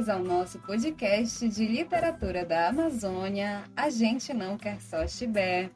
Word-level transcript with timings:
bem-vindos 0.00 0.08
ao 0.08 0.22
nosso 0.22 0.58
podcast 0.60 1.46
de 1.46 1.66
literatura 1.66 2.44
da 2.44 2.68
Amazônia. 2.68 3.64
A 3.76 3.90
gente 3.90 4.32
não 4.32 4.56
quer 4.56 4.80
só 4.80 5.06
chibé. 5.06 5.70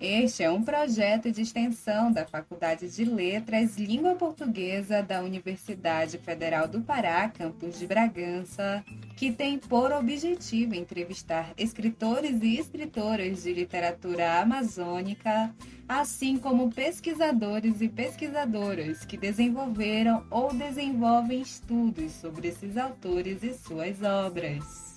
Este 0.00 0.42
é 0.42 0.50
um 0.50 0.62
projeto 0.62 1.30
de 1.30 1.42
extensão 1.42 2.10
da 2.10 2.24
Faculdade 2.24 2.88
de 2.88 3.04
Letras 3.04 3.76
Língua 3.76 4.14
Portuguesa 4.14 5.02
da 5.02 5.20
Universidade 5.20 6.16
Federal 6.16 6.66
do 6.66 6.80
Pará, 6.80 7.28
campus 7.28 7.78
de 7.78 7.86
Bragança, 7.86 8.82
que 9.14 9.30
tem 9.30 9.58
por 9.58 9.92
objetivo 9.92 10.74
entrevistar 10.74 11.52
escritores 11.58 12.42
e 12.42 12.58
escritoras 12.58 13.42
de 13.42 13.52
literatura 13.52 14.40
amazônica, 14.40 15.54
assim 15.86 16.38
como 16.38 16.72
pesquisadores 16.72 17.82
e 17.82 17.88
pesquisadoras 17.90 19.04
que 19.04 19.18
desenvolveram 19.18 20.24
ou 20.30 20.50
desenvolvem 20.54 21.42
estudos 21.42 22.12
sobre 22.12 22.48
esses 22.48 22.78
autores 22.78 23.42
e 23.42 23.52
suas 23.52 24.00
obras. 24.00 24.89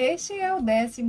Este 0.00 0.38
é 0.38 0.54
o 0.54 0.60
12 0.62 1.02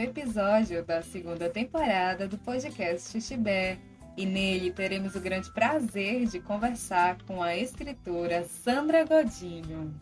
episódio 0.00 0.82
da 0.82 1.02
segunda 1.02 1.50
temporada 1.50 2.26
do 2.26 2.38
podcast 2.38 3.20
Xibé, 3.20 3.76
e 4.16 4.24
nele 4.24 4.72
teremos 4.72 5.14
o 5.14 5.20
grande 5.20 5.52
prazer 5.52 6.24
de 6.24 6.40
conversar 6.40 7.18
com 7.26 7.42
a 7.42 7.54
escritora 7.54 8.44
Sandra 8.44 9.04
Godinho. 9.04 9.94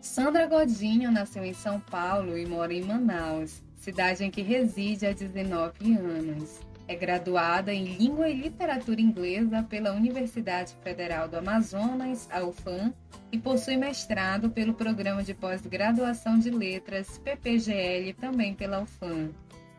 Sandra 0.00 0.46
Godinho 0.48 1.12
nasceu 1.12 1.44
em 1.44 1.54
São 1.54 1.78
Paulo 1.78 2.36
e 2.36 2.44
mora 2.44 2.74
em 2.74 2.82
Manaus, 2.82 3.62
cidade 3.76 4.24
em 4.24 4.32
que 4.32 4.42
reside 4.42 5.06
há 5.06 5.12
19 5.12 5.94
anos. 5.94 6.67
É 6.88 6.96
graduada 6.96 7.70
em 7.70 7.84
Língua 7.84 8.30
e 8.30 8.34
Literatura 8.34 8.98
Inglesa 8.98 9.62
pela 9.62 9.92
Universidade 9.92 10.74
Federal 10.82 11.28
do 11.28 11.36
Amazonas, 11.36 12.26
a 12.32 12.42
UFAM, 12.42 12.94
e 13.30 13.38
possui 13.38 13.76
mestrado 13.76 14.48
pelo 14.48 14.72
Programa 14.72 15.22
de 15.22 15.34
Pós-Graduação 15.34 16.38
de 16.38 16.48
Letras, 16.48 17.18
PPGL, 17.18 18.14
também 18.14 18.54
pela 18.54 18.80
UFAM. 18.80 19.28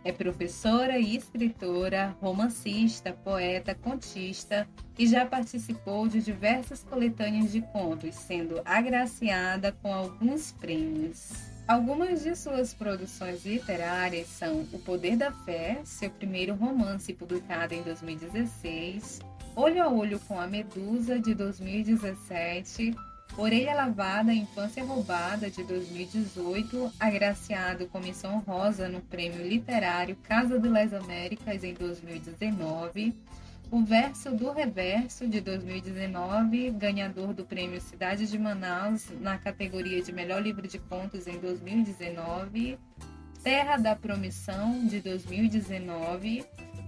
É 0.04 0.12
professora 0.12 1.00
e 1.00 1.16
escritora, 1.16 2.16
romancista, 2.22 3.12
poeta, 3.12 3.74
contista 3.74 4.68
e 4.96 5.08
já 5.08 5.26
participou 5.26 6.08
de 6.08 6.22
diversas 6.22 6.84
coletâneas 6.84 7.52
de 7.52 7.62
contos, 7.62 8.14
sendo 8.14 8.62
agraciada 8.64 9.72
com 9.82 9.92
alguns 9.92 10.52
prêmios. 10.52 11.59
Algumas 11.70 12.24
de 12.24 12.36
suas 12.36 12.74
produções 12.74 13.46
literárias 13.46 14.26
são 14.26 14.62
O 14.74 14.80
Poder 14.80 15.16
da 15.16 15.32
Fé, 15.32 15.80
seu 15.84 16.10
primeiro 16.10 16.56
romance 16.56 17.14
publicado 17.14 17.76
em 17.76 17.84
2016, 17.84 19.20
Olho 19.56 19.84
a 19.84 19.88
Olho 19.88 20.20
com 20.22 20.40
a 20.40 20.48
Medusa, 20.48 21.20
de 21.20 21.36
2017, 21.36 22.96
Orelha 23.38 23.76
Lavada, 23.76 24.34
Infância 24.34 24.84
Roubada, 24.84 25.48
de 25.48 25.64
2018, 25.64 26.92
agraciado 27.00 27.86
com 27.86 28.00
menção 28.00 28.40
rosa 28.40 28.90
no 28.90 29.02
Prêmio 29.02 29.48
Literário 29.48 30.18
Casa 30.24 30.60
de 30.60 30.68
las 30.68 30.92
Américas, 30.92 31.64
em 31.64 31.76
2019, 31.76 33.16
o 33.72 33.84
Verso 33.84 34.32
do 34.32 34.52
Reverso 34.52 35.28
de 35.28 35.40
2019, 35.40 36.72
ganhador 36.72 37.34
do 37.34 37.46
Prêmio 37.46 37.80
Cidade 37.80 38.26
de 38.26 38.38
Manaus 38.38 39.10
na 39.22 39.38
categoria 39.38 40.02
de 40.02 40.12
Melhor 40.12 40.42
Livro 40.42 40.68
de 40.68 40.80
Contos 40.80 41.28
em 41.28 41.38
2019, 41.38 42.80
Terra 43.44 43.78
da 43.78 43.96
Promissão 43.96 44.88
de 44.88 45.00
2019, 45.00 46.44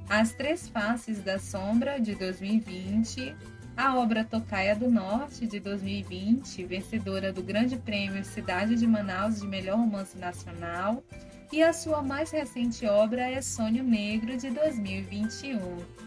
As 0.10 0.34
Três 0.34 0.68
Faces 0.70 1.22
da 1.22 1.38
Sombra 1.38 2.00
de 2.00 2.16
2020, 2.16 3.36
a 3.78 3.96
obra 3.96 4.26
Tocaia 4.26 4.76
do 4.76 4.90
Norte 4.90 5.46
de 5.46 5.60
2020, 5.60 6.66
vencedora 6.66 7.32
do 7.32 7.44
Grande 7.44 7.78
Prêmio 7.78 8.26
Cidade 8.26 8.76
de 8.76 8.88
Manaus 8.88 9.40
de 9.40 9.48
Melhor 9.48 9.78
Romance 9.78 10.18
Nacional, 10.18 11.04
e 11.52 11.62
a 11.62 11.74
sua 11.74 12.02
mais 12.02 12.32
recente 12.32 12.88
obra 12.88 13.30
é 13.30 13.40
Sonho 13.40 13.84
Negro 13.84 14.36
de 14.36 14.50
2021. 14.50 16.01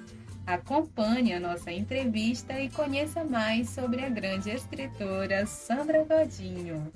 Acompanhe 0.47 1.33
a 1.33 1.41
nossa 1.41 1.73
entrevista 1.73 2.61
e 2.61 2.69
conheça 2.69 3.25
mais 3.25 3.71
sobre 3.71 4.05
a 4.05 4.11
grande 4.11 4.51
escritora 4.51 5.47
Sandra 5.47 6.05
Godinho. 6.05 6.93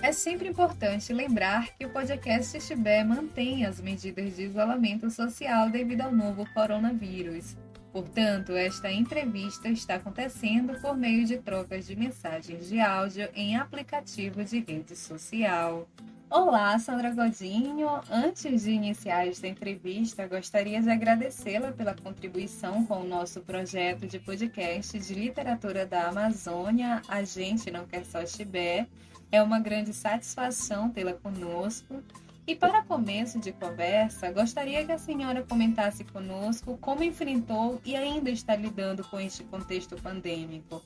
É 0.00 0.10
sempre 0.10 0.48
importante 0.48 1.12
lembrar 1.12 1.76
que 1.76 1.84
o 1.84 1.90
podcast 1.90 2.58
Tibé 2.60 3.04
mantém 3.04 3.66
as 3.66 3.78
medidas 3.78 4.36
de 4.36 4.44
isolamento 4.44 5.10
social 5.10 5.68
devido 5.68 6.00
ao 6.02 6.12
novo 6.12 6.46
coronavírus. 6.54 7.56
Portanto, 7.92 8.52
esta 8.52 8.90
entrevista 8.90 9.68
está 9.68 9.96
acontecendo 9.96 10.80
por 10.80 10.96
meio 10.96 11.26
de 11.26 11.36
trocas 11.38 11.86
de 11.86 11.94
mensagens 11.94 12.68
de 12.68 12.80
áudio 12.80 13.28
em 13.34 13.56
aplicativo 13.56 14.42
de 14.42 14.60
rede 14.60 14.96
social. 14.96 15.86
Olá, 16.28 16.76
Sandra 16.80 17.14
Godinho. 17.14 17.88
Antes 18.10 18.64
de 18.64 18.72
iniciar 18.72 19.28
esta 19.28 19.46
entrevista, 19.46 20.26
gostaria 20.26 20.82
de 20.82 20.90
agradecê-la 20.90 21.70
pela 21.70 21.94
contribuição 21.94 22.84
com 22.84 23.02
o 23.02 23.06
nosso 23.06 23.40
projeto 23.42 24.08
de 24.08 24.18
podcast 24.18 24.98
de 24.98 25.14
literatura 25.14 25.86
da 25.86 26.08
Amazônia, 26.08 27.00
A 27.06 27.22
Gente 27.22 27.70
Não 27.70 27.86
Quer 27.86 28.04
Só 28.04 28.26
Chibé. 28.26 28.88
É 29.30 29.40
uma 29.40 29.60
grande 29.60 29.92
satisfação 29.92 30.90
tê-la 30.90 31.12
conosco. 31.12 32.02
E 32.44 32.56
para 32.56 32.82
começo 32.82 33.38
de 33.38 33.52
conversa, 33.52 34.32
gostaria 34.32 34.84
que 34.84 34.92
a 34.92 34.98
senhora 34.98 35.44
comentasse 35.44 36.02
conosco 36.02 36.76
como 36.78 37.04
enfrentou 37.04 37.80
e 37.84 37.94
ainda 37.94 38.30
está 38.30 38.56
lidando 38.56 39.04
com 39.04 39.20
este 39.20 39.44
contexto 39.44 39.94
pandêmico. 40.02 40.82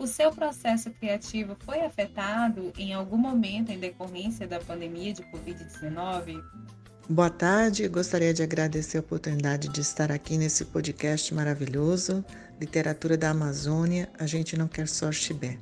O 0.00 0.06
seu 0.06 0.30
processo 0.30 0.90
criativo 0.92 1.54
foi 1.62 1.82
afetado 1.82 2.72
em 2.78 2.94
algum 2.94 3.18
momento 3.18 3.70
em 3.70 3.78
decorrência 3.78 4.46
da 4.46 4.58
pandemia 4.58 5.12
de 5.12 5.22
Covid-19? 5.24 6.42
Boa 7.06 7.28
tarde, 7.28 7.86
gostaria 7.86 8.32
de 8.32 8.42
agradecer 8.42 8.96
a 8.96 9.00
oportunidade 9.00 9.68
de 9.68 9.82
estar 9.82 10.10
aqui 10.10 10.38
nesse 10.38 10.64
podcast 10.64 11.34
maravilhoso, 11.34 12.24
Literatura 12.58 13.14
da 13.14 13.28
Amazônia, 13.28 14.08
A 14.18 14.24
Gente 14.24 14.56
Não 14.56 14.68
Quer 14.68 14.88
Só 14.88 15.12
Chibé. 15.12 15.58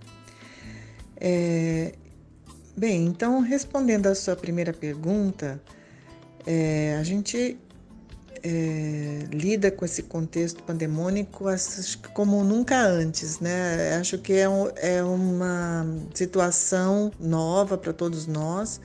É... 1.16 1.94
Bem, 2.76 3.06
então, 3.06 3.40
respondendo 3.40 4.06
à 4.06 4.14
sua 4.14 4.36
primeira 4.36 4.72
pergunta, 4.72 5.60
é, 6.46 6.96
a 6.96 7.02
gente 7.02 7.58
é, 8.42 9.26
lida 9.32 9.70
com 9.70 9.84
esse 9.84 10.02
contexto 10.02 10.62
pandemônico 10.62 11.44
como 12.14 12.42
nunca 12.44 12.80
antes, 12.80 13.40
né? 13.40 13.96
Acho 13.98 14.18
que 14.18 14.32
é, 14.34 14.48
um, 14.48 14.68
é 14.76 15.02
uma 15.02 15.86
situação 16.14 17.12
nova 17.18 17.76
para 17.76 17.92
todos 17.92 18.26
nós 18.26 18.80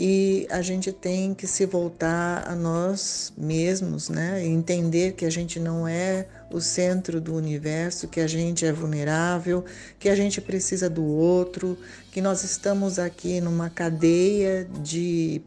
e 0.00 0.46
a 0.48 0.62
gente 0.62 0.92
tem 0.92 1.34
que 1.34 1.44
se 1.44 1.66
voltar 1.66 2.46
a 2.46 2.54
nós 2.54 3.32
mesmos, 3.36 4.08
né? 4.08 4.46
Entender 4.46 5.14
que 5.14 5.24
a 5.24 5.30
gente 5.30 5.58
não 5.58 5.88
é 5.88 6.28
o 6.52 6.60
centro 6.60 7.20
do 7.20 7.34
universo, 7.34 8.06
que 8.06 8.20
a 8.20 8.26
gente 8.28 8.64
é 8.64 8.72
vulnerável, 8.72 9.64
que 9.98 10.08
a 10.08 10.14
gente 10.14 10.40
precisa 10.40 10.88
do 10.88 11.04
outro, 11.04 11.76
que 12.12 12.20
nós 12.20 12.44
estamos 12.44 13.00
aqui 13.00 13.40
numa 13.40 13.68
cadeia 13.68 14.64
de 14.82 15.42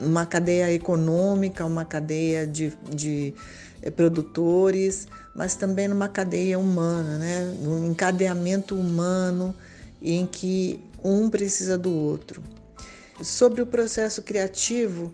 uma 0.00 0.26
cadeia 0.26 0.72
econômica, 0.72 1.64
uma 1.64 1.84
cadeia 1.84 2.46
de, 2.46 2.72
de 2.94 3.34
eh, 3.82 3.90
produtores, 3.90 5.08
mas 5.34 5.54
também 5.54 5.88
numa 5.88 6.08
cadeia 6.08 6.58
humana, 6.58 7.18
né? 7.18 7.54
um 7.62 7.90
encadeamento 7.90 8.74
humano 8.74 9.54
em 10.02 10.26
que 10.26 10.82
um 11.02 11.30
precisa 11.30 11.78
do 11.78 11.92
outro. 11.92 12.42
Sobre 13.22 13.60
o 13.60 13.66
processo 13.66 14.22
criativo, 14.22 15.12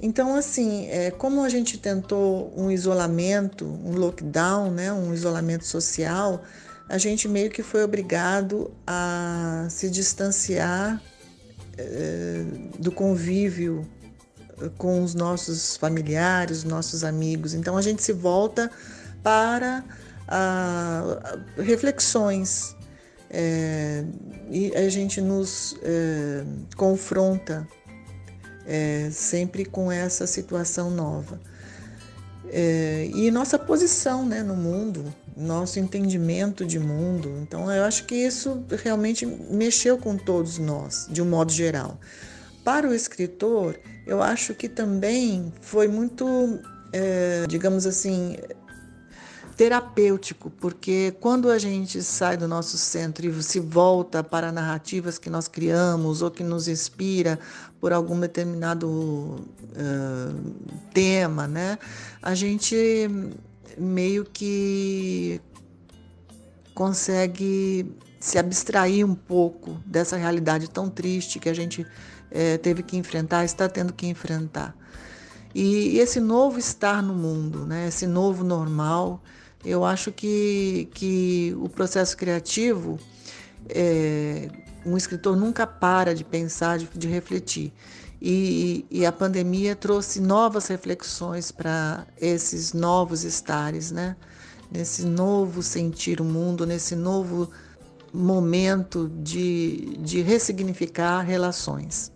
então 0.00 0.36
assim, 0.36 0.86
é, 0.88 1.10
como 1.10 1.42
a 1.42 1.48
gente 1.48 1.78
tentou 1.78 2.52
um 2.56 2.70
isolamento, 2.70 3.64
um 3.64 3.96
lockdown, 3.96 4.70
né, 4.70 4.92
um 4.92 5.12
isolamento 5.12 5.64
social, 5.64 6.42
a 6.88 6.98
gente 6.98 7.28
meio 7.28 7.50
que 7.50 7.62
foi 7.62 7.84
obrigado 7.84 8.72
a 8.86 9.66
se 9.70 9.90
distanciar 9.90 11.00
do 12.78 12.90
convívio 12.90 13.86
eh, 14.60 14.70
com 14.76 15.02
os 15.02 15.14
nossos 15.14 15.76
familiares, 15.76 16.64
nossos 16.64 17.04
amigos. 17.04 17.54
Então 17.54 17.76
a 17.76 17.82
gente 17.82 18.02
se 18.02 18.12
volta 18.12 18.70
para 19.22 19.84
a, 20.26 21.38
a 21.58 21.62
reflexões 21.62 22.76
é, 23.30 24.04
e 24.50 24.74
a 24.74 24.88
gente 24.88 25.20
nos 25.20 25.76
é, 25.82 26.44
confronta 26.76 27.68
é, 28.66 29.08
sempre 29.10 29.64
com 29.64 29.92
essa 29.92 30.26
situação 30.26 30.90
nova. 30.90 31.40
e 33.14 33.30
nossa 33.30 33.58
posição 33.58 34.24
né, 34.24 34.42
no 34.42 34.56
mundo, 34.56 35.04
nosso 35.38 35.78
entendimento 35.78 36.64
de 36.64 36.78
mundo. 36.78 37.32
Então, 37.40 37.70
eu 37.72 37.84
acho 37.84 38.04
que 38.04 38.14
isso 38.14 38.64
realmente 38.82 39.24
mexeu 39.24 39.96
com 39.96 40.16
todos 40.16 40.58
nós, 40.58 41.06
de 41.10 41.22
um 41.22 41.26
modo 41.26 41.52
geral. 41.52 41.98
Para 42.64 42.88
o 42.88 42.94
escritor, 42.94 43.78
eu 44.06 44.22
acho 44.22 44.54
que 44.54 44.68
também 44.68 45.52
foi 45.60 45.86
muito, 45.86 46.26
é, 46.92 47.46
digamos 47.48 47.86
assim, 47.86 48.36
terapêutico, 49.58 50.50
porque 50.50 51.12
quando 51.20 51.50
a 51.50 51.58
gente 51.58 52.00
sai 52.00 52.36
do 52.36 52.46
nosso 52.46 52.78
centro 52.78 53.26
e 53.26 53.42
se 53.42 53.58
volta 53.58 54.22
para 54.22 54.52
narrativas 54.52 55.18
que 55.18 55.28
nós 55.28 55.48
criamos 55.48 56.22
ou 56.22 56.30
que 56.30 56.44
nos 56.44 56.68
inspira 56.68 57.40
por 57.80 57.92
algum 57.92 58.20
determinado 58.20 58.88
uh, 58.88 60.54
tema, 60.94 61.48
né, 61.48 61.76
a 62.22 62.36
gente 62.36 63.10
meio 63.78 64.24
que 64.24 65.40
consegue 66.74 67.90
se 68.20 68.38
abstrair 68.38 69.04
um 69.04 69.14
pouco 69.14 69.80
dessa 69.86 70.16
realidade 70.16 70.68
tão 70.68 70.88
triste 70.88 71.38
que 71.38 71.48
a 71.48 71.54
gente 71.54 71.86
é, 72.30 72.58
teve 72.58 72.82
que 72.82 72.96
enfrentar, 72.96 73.44
está 73.44 73.68
tendo 73.68 73.92
que 73.92 74.06
enfrentar. 74.06 74.76
E 75.54 75.98
esse 75.98 76.20
novo 76.20 76.58
estar 76.58 77.02
no 77.02 77.14
mundo, 77.14 77.64
né, 77.64 77.88
esse 77.88 78.06
novo 78.06 78.44
normal, 78.44 79.22
eu 79.64 79.84
acho 79.84 80.12
que, 80.12 80.88
que 80.94 81.54
o 81.58 81.68
processo 81.68 82.16
criativo, 82.16 82.98
é, 83.68 84.48
um 84.84 84.96
escritor 84.96 85.36
nunca 85.36 85.66
para 85.66 86.14
de 86.14 86.24
pensar, 86.24 86.78
de, 86.78 86.88
de 86.94 87.08
refletir. 87.08 87.72
E, 88.20 88.84
e, 88.90 89.06
a 89.06 89.12
pandemia 89.12 89.76
trouxe 89.76 90.20
novas 90.20 90.66
reflexões 90.66 91.52
para 91.52 92.04
esses 92.20 92.72
novos 92.72 93.22
estares, 93.22 93.92
né? 93.92 94.16
nesse 94.70 95.06
novo 95.06 95.62
sentir 95.62 96.20
o 96.20 96.24
mundo, 96.24 96.66
nesse 96.66 96.94
novo 96.94 97.50
momento 98.12 99.08
de, 99.22 99.96
de 99.98 100.20
ressignificar 100.20 101.20
relações. 101.22 102.12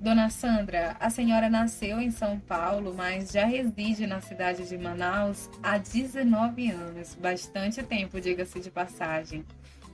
Dona 0.00 0.28
Sandra, 0.30 0.96
a 0.98 1.08
senhora 1.10 1.48
nasceu 1.48 2.00
em 2.00 2.10
São 2.10 2.38
Paulo, 2.40 2.92
mas 2.92 3.30
já 3.30 3.44
reside 3.44 4.04
na 4.04 4.20
cidade 4.20 4.68
de 4.68 4.76
Manaus 4.76 5.48
há 5.62 5.78
19 5.78 6.72
anos, 6.72 7.14
bastante 7.14 7.82
tempo, 7.84 8.20
diga-se 8.20 8.58
de 8.58 8.68
passagem. 8.68 9.44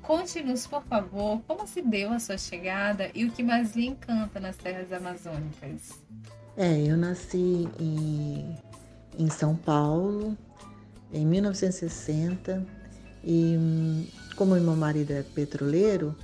Conte-nos, 0.08 0.66
por 0.66 0.82
favor, 0.84 1.42
como 1.46 1.66
se 1.68 1.82
deu 1.82 2.10
a 2.10 2.18
sua 2.18 2.38
chegada 2.38 3.10
e 3.14 3.26
o 3.26 3.30
que 3.30 3.42
mais 3.42 3.76
lhe 3.76 3.88
encanta 3.88 4.40
nas 4.40 4.56
terras 4.56 4.90
amazônicas. 4.90 6.00
É, 6.56 6.80
eu 6.80 6.96
nasci 6.96 7.68
em, 7.78 8.56
em 9.18 9.28
São 9.28 9.54
Paulo 9.54 10.34
em 11.12 11.26
1960 11.26 12.66
e 13.22 14.08
como 14.34 14.54
meu 14.54 14.74
marido 14.74 15.10
é 15.10 15.22
petroleiro, 15.22 16.16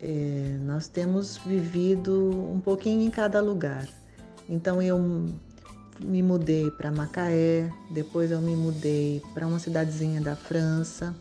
é, 0.00 0.56
nós 0.60 0.86
temos 0.86 1.38
vivido 1.38 2.30
um 2.54 2.60
pouquinho 2.60 3.02
em 3.02 3.10
cada 3.10 3.40
lugar. 3.40 3.88
Então 4.48 4.80
eu 4.80 4.96
me 5.98 6.22
mudei 6.22 6.70
para 6.70 6.92
Macaé, 6.92 7.68
depois 7.90 8.30
eu 8.30 8.40
me 8.40 8.54
mudei 8.54 9.20
para 9.34 9.44
uma 9.44 9.58
cidadezinha 9.58 10.20
da 10.20 10.36
França, 10.36 11.16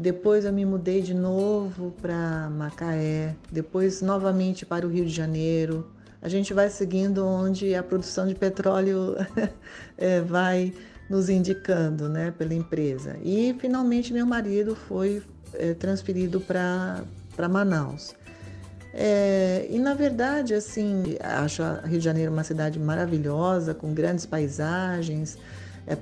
depois 0.00 0.46
eu 0.46 0.52
me 0.52 0.64
mudei 0.64 1.02
de 1.02 1.12
novo 1.12 1.92
para 2.00 2.48
Macaé, 2.48 3.36
depois 3.52 4.00
novamente 4.00 4.64
para 4.64 4.86
o 4.86 4.90
Rio 4.90 5.04
de 5.04 5.10
Janeiro. 5.10 5.90
A 6.22 6.28
gente 6.28 6.54
vai 6.54 6.70
seguindo 6.70 7.24
onde 7.26 7.74
a 7.74 7.82
produção 7.82 8.26
de 8.26 8.34
petróleo 8.34 9.14
é, 9.98 10.22
vai 10.24 10.72
nos 11.08 11.28
indicando, 11.28 12.08
né, 12.08 12.30
pela 12.30 12.54
empresa. 12.54 13.18
E 13.22 13.54
finalmente 13.58 14.10
meu 14.10 14.24
marido 14.24 14.74
foi 14.74 15.22
é, 15.52 15.74
transferido 15.74 16.40
para 16.40 17.04
Manaus. 17.50 18.14
É, 18.94 19.66
e 19.68 19.78
na 19.78 19.92
verdade, 19.92 20.54
assim, 20.54 21.16
acho 21.20 21.62
Rio 21.84 21.98
de 21.98 22.04
Janeiro 22.04 22.32
uma 22.32 22.44
cidade 22.44 22.78
maravilhosa, 22.78 23.74
com 23.74 23.92
grandes 23.92 24.24
paisagens, 24.24 25.36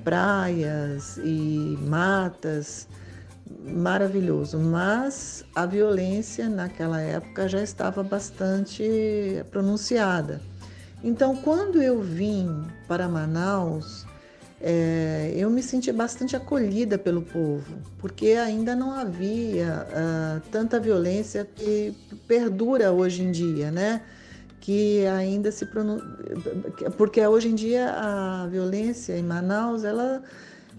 praias 0.03 1.17
e 1.17 1.77
matas, 1.81 2.87
maravilhoso. 3.65 4.57
Mas 4.57 5.43
a 5.55 5.65
violência 5.65 6.49
naquela 6.49 7.01
época 7.01 7.47
já 7.47 7.61
estava 7.61 8.03
bastante 8.03 9.43
pronunciada. 9.51 10.41
Então, 11.03 11.35
quando 11.37 11.81
eu 11.81 12.01
vim 12.01 12.65
para 12.87 13.07
Manaus, 13.07 14.05
é, 14.61 15.33
eu 15.35 15.49
me 15.49 15.63
senti 15.63 15.91
bastante 15.91 16.35
acolhida 16.35 16.97
pelo 16.97 17.21
povo, 17.21 17.77
porque 17.97 18.31
ainda 18.31 18.75
não 18.75 18.91
havia 18.91 19.87
uh, 19.87 20.49
tanta 20.51 20.79
violência 20.79 21.47
que 21.55 21.95
perdura 22.27 22.91
hoje 22.91 23.23
em 23.23 23.31
dia, 23.31 23.71
né? 23.71 24.01
Que 24.59 25.05
ainda 25.07 25.49
se 25.49 25.65
pronun... 25.65 26.01
porque 26.97 27.25
hoje 27.25 27.47
em 27.47 27.55
dia 27.55 27.89
a 27.89 28.47
violência 28.47 29.17
em 29.17 29.23
Manaus 29.23 29.85
ela 29.85 30.21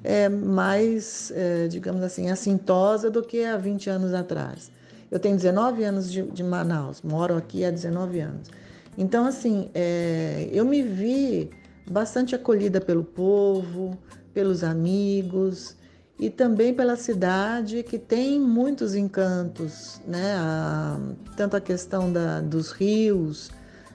é 0.03 0.29
mais, 0.29 1.33
é, 1.35 1.69
digamos 1.69 2.03
assim, 2.03 2.31
assintosa 2.31 3.11
do 3.11 3.23
que 3.23 3.45
há 3.45 3.57
20 3.57 3.91
anos 3.91 4.15
atrás. 4.15 4.71
Eu 5.11 5.19
tenho 5.19 5.37
19 5.37 5.83
anos 5.85 6.11
de, 6.11 6.23
de 6.23 6.43
Manaus, 6.43 7.03
moro 7.03 7.37
aqui 7.37 7.65
há 7.65 7.71
19 7.71 8.21
anos. 8.21 8.49
Então, 8.97 9.27
assim, 9.27 9.71
é, 9.75 10.49
eu 10.53 10.65
me 10.65 10.83
vi 10.83 11.51
bastante 11.91 12.35
acolhida 12.35 12.81
pelo 12.81 13.03
povo, 13.03 13.99
pelos 14.33 14.63
amigos 14.63 15.77
e 16.19 16.31
também 16.31 16.75
pela 16.75 16.97
cidade 16.97 17.83
que 17.83 17.99
tem 17.99 18.39
muitos 18.39 18.95
encantos, 18.95 20.01
né? 20.07 20.35
A, 20.37 21.01
tanto 21.37 21.57
a 21.57 21.61
questão 21.61 22.13
da, 22.13 22.41
dos 22.41 22.71
rios, 22.71 23.51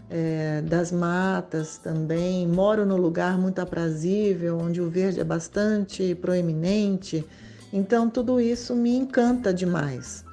é, 0.10 0.62
das 0.62 0.92
matas 0.92 1.78
também. 1.78 2.48
Moro 2.48 2.86
num 2.86 2.98
lugar 2.98 3.38
muito 3.38 3.60
aprazível, 3.60 4.58
onde 4.58 4.82
o 4.82 4.90
verde 4.90 5.20
é 5.20 5.24
bastante 5.24 6.16
proeminente. 6.16 7.26
Então 7.72 8.10
tudo 8.10 8.40
isso 8.40 8.76
me 8.76 8.96
encanta 8.96 9.54
demais. 9.54 10.24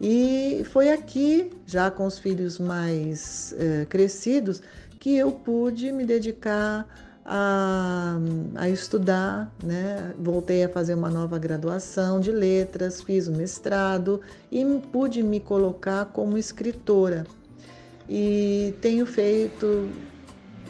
E 0.00 0.64
foi 0.72 0.90
aqui, 0.90 1.50
já 1.64 1.90
com 1.90 2.06
os 2.06 2.18
filhos 2.18 2.58
mais 2.58 3.54
é, 3.56 3.84
crescidos, 3.84 4.60
que 4.98 5.16
eu 5.16 5.30
pude 5.30 5.92
me 5.92 6.04
dedicar 6.04 6.86
a, 7.24 8.18
a 8.56 8.68
estudar, 8.68 9.52
né? 9.62 10.12
Voltei 10.18 10.64
a 10.64 10.68
fazer 10.68 10.94
uma 10.94 11.08
nova 11.08 11.38
graduação 11.38 12.18
de 12.18 12.32
letras, 12.32 13.00
fiz 13.00 13.28
o 13.28 13.32
mestrado 13.32 14.20
e 14.50 14.64
pude 14.90 15.22
me 15.22 15.38
colocar 15.38 16.06
como 16.06 16.36
escritora. 16.36 17.24
E 18.08 18.74
tenho 18.80 19.06
feito 19.06 19.90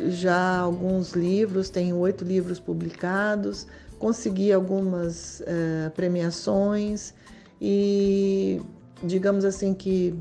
já 0.08 0.58
alguns 0.58 1.12
livros, 1.12 1.70
tenho 1.70 1.96
oito 1.96 2.24
livros 2.24 2.58
publicados, 2.58 3.66
consegui 3.98 4.52
algumas 4.52 5.40
uh, 5.40 5.90
premiações 5.94 7.14
e 7.60 8.60
digamos 9.02 9.44
assim 9.44 9.74
que 9.74 10.14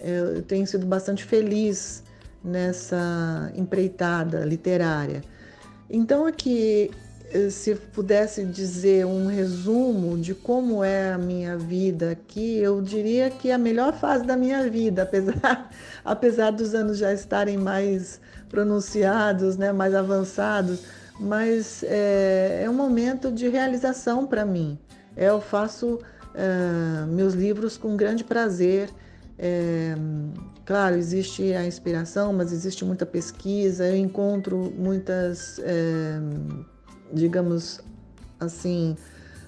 eu 0.00 0.42
tenho 0.42 0.66
sido 0.66 0.86
bastante 0.86 1.24
feliz 1.24 2.02
nessa 2.42 3.50
empreitada 3.54 4.44
literária. 4.44 5.22
Então, 5.90 6.26
aqui, 6.26 6.90
eh, 6.92 7.05
se 7.50 7.74
pudesse 7.74 8.44
dizer 8.44 9.06
um 9.06 9.26
resumo 9.26 10.18
de 10.18 10.34
como 10.34 10.82
é 10.82 11.12
a 11.12 11.18
minha 11.18 11.56
vida 11.56 12.10
aqui, 12.10 12.58
eu 12.58 12.80
diria 12.80 13.30
que 13.30 13.50
é 13.50 13.54
a 13.54 13.58
melhor 13.58 13.92
fase 13.94 14.24
da 14.24 14.36
minha 14.36 14.68
vida, 14.68 15.02
apesar, 15.08 15.70
apesar 16.04 16.50
dos 16.50 16.74
anos 16.74 16.98
já 16.98 17.12
estarem 17.12 17.56
mais 17.56 18.20
pronunciados, 18.48 19.56
né, 19.56 19.72
mais 19.72 19.94
avançados, 19.94 20.84
mas 21.18 21.82
é, 21.82 22.62
é 22.64 22.70
um 22.70 22.74
momento 22.74 23.32
de 23.32 23.48
realização 23.48 24.26
para 24.26 24.44
mim. 24.44 24.78
Eu 25.16 25.40
faço 25.40 25.94
uh, 25.96 27.06
meus 27.06 27.34
livros 27.34 27.76
com 27.76 27.96
grande 27.96 28.22
prazer. 28.22 28.90
É, 29.38 29.94
Claro, 30.66 30.96
existe 30.96 31.54
a 31.54 31.64
inspiração, 31.64 32.32
mas 32.32 32.52
existe 32.52 32.84
muita 32.84 33.06
pesquisa. 33.06 33.86
Eu 33.86 33.94
encontro 33.94 34.72
muitas, 34.76 35.60
é, 35.60 36.18
digamos 37.12 37.80
assim, 38.38 38.96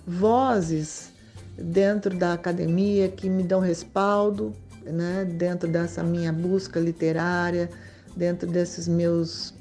vozes 0.06 1.12
dentro 1.56 2.16
da 2.16 2.32
academia 2.32 3.08
que 3.08 3.28
me 3.28 3.42
dão 3.42 3.60
respaldo, 3.60 4.54
né? 4.84 5.24
dentro 5.24 5.68
dessa 5.68 6.02
minha 6.02 6.32
busca 6.32 6.78
literária, 6.78 7.68
dentro 8.16 8.48
desses 8.48 8.88
meus, 8.88 9.54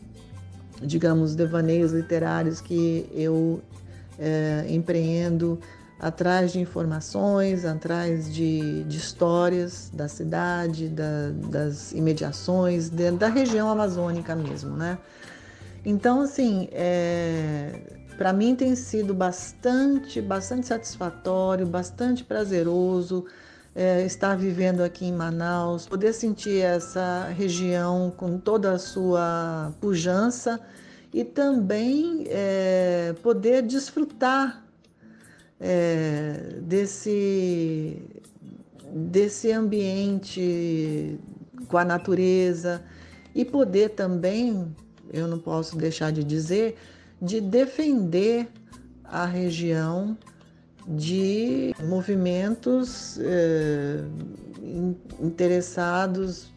digamos, 0.82 1.36
devaneios 1.36 1.92
literários 1.92 2.62
que 2.62 3.10
eu 3.13 3.62
é, 4.20 4.66
empreendo 4.70 5.60
atrás 6.00 6.51
de 6.54 6.60
informações, 6.60 7.66
atrás 7.66 8.32
de, 8.32 8.84
de 8.84 8.98
histórias 8.98 9.89
da 9.92 10.08
cidade, 10.08 10.89
da, 10.89 11.32
das 11.50 11.92
imediações, 11.92 12.89
da 12.89 13.27
região 13.27 13.70
amazônica 13.70 14.36
mesmo, 14.36 14.75
né? 14.75 14.98
Então, 15.89 16.20
assim, 16.20 16.67
é, 16.74 17.79
para 18.17 18.34
mim 18.34 18.58
tem 18.58 18.75
sido 18.75 19.13
bastante, 19.13 20.22
bastante 20.22 20.67
satisfatório, 20.67 21.65
bastante 21.65 22.25
prazeroso 22.25 23.25
é, 23.74 24.06
estar 24.06 24.36
vivendo 24.36 24.82
aqui 24.82 25.06
em 25.06 25.13
Manaus, 25.13 25.88
poder 25.88 26.12
sentir 26.12 26.60
essa 26.60 27.29
região 27.29 28.12
com 28.17 28.38
toda 28.38 28.74
a 28.74 28.77
sua 28.77 29.72
pujança 29.79 30.60
e 31.13 31.24
também 31.24 32.25
é, 32.27 33.15
poder 33.24 33.62
desfrutar 33.62 34.62
é, 35.58 36.58
desse, 36.63 38.01
desse 38.91 39.53
ambiente 39.53 41.17
com 41.70 41.77
a 41.77 41.86
natureza 41.86 42.84
e 43.34 43.46
poder 43.46 43.91
também, 43.91 44.75
eu 45.12 45.28
não 45.28 45.40
posso 45.40 45.78
deixar 45.78 46.12
de 46.12 46.24
dizer, 46.24 46.76
de 47.22 47.42
defender 47.42 48.48
a 49.04 49.26
região 49.26 50.18
de 50.88 51.76
movimentos 51.84 53.20
eh, 53.20 54.04
interessados, 55.20 56.48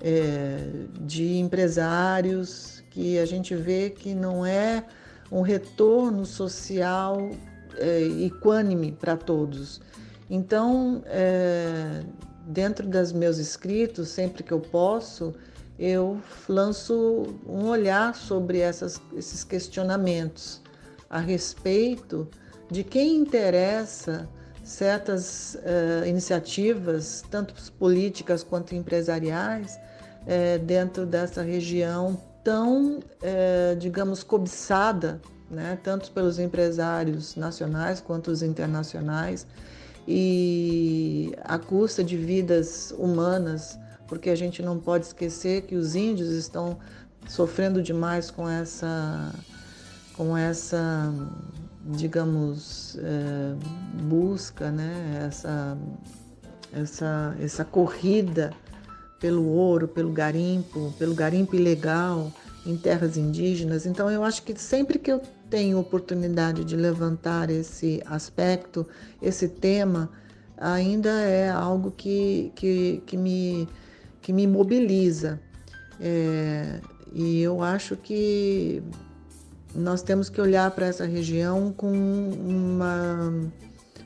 eh, 0.00 0.86
de 1.00 1.38
empresários, 1.38 2.82
que 2.90 3.18
a 3.18 3.26
gente 3.26 3.54
vê 3.54 3.90
que 3.90 4.14
não 4.14 4.46
é 4.46 4.84
um 5.30 5.42
retorno 5.42 6.24
social 6.24 7.30
eh, 7.76 8.24
equânime 8.24 8.92
para 8.92 9.16
todos. 9.16 9.82
Então, 10.28 11.04
dentro 12.48 12.88
dos 12.88 13.12
meus 13.12 13.38
escritos, 13.38 14.08
sempre 14.08 14.42
que 14.42 14.50
eu 14.50 14.58
posso, 14.58 15.32
eu 15.78 16.20
lanço 16.48 17.26
um 17.46 17.66
olhar 17.66 18.14
sobre 18.14 18.58
essas, 18.58 19.00
esses 19.14 19.44
questionamentos 19.44 20.62
a 21.08 21.18
respeito 21.18 22.28
de 22.70 22.82
quem 22.82 23.16
interessa 23.16 24.28
certas 24.64 25.56
uh, 25.56 26.06
iniciativas, 26.06 27.22
tanto 27.30 27.54
políticas 27.72 28.42
quanto 28.42 28.74
empresariais, 28.74 29.78
uh, 30.22 30.58
dentro 30.64 31.06
dessa 31.06 31.42
região 31.42 32.20
tão, 32.42 32.98
uh, 32.98 33.76
digamos, 33.78 34.24
cobiçada, 34.24 35.20
né, 35.48 35.78
tanto 35.82 36.10
pelos 36.10 36.40
empresários 36.40 37.36
nacionais 37.36 38.00
quanto 38.00 38.30
os 38.32 38.42
internacionais, 38.42 39.46
e 40.08 41.32
à 41.44 41.58
custa 41.58 42.02
de 42.02 42.16
vidas 42.16 42.92
humanas, 42.98 43.78
porque 44.08 44.30
a 44.30 44.36
gente 44.36 44.62
não 44.62 44.78
pode 44.78 45.06
esquecer 45.06 45.62
que 45.62 45.74
os 45.74 45.94
índios 45.94 46.30
estão 46.30 46.78
sofrendo 47.28 47.82
demais 47.82 48.30
com 48.30 48.48
essa, 48.48 49.32
com 50.16 50.36
essa 50.36 51.12
digamos, 51.94 52.96
é, 52.98 54.02
busca, 54.02 54.70
né, 54.70 55.24
essa, 55.26 55.78
essa, 56.72 57.36
essa 57.40 57.64
corrida 57.64 58.52
pelo 59.20 59.46
ouro, 59.46 59.86
pelo 59.86 60.10
garimpo, 60.12 60.92
pelo 60.98 61.14
garimpo 61.14 61.54
ilegal 61.54 62.32
em 62.64 62.76
terras 62.76 63.16
indígenas. 63.16 63.86
Então, 63.86 64.10
eu 64.10 64.24
acho 64.24 64.42
que 64.42 64.58
sempre 64.58 64.98
que 64.98 65.10
eu 65.10 65.22
tenho 65.48 65.78
oportunidade 65.78 66.64
de 66.64 66.76
levantar 66.76 67.50
esse 67.50 68.02
aspecto, 68.06 68.86
esse 69.22 69.48
tema, 69.48 70.10
ainda 70.56 71.10
é 71.20 71.48
algo 71.48 71.92
que, 71.92 72.52
que, 72.56 73.02
que, 73.06 73.16
me, 73.16 73.68
que 74.26 74.32
me 74.32 74.44
mobiliza. 74.44 75.40
É, 76.00 76.80
e 77.12 77.40
eu 77.40 77.62
acho 77.62 77.94
que 77.96 78.82
nós 79.72 80.02
temos 80.02 80.28
que 80.28 80.40
olhar 80.40 80.68
para 80.72 80.86
essa 80.86 81.06
região 81.06 81.72
com 81.72 81.92
uma 81.92 83.48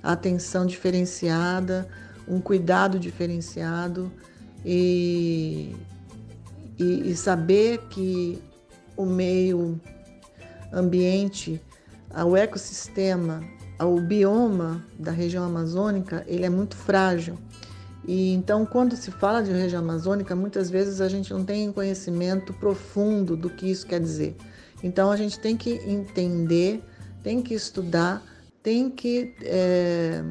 atenção 0.02 0.66
diferenciada, 0.66 1.88
um 2.28 2.38
cuidado 2.38 2.98
diferenciado 2.98 4.12
e, 4.62 5.74
e, 6.78 7.10
e 7.10 7.16
saber 7.16 7.78
que 7.88 8.42
o 8.98 9.06
meio 9.06 9.80
ambiente, 10.70 11.58
o 12.26 12.36
ecossistema, 12.36 13.42
o 13.80 13.98
bioma 14.02 14.84
da 14.98 15.12
região 15.12 15.44
amazônica, 15.44 16.22
ele 16.28 16.44
é 16.44 16.50
muito 16.50 16.76
frágil. 16.76 17.38
E 18.07 18.33
então, 18.33 18.64
quando 18.64 18.97
se 18.97 19.11
fala 19.11 19.42
de 19.42 19.52
região 19.52 19.83
amazônica, 19.83 20.35
muitas 20.35 20.71
vezes 20.71 21.00
a 21.00 21.09
gente 21.09 21.33
não 21.33 21.45
tem 21.45 21.71
conhecimento 21.71 22.52
profundo 22.54 23.37
do 23.37 23.50
que 23.50 23.71
isso 23.71 23.87
quer 23.87 24.00
dizer. 24.00 24.37
Então 24.83 25.11
a 25.11 25.16
gente 25.16 25.38
tem 25.38 25.57
que 25.57 25.71
entender, 25.87 26.83
tem 27.23 27.42
que 27.42 27.54
estudar, 27.54 28.23
tem 28.62 28.90
que 28.90 29.35
é, 29.42 30.23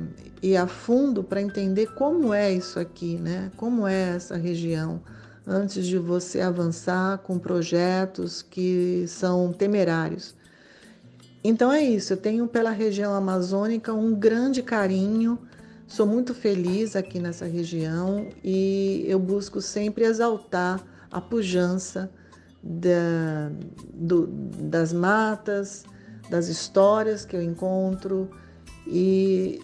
ir 0.41 0.57
a 0.57 0.67
fundo 0.67 1.23
para 1.23 1.41
entender 1.41 1.93
como 1.93 2.33
é 2.33 2.51
isso 2.51 2.79
aqui, 2.79 3.17
né? 3.17 3.51
Como 3.55 3.87
é 3.87 4.15
essa 4.15 4.35
região, 4.35 5.01
antes 5.45 5.85
de 5.85 5.97
você 5.97 6.41
avançar 6.41 7.19
com 7.19 7.37
projetos 7.37 8.41
que 8.41 9.05
são 9.07 9.53
temerários. 9.53 10.35
Então 11.43 11.71
é 11.71 11.81
isso, 11.81 12.13
eu 12.13 12.17
tenho 12.17 12.47
pela 12.47 12.71
região 12.71 13.13
amazônica 13.13 13.93
um 13.93 14.13
grande 14.13 14.61
carinho, 14.61 15.39
sou 15.89 16.05
muito 16.05 16.33
feliz 16.33 16.95
aqui 16.95 17.19
nessa 17.19 17.45
região 17.45 18.29
e 18.43 19.03
eu 19.07 19.19
busco 19.19 19.59
sempre 19.59 20.05
exaltar 20.05 20.81
a 21.11 21.19
pujança 21.19 22.09
da, 22.61 23.51
do, 23.93 24.27
das 24.27 24.93
matas, 24.93 25.83
das 26.29 26.47
histórias 26.47 27.25
que 27.25 27.35
eu 27.35 27.41
encontro 27.41 28.29
e, 28.85 29.61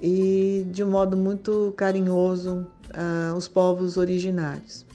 e 0.00 0.64
de 0.70 0.84
um 0.84 0.90
modo 0.90 1.16
muito 1.16 1.74
carinhoso 1.76 2.66
uh, 2.90 3.36
os 3.36 3.48
povos 3.48 3.96
originários. 3.96 4.86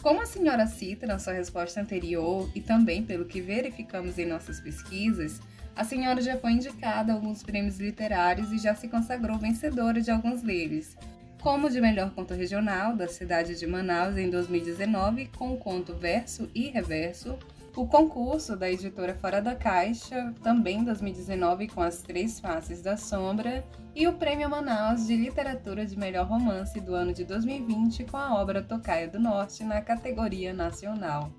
Como 0.00 0.22
a 0.22 0.26
senhora 0.26 0.66
cita 0.66 1.06
na 1.06 1.18
sua 1.18 1.34
resposta 1.34 1.80
anterior 1.80 2.48
e 2.54 2.60
também 2.62 3.02
pelo 3.02 3.26
que 3.26 3.42
verificamos 3.42 4.18
em 4.18 4.24
nossas 4.26 4.58
pesquisas, 4.60 5.40
a 5.78 5.84
senhora 5.84 6.20
já 6.20 6.36
foi 6.36 6.50
indicada 6.50 7.12
a 7.12 7.14
alguns 7.14 7.40
prêmios 7.40 7.78
literários 7.78 8.50
e 8.50 8.58
já 8.58 8.74
se 8.74 8.88
consagrou 8.88 9.38
vencedora 9.38 10.00
de 10.00 10.10
alguns 10.10 10.42
deles, 10.42 10.96
como 11.40 11.70
de 11.70 11.80
melhor 11.80 12.10
conto 12.10 12.34
regional 12.34 12.96
da 12.96 13.06
cidade 13.06 13.56
de 13.56 13.64
Manaus 13.64 14.16
em 14.16 14.28
2019, 14.28 15.26
com 15.38 15.52
o 15.52 15.56
conto 15.56 15.94
Verso 15.94 16.50
e 16.52 16.68
Reverso, 16.68 17.38
o 17.76 17.86
concurso 17.86 18.56
da 18.56 18.68
editora 18.68 19.14
Fora 19.14 19.40
da 19.40 19.54
Caixa, 19.54 20.34
também 20.42 20.78
em 20.78 20.84
2019, 20.84 21.68
com 21.68 21.80
As 21.80 22.02
Três 22.02 22.40
Faces 22.40 22.82
da 22.82 22.96
Sombra, 22.96 23.64
e 23.94 24.08
o 24.08 24.14
Prêmio 24.14 24.50
Manaus 24.50 25.06
de 25.06 25.14
Literatura 25.14 25.86
de 25.86 25.96
Melhor 25.96 26.26
Romance 26.26 26.80
do 26.80 26.92
ano 26.92 27.14
de 27.14 27.24
2020, 27.24 28.02
com 28.02 28.16
a 28.16 28.34
obra 28.34 28.64
Tocaia 28.64 29.06
do 29.06 29.20
Norte 29.20 29.62
na 29.62 29.80
categoria 29.80 30.52
nacional. 30.52 31.30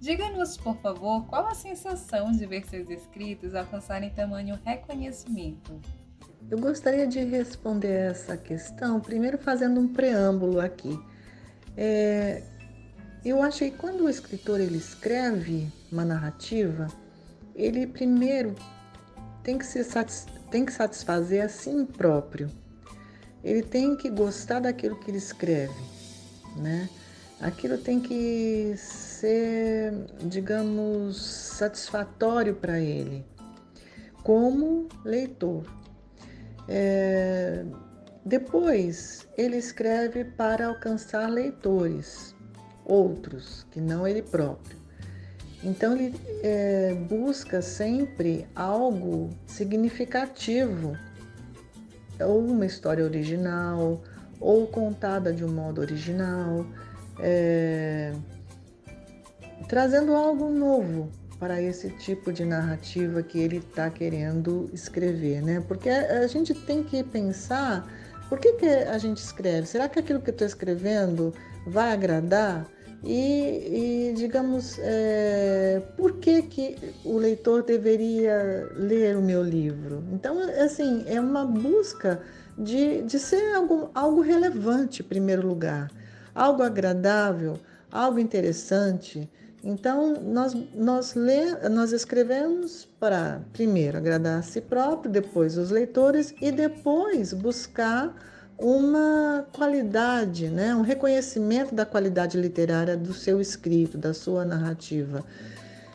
Diga-nos, 0.00 0.56
por 0.56 0.76
favor, 0.76 1.26
qual 1.26 1.48
a 1.48 1.54
sensação 1.54 2.30
de 2.30 2.46
ver 2.46 2.64
seus 2.66 2.88
escritos 2.88 3.54
alcançarem 3.54 4.10
tamanho 4.10 4.58
reconhecimento? 4.64 5.80
Eu 6.48 6.58
gostaria 6.58 7.06
de 7.06 7.24
responder 7.24 8.10
essa 8.10 8.36
questão, 8.36 9.00
primeiro 9.00 9.36
fazendo 9.38 9.80
um 9.80 9.88
preâmbulo 9.92 10.60
aqui. 10.60 10.98
É, 11.76 12.42
eu 13.24 13.42
acho 13.42 13.58
que 13.58 13.72
quando 13.72 14.04
o 14.04 14.08
escritor 14.08 14.60
ele 14.60 14.78
escreve 14.78 15.70
uma 15.90 16.04
narrativa, 16.04 16.86
ele 17.54 17.86
primeiro 17.86 18.54
tem 19.42 19.58
que, 19.58 19.66
se 19.66 19.82
satis, 19.82 20.26
tem 20.50 20.64
que 20.64 20.72
satisfazer 20.72 21.44
a 21.44 21.48
si 21.48 21.70
próprio. 21.84 22.48
Ele 23.42 23.62
tem 23.62 23.96
que 23.96 24.08
gostar 24.08 24.60
daquilo 24.60 24.96
que 24.96 25.10
ele 25.10 25.18
escreve, 25.18 25.74
né? 26.56 26.88
Aquilo 27.40 27.78
tem 27.78 28.00
que 28.00 28.74
ser, 29.20 29.92
digamos, 30.24 31.16
satisfatório 31.16 32.54
para 32.54 32.78
ele, 32.78 33.24
como 34.22 34.88
leitor. 35.04 35.64
É, 36.68 37.64
depois, 38.24 39.26
ele 39.36 39.56
escreve 39.56 40.24
para 40.24 40.68
alcançar 40.68 41.28
leitores, 41.28 42.34
outros, 42.84 43.66
que 43.70 43.80
não 43.80 44.06
ele 44.06 44.22
próprio. 44.22 44.78
Então, 45.64 45.96
ele 45.96 46.14
é, 46.44 46.94
busca 46.94 47.60
sempre 47.60 48.46
algo 48.54 49.30
significativo, 49.46 50.96
ou 52.20 52.44
uma 52.44 52.66
história 52.66 53.02
original, 53.02 54.00
ou 54.38 54.68
contada 54.68 55.32
de 55.32 55.44
um 55.44 55.50
modo 55.52 55.80
original, 55.80 56.64
é, 57.18 58.12
trazendo 59.66 60.14
algo 60.14 60.48
novo 60.50 61.10
para 61.38 61.62
esse 61.62 61.90
tipo 61.90 62.32
de 62.32 62.44
narrativa 62.44 63.22
que 63.22 63.38
ele 63.38 63.58
está 63.58 63.88
querendo 63.90 64.68
escrever, 64.72 65.42
né? 65.42 65.62
Porque 65.66 65.88
a, 65.88 66.26
gente 66.26 66.52
tem 66.52 66.82
que 66.82 67.02
pensar 67.04 67.88
por 68.28 68.38
que, 68.38 68.54
que 68.54 68.66
a 68.66 68.98
gente 68.98 69.18
escreve? 69.18 69.66
Será 69.66 69.88
que 69.88 69.98
aquilo 69.98 70.20
que 70.20 70.30
eu 70.30 70.32
estou 70.32 70.46
escrevendo 70.46 71.32
vai 71.66 71.92
agradar? 71.92 72.66
E, 73.04 74.10
e 74.10 74.14
digamos, 74.16 74.76
é, 74.80 75.80
por 75.96 76.14
que, 76.18 76.42
que 76.42 76.76
o 77.04 77.16
leitor 77.16 77.62
deveria 77.62 78.68
ler 78.74 79.16
o 79.16 79.22
meu 79.22 79.42
livro? 79.42 80.02
Então, 80.12 80.36
assim, 80.60 81.04
é 81.06 81.20
uma 81.20 81.46
busca 81.46 82.20
de, 82.58 83.02
de 83.02 83.18
ser 83.20 83.54
algo, 83.54 83.90
algo 83.94 84.20
relevante, 84.20 85.02
em 85.02 85.04
primeiro 85.04 85.46
lugar, 85.46 85.88
algo 86.34 86.62
agradável, 86.62 87.56
algo 87.90 88.18
interessante, 88.18 89.30
Então, 89.62 90.14
nós, 90.22 90.56
nós, 90.74 91.14
lê, 91.14 91.68
nós 91.68 91.92
escrevemos 91.92 92.88
para, 93.00 93.42
primeiro, 93.52 93.98
agradar 93.98 94.38
a 94.38 94.42
si 94.42 94.60
próprio, 94.60 95.10
depois 95.10 95.58
os 95.58 95.70
leitores 95.70 96.32
e 96.40 96.52
depois 96.52 97.32
buscar 97.32 98.14
uma 98.56 99.46
qualidade, 99.52 100.48
né? 100.48 100.74
um 100.74 100.82
reconhecimento 100.82 101.74
da 101.74 101.84
qualidade 101.84 102.38
literária 102.40 102.96
do 102.96 103.12
seu 103.12 103.40
escrito, 103.40 103.98
da 103.98 104.14
sua 104.14 104.44
narrativa. 104.44 105.24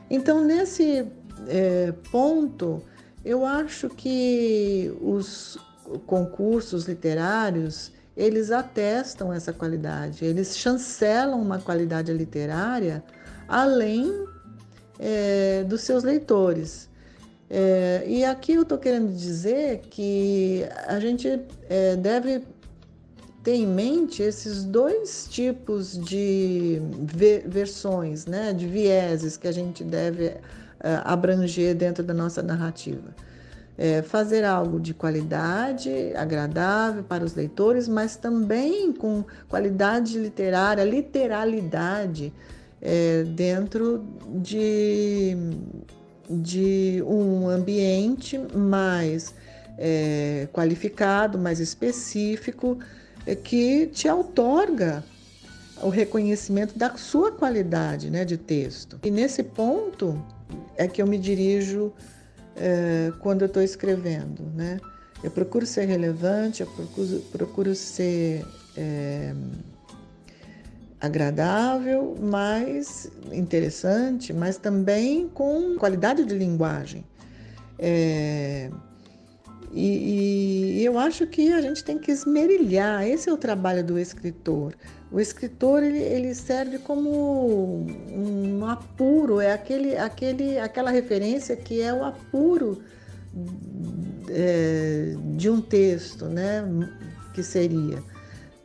Então, 0.09 0.43
nesse 0.43 1.05
é, 1.47 1.93
ponto, 2.11 2.81
eu 3.23 3.45
acho 3.45 3.89
que 3.89 4.93
os 5.01 5.57
concursos 6.05 6.85
literários 6.85 7.91
eles 8.15 8.51
atestam 8.51 9.33
essa 9.33 9.51
qualidade, 9.51 10.23
eles 10.23 10.55
chancelam 10.57 11.41
uma 11.41 11.57
qualidade 11.57 12.13
literária 12.13 13.03
além 13.53 14.25
é, 14.99 15.63
dos 15.63 15.81
seus 15.81 16.03
leitores. 16.03 16.89
É, 17.47 18.03
e 18.07 18.25
aqui 18.25 18.53
eu 18.53 18.63
estou 18.63 18.79
querendo 18.79 19.15
dizer 19.15 19.81
que 19.91 20.65
a 20.87 20.99
gente 20.99 21.39
é, 21.69 21.95
deve 21.95 22.41
ter 23.43 23.53
em 23.53 23.67
mente 23.67 24.23
esses 24.23 24.63
dois 24.63 25.27
tipos 25.29 25.99
de 25.99 26.81
versões, 27.45 28.25
né, 28.25 28.53
de 28.53 28.65
vieses 28.65 29.37
que 29.37 29.47
a 29.47 29.51
gente 29.51 29.83
deve 29.83 30.27
é, 30.27 30.39
abranger 31.03 31.75
dentro 31.75 32.03
da 32.03 32.13
nossa 32.13 32.41
narrativa. 32.41 33.13
É, 33.77 34.01
fazer 34.01 34.43
algo 34.43 34.79
de 34.79 34.93
qualidade, 34.93 35.89
agradável 36.15 37.03
para 37.03 37.23
os 37.23 37.35
leitores, 37.35 37.87
mas 37.87 38.15
também 38.15 38.91
com 38.93 39.23
qualidade 39.47 40.17
literária, 40.17 40.83
literalidade, 40.83 42.33
é, 42.83 43.23
dentro 43.23 44.03
de, 44.41 45.37
de 46.29 47.01
um 47.07 47.47
ambiente 47.47 48.37
mais 48.53 49.33
é, 49.77 50.49
qualificado, 50.51 51.39
mais 51.39 51.61
específico, 51.61 52.77
é, 53.25 53.35
que 53.35 53.87
te 53.87 54.09
outorga 54.09 55.01
o 55.81 55.87
reconhecimento 55.87 56.77
da 56.77 56.97
sua 56.97 57.31
qualidade 57.31 58.09
né, 58.09 58.25
de 58.25 58.37
texto. 58.37 58.99
E 59.01 59.09
nesse 59.09 59.43
ponto 59.43 60.21
é 60.75 60.85
que 60.85 61.01
eu 61.01 61.07
me 61.07 61.17
dirijo 61.17 61.93
é, 62.55 63.13
quando 63.21 63.43
eu 63.43 63.47
estou 63.47 63.63
escrevendo. 63.63 64.43
Né? 64.53 64.79
Eu 65.23 65.31
procuro 65.31 65.65
ser 65.65 65.85
relevante, 65.85 66.61
eu 66.61 66.67
procuro, 66.67 67.19
procuro 67.31 67.75
ser 67.75 68.45
é, 68.75 69.33
agradável, 71.03 72.15
mais 72.17 73.11
interessante, 73.33 74.31
mas 74.31 74.55
também 74.55 75.27
com 75.27 75.75
qualidade 75.77 76.23
de 76.23 76.33
linguagem. 76.33 77.03
É, 77.77 78.71
e, 79.73 80.77
e, 80.77 80.85
eu 80.85 80.97
acho 80.97 81.27
que 81.27 81.51
a 81.51 81.59
gente 81.59 81.83
tem 81.83 81.97
que 81.97 82.09
esmerilhar, 82.09 83.05
esse 83.05 83.29
é 83.29 83.33
o 83.33 83.37
trabalho 83.37 83.83
do 83.83 83.99
escritor. 83.99 84.73
O 85.11 85.19
escritor 85.19 85.83
ele, 85.83 85.99
ele 85.99 86.33
serve 86.33 86.77
como 86.77 87.85
um 88.09 88.65
apuro, 88.65 89.41
é 89.41 89.51
aquele, 89.51 89.97
aquele, 89.97 90.57
aquela 90.57 90.89
referência 90.89 91.53
que 91.57 91.81
é 91.81 91.93
o 91.93 92.05
apuro 92.05 92.81
é, 94.29 95.15
de 95.35 95.49
um 95.49 95.59
texto, 95.59 96.27
né? 96.27 96.63
Que 97.33 97.43
seria. 97.43 98.01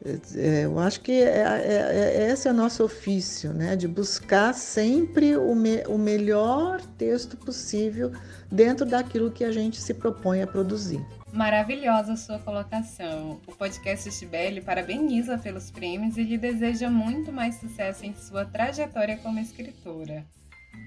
É, 0.05 0.65
eu 0.65 0.79
acho 0.79 1.01
que 1.01 1.13
é, 1.13 1.43
é, 1.43 2.23
é, 2.25 2.31
esse 2.31 2.47
é 2.47 2.53
o 2.53 2.55
nosso 2.55 2.85
ofício, 2.85 3.53
né? 3.53 3.75
de 3.75 3.89
buscar 3.89 4.55
sempre 4.55 5.37
o, 5.37 5.55
me, 5.55 5.83
o 5.89 5.99
melhor 5.99 6.81
texto 6.97 7.37
possível 7.37 8.13
dentro 8.51 8.87
daquilo 8.87 9.31
que 9.31 9.45
a 9.45 9.51
gente 9.51 9.81
se 9.81 9.93
propõe 9.93 10.43
a 10.43 10.47
produzir. 10.47 11.05
Maravilhosa 11.33 12.17
sua 12.17 12.39
colocação. 12.39 13.41
O 13.47 13.55
podcast 13.55 14.11
Stibelli 14.11 14.61
parabeniza 14.61 15.37
pelos 15.37 15.71
prêmios 15.71 16.17
e 16.17 16.23
lhe 16.23 16.39
deseja 16.39 16.89
muito 16.89 17.33
mais 17.33 17.57
sucesso 17.57 18.07
em 18.07 18.15
sua 18.15 18.45
trajetória 18.45 19.19
como 19.19 19.39
escritora. 19.41 20.25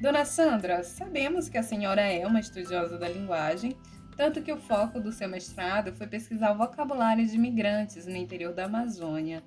Dona 0.01 0.25
Sandra, 0.25 0.83
sabemos 0.83 1.49
que 1.49 1.57
a 1.57 1.63
senhora 1.63 2.01
é 2.01 2.25
uma 2.25 2.39
estudiosa 2.39 2.97
da 2.97 3.09
linguagem 3.09 3.75
tanto 4.15 4.41
que 4.41 4.51
o 4.51 4.57
foco 4.57 4.99
do 4.99 5.11
seu 5.11 5.27
mestrado 5.27 5.93
foi 5.93 6.07
pesquisar 6.07 6.53
o 6.53 6.57
vocabulário 6.57 7.25
de 7.25 7.35
imigrantes 7.35 8.05
no 8.05 8.15
interior 8.15 8.53
da 8.53 8.65
Amazônia. 8.65 9.43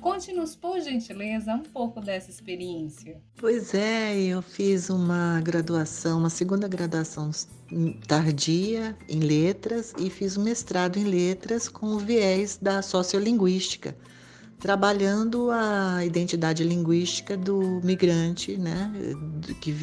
Conte-nos, 0.00 0.54
por 0.54 0.80
gentileza, 0.80 1.54
um 1.54 1.62
pouco 1.62 2.00
dessa 2.00 2.30
experiência. 2.30 3.22
Pois 3.38 3.72
é, 3.72 4.14
eu 4.14 4.42
fiz 4.42 4.90
uma 4.90 5.40
graduação, 5.40 6.18
uma 6.18 6.28
segunda 6.28 6.68
graduação 6.68 7.30
tardia 8.06 8.96
em 9.08 9.20
letras 9.20 9.94
e 9.98 10.10
fiz 10.10 10.36
um 10.36 10.42
mestrado 10.42 10.98
em 10.98 11.04
letras 11.04 11.68
com 11.68 11.86
o 11.86 11.98
viés 11.98 12.58
da 12.60 12.82
sociolinguística, 12.82 13.96
trabalhando 14.58 15.50
a 15.50 16.04
identidade 16.04 16.62
linguística 16.64 17.36
do 17.36 17.80
migrante, 17.82 18.58
né, 18.58 18.92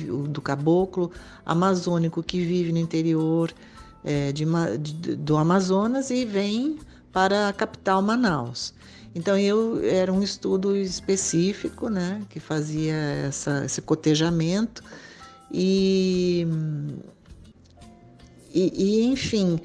do, 0.06 0.28
do 0.28 0.42
caboclo 0.42 1.12
amazônico 1.44 2.22
que 2.22 2.42
vive 2.42 2.72
no 2.72 2.78
interior 2.78 3.52
é, 4.04 4.32
de, 4.32 4.46
de, 4.80 5.16
do 5.16 5.38
Amazonas 5.38 6.10
e 6.10 6.26
vem 6.26 6.80
para 7.12 7.50
a 7.50 7.54
capital 7.54 8.02
Manaus. 8.02 8.74
Então 9.14 9.38
eu 9.38 9.84
era 9.84 10.12
um 10.12 10.24
estudo 10.24 10.76
específico, 10.76 11.90
né, 11.90 12.22
que 12.30 12.40
fazia 12.40 12.96
essa, 12.96 13.66
esse 13.66 13.82
cotejamento 13.82 14.82
e, 15.52 16.48
e, 18.54 18.72
e 18.74 19.04
enfim, 19.04 19.60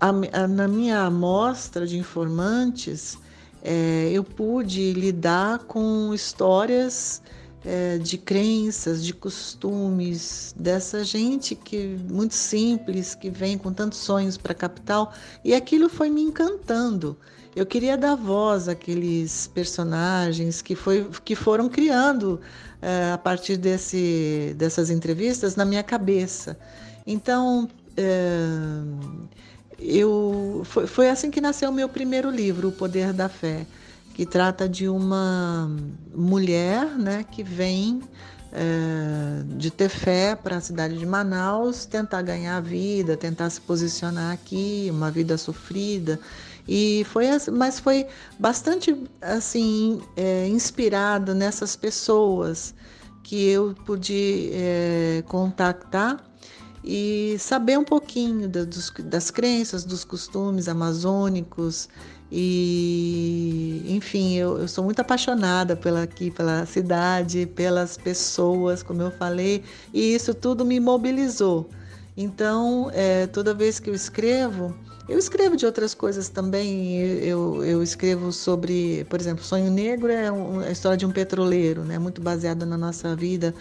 a, 0.00 0.08
a, 0.08 0.46
na 0.46 0.68
minha 0.68 1.00
amostra 1.00 1.86
de 1.86 1.98
informantes 1.98 3.18
é, 3.64 4.10
eu 4.12 4.24
pude 4.24 4.92
lidar 4.92 5.60
com 5.60 6.12
histórias 6.14 7.22
é, 7.64 7.98
de 7.98 8.18
crenças, 8.18 9.04
de 9.04 9.12
costumes, 9.12 10.54
dessa 10.58 11.04
gente 11.04 11.54
que 11.54 11.96
muito 12.10 12.34
simples, 12.34 13.14
que 13.14 13.30
vem 13.30 13.56
com 13.56 13.72
tantos 13.72 13.98
sonhos 13.98 14.36
para 14.36 14.52
a 14.52 14.54
capital, 14.54 15.12
e 15.44 15.54
aquilo 15.54 15.88
foi 15.88 16.10
me 16.10 16.22
encantando. 16.22 17.16
Eu 17.54 17.66
queria 17.66 17.96
dar 17.98 18.14
voz 18.14 18.68
àqueles 18.68 19.46
personagens 19.48 20.62
que, 20.62 20.74
foi, 20.74 21.06
que 21.24 21.36
foram 21.36 21.68
criando 21.68 22.40
é, 22.80 23.12
a 23.12 23.18
partir 23.18 23.56
desse, 23.56 24.54
dessas 24.56 24.88
entrevistas 24.90 25.54
na 25.54 25.64
minha 25.64 25.82
cabeça. 25.82 26.58
Então, 27.06 27.68
é, 27.96 28.36
eu, 29.78 30.62
foi, 30.64 30.86
foi 30.86 31.10
assim 31.10 31.30
que 31.30 31.40
nasceu 31.40 31.68
o 31.68 31.72
meu 31.72 31.88
primeiro 31.88 32.30
livro, 32.30 32.68
O 32.68 32.72
Poder 32.72 33.12
da 33.12 33.28
Fé 33.28 33.66
que 34.14 34.26
trata 34.26 34.68
de 34.68 34.88
uma 34.88 35.70
mulher 36.14 36.86
né, 36.98 37.24
que 37.30 37.42
vem 37.42 38.00
é, 38.52 39.42
de 39.56 39.70
ter 39.70 39.88
fé 39.88 40.36
para 40.36 40.56
a 40.58 40.60
cidade 40.60 40.98
de 40.98 41.06
Manaus, 41.06 41.86
tentar 41.86 42.20
ganhar 42.22 42.58
a 42.58 42.60
vida, 42.60 43.16
tentar 43.16 43.48
se 43.48 43.60
posicionar 43.60 44.32
aqui, 44.32 44.88
uma 44.90 45.10
vida 45.10 45.38
sofrida. 45.38 46.20
E 46.68 47.04
foi, 47.10 47.26
mas 47.50 47.80
foi 47.80 48.06
bastante 48.38 48.94
assim 49.20 50.00
é, 50.16 50.46
inspirado 50.46 51.34
nessas 51.34 51.74
pessoas 51.74 52.74
que 53.22 53.48
eu 53.48 53.74
pude 53.86 54.50
é, 54.52 55.24
contactar 55.26 56.22
e 56.84 57.36
saber 57.38 57.78
um 57.78 57.84
pouquinho 57.84 58.48
das, 58.48 58.90
das 59.04 59.30
crenças, 59.30 59.84
dos 59.84 60.04
costumes 60.04 60.68
amazônicos 60.68 61.88
e, 62.30 63.01
enfim, 63.96 64.34
eu, 64.34 64.58
eu, 64.58 64.68
sou 64.68 64.84
muito 64.84 65.00
apaixonada 65.00 65.76
pela 65.76 66.02
aqui, 66.02 66.30
pela 66.30 66.66
cidade, 66.66 67.46
pelas 67.46 67.96
pessoas, 67.96 68.82
como 68.82 69.02
eu 69.02 69.10
falei, 69.10 69.62
e 69.92 70.14
isso 70.14 70.34
tudo 70.34 70.64
me 70.64 70.80
mobilizou. 70.80 71.68
Então, 72.16 72.90
é, 72.92 73.26
toda 73.26 73.54
vez 73.54 73.80
que 73.80 73.88
eu 73.88 73.94
escrevo, 73.94 74.74
eu 75.08 75.18
escrevo 75.18 75.56
de 75.56 75.66
outras 75.66 75.94
coisas 75.94 76.28
também. 76.28 76.96
Eu, 77.22 77.64
eu 77.64 77.82
escrevo 77.82 78.32
sobre, 78.32 79.04
por 79.10 79.20
exemplo, 79.20 79.44
Sonho 79.44 79.70
Negro 79.70 80.10
é, 80.10 80.26
é 80.26 80.68
a 80.68 80.70
história 80.70 80.96
de 80.96 81.06
um 81.06 81.10
petroleiro, 81.10 81.82
né, 81.84 81.98
muito 81.98 82.20
baseada 82.20 82.64
na 82.66 82.76
nossa 82.76 83.16
vida 83.16 83.54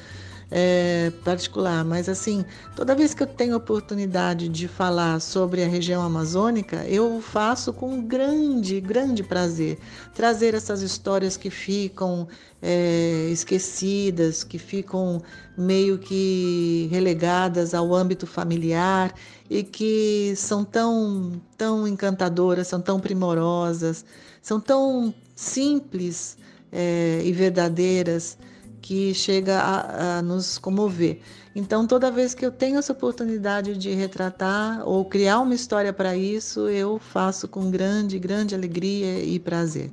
é, 0.52 1.10
particular, 1.24 1.86
mas 1.86 2.10
assim, 2.10 2.44
toda 2.76 2.94
vez 2.94 3.14
que 3.14 3.24
eu 3.24 3.28
tenho 3.28 3.56
oportunidade 3.56 4.50
de 4.50 4.68
falar 4.68 5.22
sobre 5.22 5.64
a 5.64 5.68
região 5.68 6.02
amazônica, 6.02 6.86
eu 6.88 7.22
faço 7.22 7.72
com 7.72 8.02
grande, 8.02 8.82
grande 8.82 9.24
prazer. 9.24 9.80
Trazer 10.14 10.54
essas 10.54 10.82
histórias 10.82 11.38
que 11.38 11.50
ficam 11.50 12.28
é, 12.62 13.30
esquecidas, 13.32 14.44
que 14.44 14.60
ficam 14.60 15.22
meio 15.58 15.98
que 15.98 16.90
relegadas 16.92 17.74
ao 17.74 17.94
âmbito 17.96 18.28
familiar 18.28 19.14
e 19.50 19.64
que 19.64 20.34
são 20.36 20.66
tão, 20.66 21.42
tão 21.58 21.88
encantadoras, 21.88 22.68
são 22.68 22.82
tão 22.82 23.00
primorosas, 23.00 24.04
são 24.42 24.60
tão 24.60 25.14
simples 25.34 26.38
é, 26.74 27.22
e 27.24 27.32
verdadeiras 27.32 28.38
que 28.82 29.14
chega 29.14 29.60
a, 29.60 30.18
a, 30.18 30.22
nos 30.22 30.58
comover. 30.58 31.20
Então, 31.56 31.86
toda 31.86 32.10
vez 32.10 32.34
que 32.34 32.46
eu 32.46 32.52
tenho 32.52 32.80
essa 32.80 32.94
oportunidade 32.94 33.78
de 33.78 33.94
retratar 33.94 34.88
ou 34.88 35.06
criar 35.06 35.40
uma 35.40 35.54
história 35.54 35.94
para 35.94 36.16
isso, 36.16 36.68
eu 36.70 36.98
faço 36.98 37.48
com 37.48 37.70
grande, 37.70 38.18
grande 38.18 38.56
alegria 38.56 39.24
e 39.24 39.40
prazer. 39.40 39.92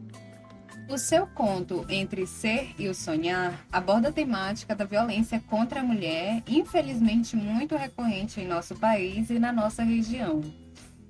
O 0.89 0.97
seu 0.97 1.27
conto 1.27 1.85
Entre 1.87 2.27
Ser 2.27 2.71
e 2.79 2.89
o 2.89 2.95
Sonhar 2.95 3.67
aborda 3.71 4.09
a 4.09 4.13
temática 4.13 4.75
da 4.75 4.87
violência 4.87 5.39
contra 5.47 5.81
a 5.81 5.85
mulher, 5.85 6.43
infelizmente 6.47 7.37
muito 7.37 7.77
recorrente 7.77 8.41
em 8.41 8.47
nosso 8.47 8.75
país 8.75 9.29
e 9.29 9.39
na 9.39 9.53
nossa 9.53 9.83
região. 9.83 10.41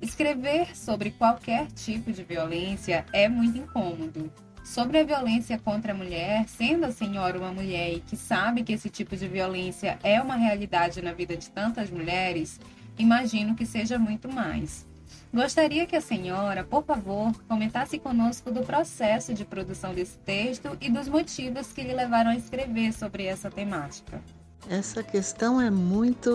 Escrever 0.02 0.76
sobre 0.76 1.12
qualquer 1.12 1.68
tipo 1.68 2.10
de 2.12 2.24
violência 2.24 3.06
é 3.12 3.28
muito 3.28 3.58
incômodo. 3.58 4.32
Sobre 4.68 4.98
a 4.98 5.02
violência 5.02 5.58
contra 5.58 5.92
a 5.92 5.94
mulher, 5.94 6.46
sendo 6.46 6.84
a 6.84 6.92
senhora 6.92 7.38
uma 7.38 7.50
mulher 7.50 7.94
e 7.94 8.00
que 8.00 8.14
sabe 8.18 8.62
que 8.62 8.74
esse 8.74 8.90
tipo 8.90 9.16
de 9.16 9.26
violência 9.26 9.98
é 10.02 10.20
uma 10.20 10.36
realidade 10.36 11.00
na 11.00 11.10
vida 11.10 11.34
de 11.34 11.48
tantas 11.48 11.90
mulheres, 11.90 12.60
imagino 12.98 13.54
que 13.54 13.64
seja 13.64 13.98
muito 13.98 14.30
mais. 14.30 14.86
Gostaria 15.32 15.86
que 15.86 15.96
a 15.96 16.02
senhora, 16.02 16.64
por 16.64 16.84
favor, 16.84 17.32
comentasse 17.48 17.98
conosco 17.98 18.52
do 18.52 18.60
processo 18.60 19.32
de 19.32 19.42
produção 19.42 19.94
desse 19.94 20.18
texto 20.18 20.76
e 20.82 20.90
dos 20.90 21.08
motivos 21.08 21.72
que 21.72 21.82
lhe 21.82 21.94
levaram 21.94 22.30
a 22.30 22.36
escrever 22.36 22.92
sobre 22.92 23.24
essa 23.24 23.50
temática. 23.50 24.20
Essa 24.68 25.02
questão 25.02 25.58
é 25.58 25.70
muito 25.70 26.30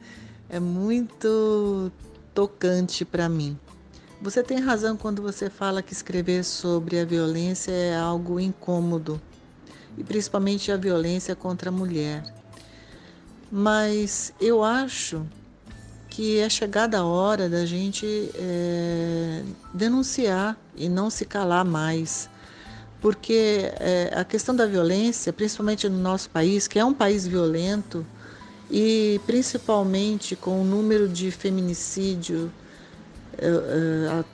é 0.48 0.58
muito 0.58 1.92
tocante 2.32 3.04
para 3.04 3.28
mim. 3.28 3.58
Você 4.20 4.42
tem 4.42 4.58
razão 4.58 4.96
quando 4.96 5.20
você 5.20 5.50
fala 5.50 5.82
que 5.82 5.92
escrever 5.92 6.42
sobre 6.42 6.98
a 6.98 7.04
violência 7.04 7.70
é 7.70 7.96
algo 7.96 8.40
incômodo, 8.40 9.20
e 9.96 10.02
principalmente 10.02 10.72
a 10.72 10.76
violência 10.76 11.36
contra 11.36 11.68
a 11.68 11.72
mulher. 11.72 12.24
Mas 13.52 14.32
eu 14.40 14.64
acho 14.64 15.24
que 16.08 16.38
é 16.38 16.48
chegada 16.48 16.98
a 16.98 17.04
hora 17.04 17.46
da 17.46 17.66
gente 17.66 18.30
é, 18.34 19.42
denunciar 19.74 20.56
e 20.74 20.88
não 20.88 21.10
se 21.10 21.26
calar 21.26 21.64
mais. 21.64 22.28
Porque 23.02 23.70
é, 23.78 24.12
a 24.16 24.24
questão 24.24 24.56
da 24.56 24.64
violência, 24.66 25.30
principalmente 25.30 25.86
no 25.90 25.98
nosso 25.98 26.30
país, 26.30 26.66
que 26.66 26.78
é 26.78 26.84
um 26.84 26.94
país 26.94 27.26
violento, 27.26 28.04
e 28.70 29.20
principalmente 29.26 30.34
com 30.34 30.62
o 30.62 30.64
número 30.64 31.06
de 31.06 31.30
feminicídio 31.30 32.50
é, 33.38 34.24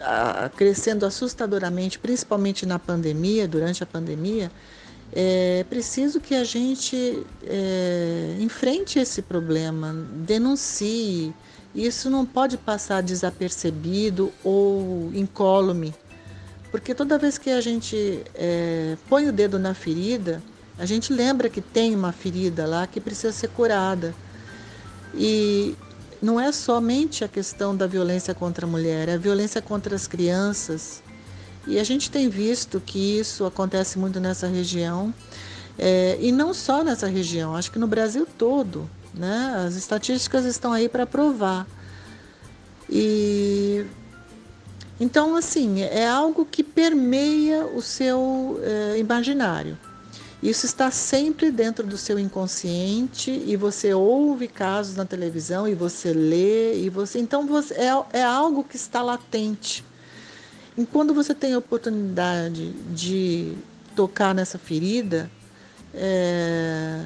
é, 0.00 0.48
crescendo 0.50 1.06
assustadoramente, 1.06 1.98
principalmente 1.98 2.66
na 2.66 2.78
pandemia, 2.78 3.46
durante 3.46 3.82
a 3.82 3.86
pandemia, 3.86 4.50
é 5.14 5.64
preciso 5.68 6.20
que 6.20 6.34
a 6.34 6.42
gente 6.42 7.24
é, 7.44 8.36
enfrente 8.40 8.98
esse 8.98 9.20
problema, 9.20 9.92
denuncie. 10.14 11.34
Isso 11.74 12.08
não 12.08 12.24
pode 12.24 12.56
passar 12.56 13.02
desapercebido 13.02 14.32
ou 14.42 15.10
incólume, 15.14 15.94
porque 16.70 16.94
toda 16.94 17.18
vez 17.18 17.36
que 17.36 17.50
a 17.50 17.60
gente 17.60 18.24
é, 18.34 18.96
põe 19.08 19.28
o 19.28 19.32
dedo 19.32 19.58
na 19.58 19.74
ferida, 19.74 20.42
a 20.78 20.86
gente 20.86 21.12
lembra 21.12 21.50
que 21.50 21.60
tem 21.60 21.94
uma 21.94 22.12
ferida 22.12 22.66
lá 22.66 22.86
que 22.86 23.00
precisa 23.00 23.32
ser 23.32 23.48
curada. 23.48 24.14
E 25.14 25.76
não 26.22 26.40
é 26.40 26.52
somente 26.52 27.24
a 27.24 27.28
questão 27.28 27.76
da 27.76 27.86
violência 27.86 28.32
contra 28.32 28.64
a 28.64 28.68
mulher, 28.68 29.08
é 29.08 29.14
a 29.14 29.18
violência 29.18 29.60
contra 29.60 29.94
as 29.94 30.06
crianças, 30.06 31.02
e 31.66 31.78
a 31.78 31.84
gente 31.84 32.10
tem 32.10 32.28
visto 32.28 32.80
que 32.80 33.18
isso 33.18 33.44
acontece 33.44 33.98
muito 33.98 34.20
nessa 34.20 34.46
região, 34.46 35.12
é, 35.78 36.16
e 36.20 36.30
não 36.30 36.54
só 36.54 36.84
nessa 36.84 37.08
região, 37.08 37.56
acho 37.56 37.72
que 37.72 37.78
no 37.78 37.86
Brasil 37.86 38.26
todo. 38.38 38.88
Né? 39.12 39.64
As 39.66 39.74
estatísticas 39.74 40.44
estão 40.44 40.72
aí 40.72 40.88
para 40.88 41.06
provar. 41.06 41.66
E 42.88 43.84
então, 45.00 45.34
assim, 45.34 45.82
é 45.82 46.06
algo 46.06 46.46
que 46.46 46.62
permeia 46.62 47.66
o 47.66 47.82
seu 47.82 48.60
é, 48.62 48.98
imaginário. 48.98 49.76
Isso 50.42 50.66
está 50.66 50.90
sempre 50.90 51.52
dentro 51.52 51.86
do 51.86 51.96
seu 51.96 52.18
inconsciente 52.18 53.30
e 53.30 53.56
você 53.56 53.94
ouve 53.94 54.48
casos 54.48 54.96
na 54.96 55.04
televisão 55.04 55.68
e 55.68 55.74
você 55.74 56.12
lê 56.12 56.82
e 56.82 56.88
você 56.88 57.20
então 57.20 57.46
você, 57.46 57.74
é, 57.74 58.04
é 58.12 58.22
algo 58.24 58.64
que 58.64 58.74
está 58.74 59.00
latente. 59.02 59.84
E 60.76 60.84
quando 60.84 61.14
você 61.14 61.32
tem 61.32 61.54
a 61.54 61.58
oportunidade 61.58 62.72
de 62.92 63.56
tocar 63.94 64.34
nessa 64.34 64.58
ferida, 64.58 65.30
é, 65.94 67.04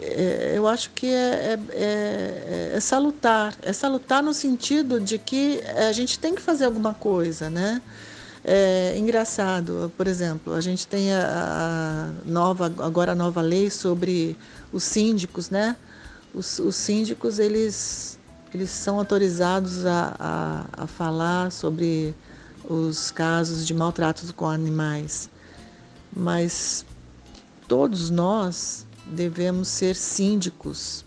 é, 0.00 0.52
eu 0.54 0.66
acho 0.66 0.90
que 0.90 1.06
é, 1.06 1.10
é, 1.12 1.58
é, 1.72 2.72
é, 2.74 2.80
salutar. 2.80 3.54
É 3.60 3.72
salutar 3.72 4.22
no 4.22 4.32
sentido 4.32 4.98
de 4.98 5.18
que 5.18 5.60
a 5.76 5.92
gente 5.92 6.18
tem 6.18 6.34
que 6.34 6.40
fazer 6.40 6.64
alguma 6.64 6.94
coisa, 6.94 7.50
né? 7.50 7.82
É 8.42 8.96
engraçado, 8.96 9.92
por 9.96 10.06
exemplo, 10.06 10.54
a 10.54 10.60
gente 10.60 10.86
tem 10.86 11.12
a, 11.12 12.12
a 12.24 12.28
nova, 12.28 12.66
agora 12.78 13.12
a 13.12 13.14
nova 13.14 13.42
lei 13.42 13.68
sobre 13.68 14.36
os 14.72 14.82
síndicos, 14.82 15.50
né? 15.50 15.76
Os, 16.34 16.58
os 16.58 16.74
síndicos, 16.76 17.38
eles 17.38 18.18
eles 18.52 18.70
são 18.70 18.98
autorizados 18.98 19.86
a, 19.86 20.16
a, 20.18 20.84
a 20.84 20.86
falar 20.86 21.52
sobre 21.52 22.14
os 22.68 23.10
casos 23.10 23.66
de 23.66 23.72
maltratos 23.72 24.32
com 24.32 24.46
animais, 24.48 25.30
mas 26.14 26.84
todos 27.68 28.10
nós 28.10 28.86
devemos 29.06 29.68
ser 29.68 29.94
síndicos. 29.94 31.04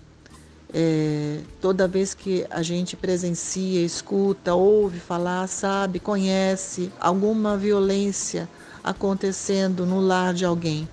É, 0.75 1.41
toda 1.61 1.87
vez 1.87 2.15
que 2.15 2.47
a 2.49 2.63
gente 2.63 2.95
presencia, 2.95 3.85
escuta, 3.85 4.55
ouve 4.55 4.99
falar, 4.99 5.47
sabe, 5.47 5.99
conhece 5.99 6.91
alguma 6.99 7.55
violência 7.55 8.49
acontecendo 8.83 9.85
no 9.85 10.01
lar 10.01 10.33
de 10.33 10.45
alguém. 10.45 10.89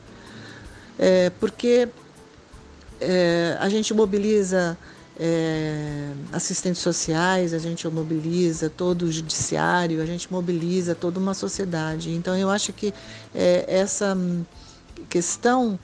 É, 0.99 1.31
porque 1.41 1.89
é, 3.01 3.57
a 3.59 3.71
gente 3.71 3.95
mobiliza 3.95 4.77
é, 5.19 6.13
assistentes 6.31 6.83
sociais, 6.83 7.55
a 7.55 7.59
gente 7.59 7.89
mobiliza 7.89 8.69
todo 8.69 9.07
o 9.07 9.13
judiciário, 9.13 10.03
a 10.03 10.07
gente 10.07 10.31
mobiliza 10.31 10.95
toda 10.95 11.19
uma 11.19 11.33
sociedade. 11.33 12.11
Então 12.11 12.37
eu 12.37 12.51
acho 12.51 12.71
que 12.75 12.93
é, 13.35 13.65
essa 13.67 14.15
questão 15.09 15.79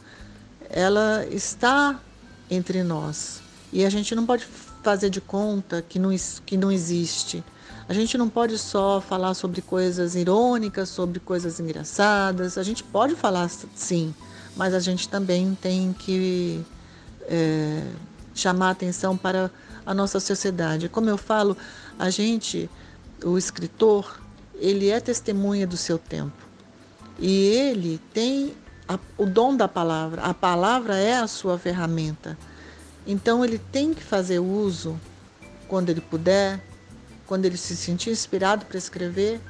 ela 0.68 1.24
está 1.30 1.98
entre 2.50 2.82
nós 2.82 3.45
e 3.76 3.84
a 3.84 3.90
gente 3.90 4.14
não 4.14 4.24
pode 4.24 4.48
fazer 4.82 5.10
de 5.10 5.20
conta 5.20 5.82
que 5.82 5.98
não, 5.98 6.08
que 6.46 6.56
não 6.56 6.72
existe. 6.72 7.44
A 7.86 7.92
gente 7.92 8.16
não 8.16 8.26
pode 8.26 8.56
só 8.56 9.02
falar 9.02 9.34
sobre 9.34 9.60
coisas 9.60 10.14
irônicas, 10.14 10.88
sobre 10.88 11.20
coisas 11.20 11.60
engraçadas. 11.60 12.56
A 12.56 12.62
gente 12.62 12.82
pode 12.82 13.14
falar 13.14 13.50
sim, 13.74 14.14
mas 14.56 14.72
a 14.72 14.80
gente 14.80 15.10
também 15.10 15.54
tem 15.60 15.92
que 15.92 16.64
é, 17.24 17.82
chamar 18.34 18.70
atenção 18.70 19.14
para 19.14 19.50
a 19.84 19.92
nossa 19.92 20.20
sociedade. 20.20 20.88
Como 20.88 21.10
eu 21.10 21.18
falo, 21.18 21.54
a 21.98 22.08
gente, 22.08 22.70
o 23.22 23.36
escritor, 23.36 24.18
ele 24.54 24.88
é 24.88 25.00
testemunha 25.00 25.66
do 25.66 25.76
seu 25.76 25.98
tempo. 25.98 26.32
E 27.18 27.30
ele 27.30 28.00
tem 28.14 28.54
a, 28.88 28.98
o 29.18 29.26
dom 29.26 29.54
da 29.54 29.68
palavra. 29.68 30.22
A 30.22 30.32
palavra 30.32 30.96
é 30.96 31.18
a 31.18 31.26
sua 31.26 31.58
ferramenta. 31.58 32.38
Então 33.06 33.44
ele 33.44 33.58
tem 33.58 33.94
que 33.94 34.02
fazer 34.02 34.38
uso 34.38 35.00
quando 35.68 35.90
ele 35.90 36.00
puder, 36.00 36.60
quando 37.26 37.44
ele 37.44 37.56
se 37.56 37.76
sentir 37.76 38.10
inspirado 38.10 38.66
para 38.66 38.78
escrever, 38.78 39.40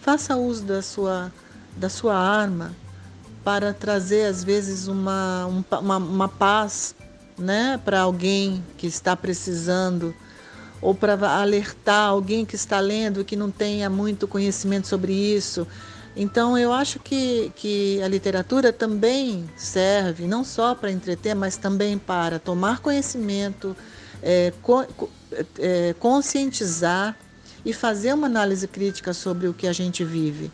faça 0.00 0.36
uso 0.36 0.64
da 0.64 0.82
sua 0.82 1.32
da 1.76 1.90
sua 1.90 2.16
arma 2.16 2.74
para 3.44 3.72
trazer 3.72 4.24
às 4.24 4.42
vezes 4.42 4.88
uma, 4.88 5.46
uma, 5.46 5.96
uma 5.98 6.28
paz 6.28 6.96
né, 7.38 7.78
para 7.84 8.00
alguém 8.00 8.64
que 8.78 8.86
está 8.86 9.14
precisando 9.14 10.14
ou 10.80 10.94
para 10.94 11.14
alertar 11.38 12.08
alguém 12.08 12.44
que 12.44 12.56
está 12.56 12.80
lendo 12.80 13.24
que 13.24 13.36
não 13.36 13.50
tenha 13.50 13.88
muito 13.90 14.26
conhecimento 14.26 14.86
sobre 14.86 15.12
isso. 15.12 15.66
Então, 16.16 16.56
eu 16.56 16.72
acho 16.72 16.98
que, 16.98 17.52
que 17.54 18.02
a 18.02 18.08
literatura 18.08 18.72
também 18.72 19.48
serve 19.54 20.26
não 20.26 20.42
só 20.42 20.74
para 20.74 20.90
entreter, 20.90 21.34
mas 21.34 21.58
também 21.58 21.98
para 21.98 22.38
tomar 22.38 22.80
conhecimento, 22.80 23.76
é, 24.22 24.50
co, 24.62 24.86
é, 25.58 25.94
conscientizar 26.00 27.14
e 27.66 27.72
fazer 27.74 28.14
uma 28.14 28.26
análise 28.26 28.66
crítica 28.66 29.12
sobre 29.12 29.46
o 29.46 29.52
que 29.52 29.66
a 29.66 29.74
gente 29.74 30.02
vive. 30.04 30.50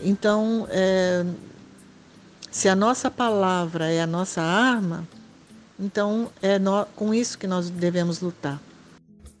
Então, 0.00 0.66
é, 0.70 1.26
se 2.50 2.66
a 2.66 2.74
nossa 2.74 3.10
palavra 3.10 3.90
é 3.90 4.00
a 4.00 4.06
nossa 4.06 4.40
arma, 4.40 5.06
então, 5.78 6.30
é 6.40 6.58
no, 6.58 6.86
com 6.96 7.12
isso 7.12 7.36
que 7.36 7.46
nós 7.46 7.68
devemos 7.68 8.20
lutar. 8.20 8.58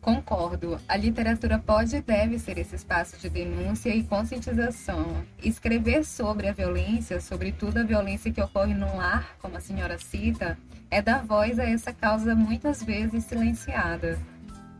Concordo. 0.02 0.80
A 0.88 0.96
literatura 0.96 1.60
pode 1.60 1.94
e 1.94 2.02
deve 2.02 2.36
ser 2.36 2.58
esse 2.58 2.74
espaço 2.74 3.16
de 3.18 3.30
denúncia 3.30 3.94
e 3.94 4.02
conscientização. 4.02 5.24
Escrever 5.40 6.04
sobre 6.04 6.48
a 6.48 6.52
violência, 6.52 7.20
sobretudo 7.20 7.78
a 7.78 7.84
violência 7.84 8.32
que 8.32 8.42
ocorre 8.42 8.74
no 8.74 8.96
lar, 8.96 9.36
como 9.38 9.56
a 9.56 9.60
senhora 9.60 9.96
cita, 10.00 10.58
é 10.90 11.00
dar 11.00 11.24
voz 11.24 11.56
a 11.60 11.64
essa 11.64 11.92
causa 11.92 12.34
muitas 12.34 12.82
vezes 12.82 13.22
silenciada. 13.26 14.18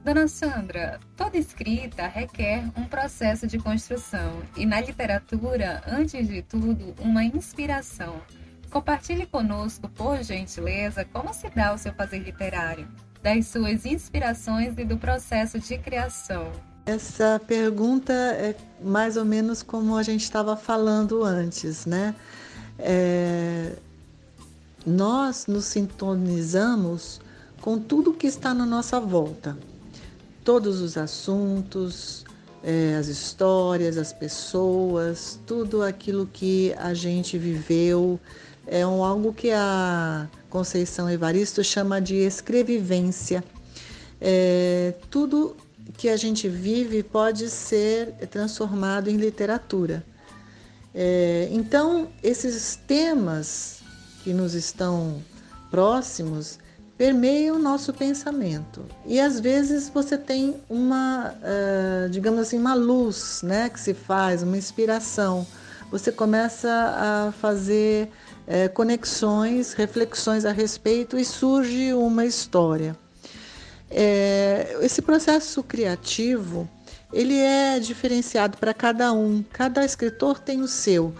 Dona 0.04 0.26
Sandra, 0.26 0.98
toda 1.16 1.38
escrita 1.38 2.08
requer 2.08 2.64
um 2.76 2.84
processo 2.84 3.46
de 3.46 3.60
construção 3.60 4.42
e 4.56 4.66
na 4.66 4.80
literatura, 4.80 5.84
antes 5.86 6.26
de 6.26 6.42
tudo, 6.42 6.96
uma 6.98 7.22
inspiração. 7.22 8.20
Compartilhe 8.70 9.26
conosco, 9.26 9.88
por 9.88 10.20
gentileza, 10.24 11.04
como 11.04 11.32
se 11.32 11.48
dá 11.48 11.72
o 11.72 11.78
seu 11.78 11.94
fazer 11.94 12.18
literário 12.18 12.88
das 13.22 13.46
suas 13.46 13.86
inspirações 13.86 14.76
e 14.76 14.84
do 14.84 14.96
processo 14.96 15.58
de 15.58 15.78
criação? 15.78 16.50
Essa 16.84 17.40
pergunta 17.46 18.12
é 18.12 18.56
mais 18.82 19.16
ou 19.16 19.24
menos 19.24 19.62
como 19.62 19.96
a 19.96 20.02
gente 20.02 20.24
estava 20.24 20.56
falando 20.56 21.22
antes, 21.22 21.86
né? 21.86 22.14
É... 22.78 23.76
Nós 24.84 25.46
nos 25.46 25.66
sintonizamos 25.66 27.20
com 27.60 27.78
tudo 27.78 28.12
que 28.12 28.26
está 28.26 28.52
na 28.52 28.66
nossa 28.66 28.98
volta, 28.98 29.56
todos 30.44 30.80
os 30.80 30.96
assuntos, 30.96 32.24
é, 32.64 32.96
as 32.96 33.06
histórias, 33.06 33.96
as 33.96 34.12
pessoas, 34.12 35.38
tudo 35.46 35.82
aquilo 35.82 36.26
que 36.26 36.74
a 36.78 36.92
gente 36.94 37.38
viveu, 37.38 38.18
é 38.66 38.86
um, 38.86 39.04
algo 39.04 39.32
que 39.32 39.50
a 39.50 40.28
Conceição 40.52 41.08
Evaristo 41.08 41.64
chama 41.64 41.98
de 41.98 42.16
escrevivência. 42.16 43.42
É, 44.20 44.92
tudo 45.10 45.56
que 45.96 46.10
a 46.10 46.16
gente 46.18 46.46
vive 46.46 47.02
pode 47.02 47.48
ser 47.48 48.12
transformado 48.30 49.08
em 49.08 49.16
literatura. 49.16 50.04
É, 50.94 51.48
então, 51.50 52.08
esses 52.22 52.78
temas 52.86 53.78
que 54.22 54.34
nos 54.34 54.52
estão 54.52 55.22
próximos 55.70 56.58
permeiam 56.98 57.56
o 57.56 57.58
nosso 57.58 57.94
pensamento. 57.94 58.84
E 59.06 59.18
às 59.18 59.40
vezes 59.40 59.88
você 59.88 60.18
tem 60.18 60.56
uma, 60.68 61.32
uh, 61.32 62.10
digamos 62.10 62.40
assim, 62.40 62.58
uma 62.58 62.74
luz 62.74 63.40
né, 63.42 63.70
que 63.70 63.80
se 63.80 63.94
faz, 63.94 64.42
uma 64.42 64.58
inspiração. 64.58 65.46
Você 65.90 66.12
começa 66.12 66.68
a 66.68 67.32
fazer 67.32 68.10
é, 68.46 68.68
conexões, 68.68 69.72
reflexões 69.72 70.44
a 70.44 70.52
respeito 70.52 71.18
e 71.18 71.24
surge 71.24 71.92
uma 71.92 72.24
história. 72.24 72.96
É, 73.90 74.78
esse 74.80 75.02
processo 75.02 75.62
criativo 75.62 76.68
ele 77.12 77.36
é 77.38 77.78
diferenciado 77.78 78.56
para 78.56 78.72
cada 78.72 79.12
um, 79.12 79.44
cada 79.52 79.84
escritor 79.84 80.38
tem 80.38 80.62
o 80.62 80.68
seu. 80.68 81.14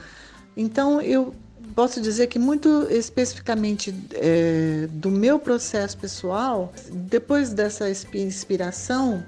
Então 0.57 1.01
eu 1.01 1.35
posso 1.75 2.01
dizer 2.01 2.29
que 2.29 2.39
muito 2.39 2.87
especificamente 2.91 3.95
é, 4.15 4.89
do 4.91 5.11
meu 5.11 5.39
processo 5.39 5.97
pessoal, 5.99 6.73
depois 6.91 7.53
dessa 7.53 7.87
inspiração, 8.15 9.23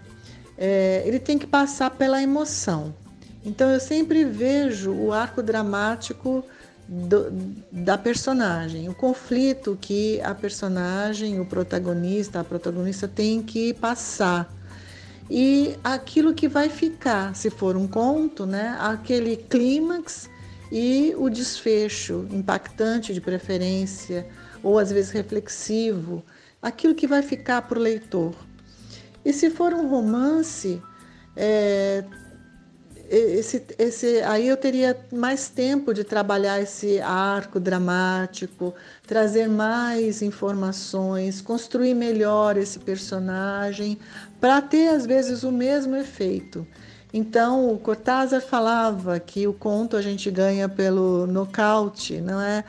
é, 0.57 1.03
ele 1.05 1.19
tem 1.19 1.39
que 1.39 1.47
passar 1.47 1.91
pela 1.91 2.23
emoção. 2.23 2.95
Então 3.45 3.71
eu 3.71 3.81
sempre 3.81 4.25
vejo 4.25 4.93
o 4.93 5.13
arco 5.13 5.43
dramático 5.43 6.45
do, 6.89 7.31
da 7.73 7.97
personagem, 7.97 8.89
o 8.89 8.95
conflito 8.95 9.77
que 9.81 10.21
a 10.21 10.35
personagem, 10.35 11.41
o 11.41 11.47
protagonista, 11.47 12.41
a 12.41 12.45
protagonista 12.45 13.09
tem 13.09 13.43
que 13.43 13.73
passar. 13.75 14.53
E 15.31 15.77
aquilo 15.83 16.35
que 16.35 16.49
vai 16.49 16.69
ficar, 16.69 17.35
se 17.35 17.49
for 17.49 17.77
um 17.77 17.89
conto, 17.89 18.45
né, 18.45 18.77
aquele 18.79 19.37
clímax 19.37 20.29
e 20.71 21.15
o 21.17 21.31
desfecho 21.31 22.27
impactante 22.31 23.15
de 23.15 23.21
preferência, 23.21 24.27
ou 24.63 24.79
às 24.79 24.91
vezes 24.91 25.11
reflexivo, 25.11 26.23
aquilo 26.61 26.95
que 26.95 27.07
vai 27.07 27.23
ficar 27.23 27.63
para 27.63 27.79
o 27.79 27.83
leitor. 27.83 28.35
E 29.25 29.33
se 29.33 29.51
for 29.51 29.73
um 29.73 29.89
romance, 29.89 30.83
é, 31.37 32.05
esse, 33.17 33.63
esse, 33.79 34.21
aí 34.23 34.49
eu 34.49 34.57
teria 34.57 34.99
mais 35.13 35.49
tempo 35.49 35.95
de 35.95 36.03
trabalhar 36.03 36.61
esse 36.61 37.01
arco 37.01 37.61
dramático, 37.61 38.75
trazer 39.07 39.49
mais 39.49 40.23
informações, 40.23 41.41
construir 41.41 41.95
melhor 41.95 42.57
esse 42.57 42.79
personagem, 42.79 43.99
para 44.41 44.61
ter 44.61 44.89
às 44.89 45.07
vezes 45.07 45.43
o 45.43 45.53
mesmo 45.53 45.95
efeito. 45.97 46.67
Então, 47.13 47.73
o 47.73 47.79
Cortázar 47.79 48.41
falava 48.41 49.21
que 49.21 49.47
o 49.47 49.53
conto 49.53 49.97
a 49.97 50.03
gente 50.03 50.31
ganha 50.31 50.69
pelo 50.69 51.27
nocaute, 51.29 52.21
não 52.21 52.41
é? 52.41 52.65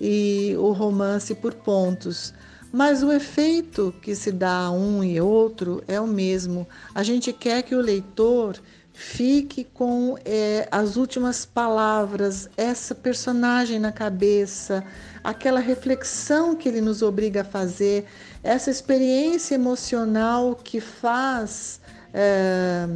E 0.00 0.54
o 0.56 0.70
romance 0.70 1.34
por 1.34 1.52
pontos. 1.52 2.32
Mas 2.72 3.02
o 3.02 3.10
efeito 3.10 3.92
que 4.00 4.14
se 4.14 4.30
dá 4.30 4.66
a 4.66 4.70
um 4.70 5.02
e 5.02 5.20
outro 5.20 5.82
é 5.88 6.00
o 6.00 6.06
mesmo. 6.06 6.68
A 6.94 7.02
gente 7.02 7.32
quer 7.32 7.62
que 7.62 7.74
o 7.74 7.80
leitor 7.80 8.60
fique 8.98 9.62
com 9.62 10.18
é, 10.24 10.66
as 10.72 10.96
últimas 10.96 11.46
palavras, 11.46 12.50
essa 12.56 12.96
personagem 12.96 13.78
na 13.78 13.92
cabeça, 13.92 14.82
aquela 15.22 15.60
reflexão 15.60 16.56
que 16.56 16.68
ele 16.68 16.80
nos 16.80 17.00
obriga 17.00 17.42
a 17.42 17.44
fazer, 17.44 18.06
essa 18.42 18.72
experiência 18.72 19.54
emocional 19.54 20.56
que 20.56 20.80
faz, 20.80 21.80
é, 22.12 22.88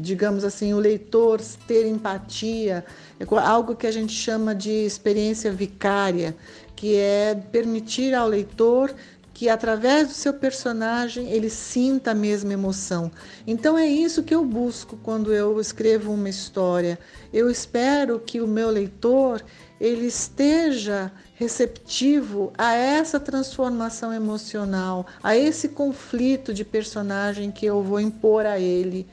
digamos 0.00 0.42
assim, 0.42 0.74
o 0.74 0.80
leitor 0.80 1.40
ter 1.64 1.86
empatia, 1.86 2.84
é 3.20 3.24
algo 3.38 3.76
que 3.76 3.86
a 3.86 3.92
gente 3.92 4.12
chama 4.12 4.52
de 4.52 4.84
experiência 4.84 5.52
vicária, 5.52 6.36
que 6.74 6.96
é 6.96 7.36
permitir 7.52 8.16
ao 8.16 8.26
leitor 8.26 8.92
que 9.40 9.48
através 9.48 10.08
do 10.08 10.12
seu 10.12 10.34
personagem 10.34 11.30
ele 11.30 11.48
sinta 11.48 12.10
a 12.10 12.14
mesma 12.14 12.52
emoção. 12.52 13.10
Então 13.46 13.78
é 13.78 13.86
isso 13.86 14.22
que 14.22 14.34
eu 14.34 14.44
busco 14.44 14.98
quando 15.02 15.32
eu 15.32 15.58
escrevo 15.58 16.12
uma 16.12 16.28
história. 16.28 16.98
Eu 17.32 17.50
espero 17.50 18.20
que 18.20 18.38
o 18.42 18.46
meu 18.46 18.68
leitor 18.68 19.42
ele 19.80 20.04
esteja 20.04 21.10
receptivo 21.36 22.52
a 22.58 22.74
essa 22.74 23.18
transformação 23.18 24.12
emocional, 24.12 25.06
a 25.22 25.34
esse 25.34 25.70
conflito 25.70 26.52
de 26.52 26.62
personagem 26.62 27.50
que 27.50 27.64
eu 27.64 27.82
vou 27.82 27.98
impor 27.98 28.44
a 28.44 28.60
ele. 28.60 29.06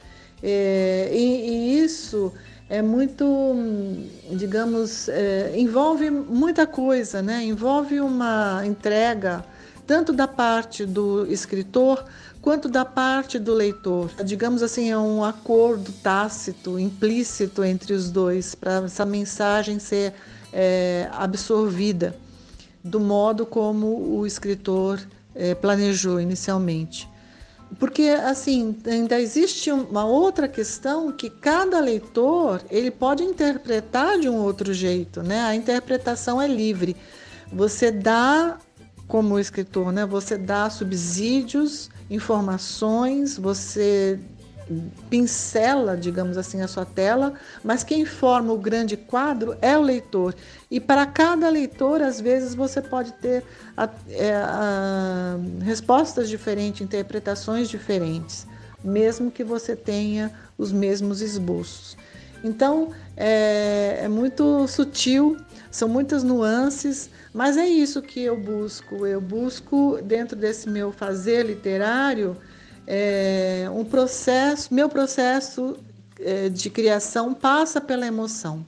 É, 0.43 1.09
e, 1.09 1.49
e, 1.49 1.79
isso 1.79 2.33
é 2.69 2.81
muito, 2.81 3.55
digamos, 4.33 5.07
é, 5.07 5.53
envolve 5.55 6.09
muita 6.09 6.67
coisa, 6.67 7.21
né? 7.21 7.45
Envolve 7.45 8.01
uma 8.01 8.61
entrega 8.65 9.45
tanto 9.87 10.11
da 10.11 10.27
parte 10.27 10.85
do 10.85 11.25
escritor 11.31 12.03
quanto 12.41 12.67
da 12.67 12.83
parte 12.85 13.39
do 13.39 13.53
leitor. 13.53 14.11
Digamos 14.23 14.61
assim, 14.61 14.91
é 14.91 14.97
um 14.97 15.23
acordo 15.23 15.91
tácito, 16.03 16.77
implícito 16.77 17.63
entre 17.63 17.93
os 17.93 18.11
dois, 18.11 18.53
para 18.53 18.83
essa 18.85 19.05
mensagem 19.05 19.79
ser 19.79 20.13
é, 20.51 21.09
absorvida 21.13 22.15
do 22.83 22.99
modo 22.99 23.45
como 23.45 24.17
o 24.17 24.25
escritor 24.25 25.01
é, 25.33 25.55
planejou 25.55 26.19
inicialmente. 26.19 27.09
Porque 27.79 28.03
assim 28.03 28.77
ainda 28.85 29.19
existe 29.19 29.69
uma 29.71 30.05
outra 30.05 30.47
questão 30.47 31.11
que 31.11 31.29
cada 31.29 31.81
leitor 31.81 32.61
ele 32.69 32.89
pode 32.89 33.23
interpretar 33.23 34.17
de 34.19 34.29
um 34.29 34.37
outro 34.37 34.73
jeito, 34.73 35.21
né? 35.21 35.41
A 35.41 35.53
interpretação 35.53 36.41
é 36.41 36.47
livre. 36.47 36.95
Você 37.51 37.91
dá 37.91 38.57
como 39.07 39.39
escritor, 39.39 39.91
né? 39.91 40.05
Você 40.05 40.37
dá 40.37 40.69
subsídios, 40.69 41.89
informações, 42.09 43.37
você 43.37 44.19
pincela, 45.09 45.95
digamos 45.95 46.37
assim, 46.37 46.61
a 46.61 46.67
sua 46.67 46.85
tela, 46.85 47.33
mas 47.63 47.83
quem 47.83 48.05
forma 48.05 48.51
o 48.51 48.57
grande 48.57 48.97
quadro 48.97 49.57
é 49.61 49.77
o 49.77 49.81
leitor. 49.81 50.35
E 50.69 50.79
para 50.79 51.05
cada 51.05 51.49
leitor, 51.49 52.01
às 52.01 52.19
vezes, 52.19 52.53
você 52.53 52.81
pode 52.81 53.13
ter 53.13 53.43
a, 53.75 53.89
é, 54.09 54.35
a, 54.35 55.37
respostas 55.63 56.27
diferentes, 56.27 56.81
interpretações 56.81 57.69
diferentes, 57.69 58.45
mesmo 58.83 59.31
que 59.31 59.43
você 59.43 59.75
tenha 59.75 60.31
os 60.57 60.71
mesmos 60.71 61.21
esboços. 61.21 61.97
Então, 62.43 62.91
é, 63.15 64.01
é 64.03 64.07
muito 64.07 64.67
sutil, 64.67 65.37
são 65.71 65.87
muitas 65.87 66.23
nuances, 66.23 67.09
mas 67.33 67.57
é 67.57 67.67
isso 67.67 68.01
que 68.01 68.21
eu 68.21 68.37
busco. 68.37 69.05
Eu 69.05 69.21
busco, 69.21 69.99
dentro 70.03 70.35
desse 70.35 70.69
meu 70.69 70.91
fazer 70.91 71.45
literário, 71.45 72.37
é, 72.85 73.67
um 73.73 73.83
processo, 73.83 74.73
meu 74.73 74.87
processo 74.87 75.77
é, 76.19 76.49
de 76.49 76.69
criação 76.69 77.33
passa 77.33 77.81
pela 77.81 78.07
emoção. 78.07 78.65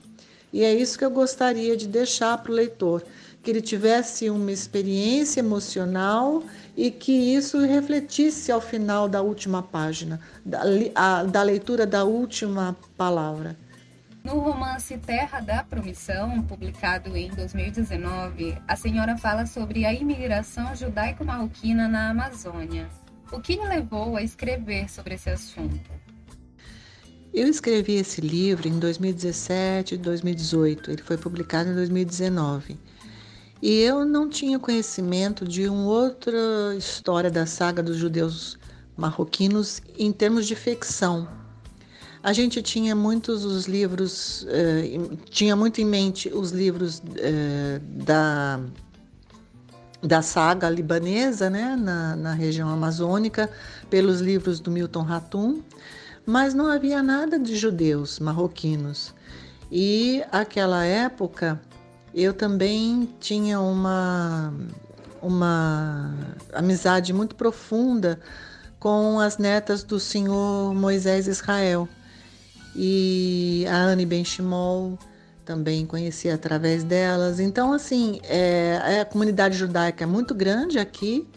E 0.51 0.63
é 0.63 0.73
isso 0.73 0.97
que 0.97 1.05
eu 1.05 1.11
gostaria 1.11 1.77
de 1.77 1.87
deixar 1.87 2.37
para 2.39 2.51
o 2.51 2.55
leitor, 2.55 3.03
que 3.41 3.51
ele 3.51 3.61
tivesse 3.61 4.29
uma 4.29 4.51
experiência 4.51 5.39
emocional 5.39 6.43
e 6.75 6.91
que 6.91 7.11
isso 7.11 7.59
refletisse 7.59 8.51
ao 8.51 8.59
final 8.59 9.07
da 9.07 9.21
última 9.21 9.61
página, 9.61 10.19
da, 10.43 11.23
da 11.23 11.43
leitura 11.43 11.85
da 11.85 12.03
última 12.03 12.75
palavra. 12.97 13.55
No 14.23 14.39
romance 14.39 14.97
Terra 14.97 15.39
da 15.39 15.63
Promissão, 15.63 16.41
publicado 16.43 17.15
em 17.15 17.29
2019, 17.29 18.57
a 18.67 18.75
senhora 18.75 19.17
fala 19.17 19.45
sobre 19.45 19.85
a 19.85 19.93
imigração 19.93 20.75
judaico-marroquina 20.75 21.87
na 21.87 22.09
Amazônia. 22.09 22.89
O 23.31 23.39
que 23.39 23.55
lhe 23.55 23.65
levou 23.65 24.17
a 24.17 24.21
escrever 24.21 24.89
sobre 24.89 25.15
esse 25.15 25.29
assunto? 25.29 25.89
Eu 27.33 27.47
escrevi 27.47 27.93
esse 27.93 28.19
livro 28.19 28.67
em 28.67 28.77
2017 28.77 29.95
e 29.95 29.97
2018. 29.97 30.91
Ele 30.91 31.01
foi 31.01 31.17
publicado 31.17 31.69
em 31.69 31.75
2019. 31.75 32.77
E 33.61 33.79
eu 33.81 34.03
não 34.03 34.27
tinha 34.27 34.59
conhecimento 34.59 35.47
de 35.47 35.67
uma 35.69 35.85
outra 35.85 36.75
história 36.77 37.31
da 37.31 37.45
saga 37.45 37.81
dos 37.81 37.97
judeus 37.97 38.57
marroquinos 38.97 39.81
em 39.97 40.11
termos 40.11 40.47
de 40.47 40.55
ficção. 40.55 41.38
A 42.21 42.33
gente 42.33 42.61
tinha 42.61 42.93
muitos 42.93 43.45
os 43.45 43.65
livros, 43.65 44.45
eh, 44.49 44.99
tinha 45.29 45.55
muito 45.55 45.79
em 45.79 45.85
mente 45.85 46.29
os 46.33 46.51
livros 46.51 47.01
eh, 47.15 47.79
da, 47.81 48.59
da 50.01 50.21
saga 50.21 50.69
libanesa, 50.69 51.49
né, 51.49 51.77
na, 51.77 52.17
na 52.17 52.33
região 52.33 52.67
amazônica, 52.67 53.49
pelos 53.89 54.19
livros 54.19 54.59
do 54.59 54.69
Milton 54.69 55.03
Ratum, 55.03 55.61
mas 56.25 56.53
não 56.53 56.67
havia 56.67 57.01
nada 57.01 57.39
de 57.39 57.55
judeus 57.55 58.19
marroquinos. 58.19 59.13
E 59.71 60.21
aquela 60.29 60.83
época 60.83 61.61
eu 62.13 62.33
também 62.33 63.07
tinha 63.19 63.61
uma, 63.61 64.53
uma 65.21 66.13
amizade 66.53 67.13
muito 67.13 67.35
profunda 67.35 68.19
com 68.77 69.19
as 69.19 69.37
netas 69.37 69.83
do 69.83 69.99
senhor 69.99 70.73
Moisés 70.73 71.27
Israel. 71.27 71.87
E 72.75 73.65
a 73.67 73.75
Anne 73.75 74.05
Benchimol 74.05 74.97
também 75.43 75.85
conheci 75.85 76.29
através 76.29 76.83
delas. 76.83 77.39
Então, 77.39 77.73
assim, 77.73 78.19
é, 78.23 78.99
a 79.01 79.05
comunidade 79.05 79.57
judaica 79.57 80.03
é 80.03 80.07
muito 80.07 80.35
grande 80.35 80.77
aqui 80.77 81.27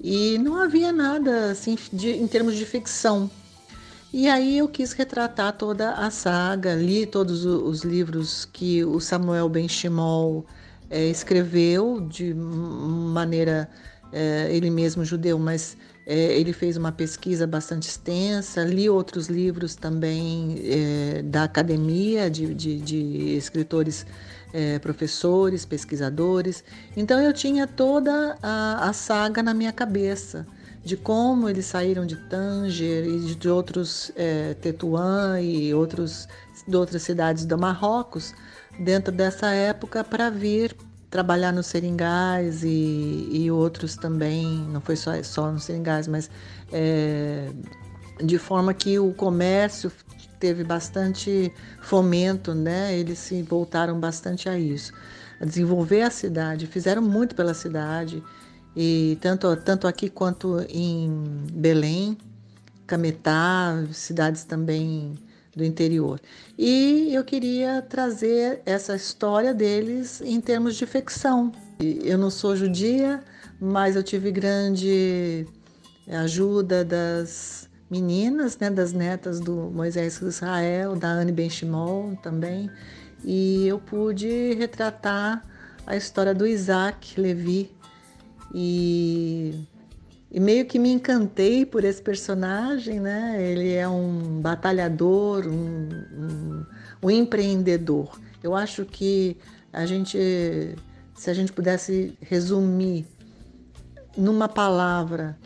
e 0.00 0.38
não 0.38 0.56
havia 0.56 0.92
nada 0.92 1.50
assim 1.50 1.76
de, 1.92 2.10
em 2.10 2.26
termos 2.26 2.56
de 2.56 2.64
ficção. 2.64 3.30
E 4.12 4.26
aí 4.26 4.56
eu 4.56 4.68
quis 4.68 4.92
retratar 4.92 5.52
toda 5.52 5.92
a 5.92 6.10
saga, 6.10 6.74
li 6.74 7.04
todos 7.04 7.44
os 7.44 7.82
livros 7.82 8.46
que 8.46 8.82
o 8.82 9.00
Samuel 9.00 9.50
Ben 9.50 9.68
Shimol 9.68 10.46
é, 10.88 11.04
escreveu 11.10 12.00
de 12.00 12.32
maneira 12.32 13.68
é, 14.10 14.48
ele 14.50 14.70
mesmo 14.70 15.04
judeu, 15.04 15.38
mas 15.38 15.76
é, 16.10 16.38
ele 16.38 16.54
fez 16.54 16.78
uma 16.78 16.90
pesquisa 16.90 17.46
bastante 17.46 17.86
extensa. 17.86 18.64
Li 18.64 18.88
outros 18.88 19.26
livros 19.26 19.74
também 19.74 20.56
é, 20.64 21.22
da 21.22 21.44
academia 21.44 22.30
de, 22.30 22.54
de, 22.54 22.80
de 22.80 23.36
escritores, 23.36 24.06
é, 24.50 24.78
professores, 24.78 25.66
pesquisadores. 25.66 26.64
Então 26.96 27.20
eu 27.20 27.30
tinha 27.34 27.66
toda 27.66 28.38
a, 28.42 28.88
a 28.88 28.92
saga 28.94 29.42
na 29.42 29.52
minha 29.52 29.70
cabeça 29.70 30.46
de 30.82 30.96
como 30.96 31.46
eles 31.46 31.66
saíram 31.66 32.06
de 32.06 32.16
Tanger 32.16 33.04
e 33.04 33.34
de 33.34 33.48
outros 33.50 34.10
é, 34.16 34.54
Tetuã 34.54 35.38
e 35.38 35.74
outros, 35.74 36.26
de 36.66 36.74
outras 36.74 37.02
cidades 37.02 37.44
do 37.44 37.58
Marrocos 37.58 38.32
dentro 38.78 39.12
dessa 39.12 39.48
época 39.48 40.02
para 40.02 40.30
vir 40.30 40.74
trabalhar 41.10 41.52
nos 41.52 41.66
seringais 41.66 42.62
e, 42.62 43.28
e, 43.30 43.50
outros 43.50 43.96
também, 43.96 44.46
não 44.70 44.80
foi 44.80 44.96
só, 44.96 45.22
só 45.22 45.50
nos 45.50 45.64
seringais, 45.64 46.06
mas 46.06 46.30
é, 46.72 47.50
de 48.22 48.38
forma 48.38 48.74
que 48.74 48.98
o 48.98 49.12
comércio 49.12 49.90
teve 50.38 50.62
bastante 50.64 51.52
fomento, 51.80 52.54
né? 52.54 52.96
Eles 52.96 53.18
se 53.18 53.42
voltaram 53.42 53.98
bastante 53.98 54.48
a 54.48 54.58
isso, 54.58 54.92
a 55.40 55.44
desenvolver 55.44 56.02
a 56.02 56.10
cidade, 56.10 56.66
fizeram 56.66 57.02
muito 57.02 57.34
pela 57.34 57.54
cidade 57.54 58.22
e 58.76 59.18
tanto, 59.20 59.56
tanto 59.56 59.86
aqui 59.88 60.08
quanto 60.08 60.60
em 60.68 61.10
Belém, 61.52 62.16
Cametá, 62.86 63.84
cidades 63.92 64.44
também 64.44 65.18
do 65.58 65.64
interior. 65.64 66.20
E 66.56 67.12
eu 67.12 67.22
queria 67.24 67.82
trazer 67.82 68.62
essa 68.64 68.96
história 68.96 69.52
deles 69.52 70.22
em 70.22 70.40
termos 70.40 70.76
de 70.76 70.86
ficção. 70.86 71.52
Eu 71.80 72.16
não 72.16 72.30
sou 72.30 72.56
judia, 72.56 73.22
mas 73.60 73.96
eu 73.96 74.02
tive 74.02 74.30
grande 74.30 75.46
ajuda 76.08 76.84
das 76.84 77.68
meninas, 77.90 78.56
né, 78.58 78.70
das 78.70 78.92
netas 78.92 79.40
do 79.40 79.70
Moisés 79.70 80.20
Israel, 80.20 80.94
da 80.94 81.08
Anne 81.08 81.32
Benchimol 81.32 82.16
também, 82.22 82.70
e 83.24 83.66
eu 83.66 83.78
pude 83.78 84.54
retratar 84.54 85.42
a 85.86 85.96
história 85.96 86.34
do 86.34 86.46
Isaac 86.46 87.18
Levi, 87.18 87.70
e, 88.54 89.54
e 90.30 90.38
meio 90.38 90.66
que 90.66 90.78
me 90.78 90.92
encantei 90.92 91.64
por 91.64 91.84
esse 91.84 92.02
personagem, 92.02 93.00
né? 93.00 93.42
Ele 93.42 93.72
é 93.72 93.88
um 93.88 94.40
batalhador, 94.40 95.46
um, 95.46 95.88
um, 95.88 96.66
um 97.02 97.10
empreendedor. 97.10 98.20
Eu 98.42 98.54
acho 98.54 98.84
que 98.84 99.38
a 99.72 99.86
gente, 99.86 100.18
se 101.14 101.30
a 101.30 101.34
gente 101.34 101.52
pudesse 101.52 102.16
resumir 102.20 103.06
numa 104.16 104.48
palavra 104.48 105.38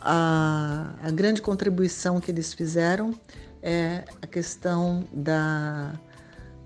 a, 0.00 0.94
a, 1.02 1.10
grande 1.10 1.40
contribuição 1.40 2.20
que 2.20 2.30
eles 2.30 2.52
fizeram 2.52 3.14
é 3.62 4.04
a 4.20 4.26
questão 4.26 5.04
da, 5.12 5.94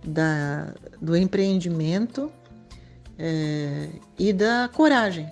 da 0.04 0.74
do 1.00 1.16
empreendimento 1.16 2.32
é, 3.18 3.90
e 4.18 4.32
da 4.32 4.68
coragem 4.72 5.30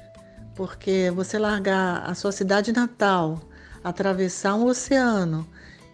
porque 0.54 1.10
você 1.14 1.38
largar 1.38 2.08
a 2.08 2.14
sua 2.14 2.32
cidade 2.32 2.72
natal, 2.72 3.40
atravessar 3.82 4.54
um 4.54 4.66
oceano 4.66 5.46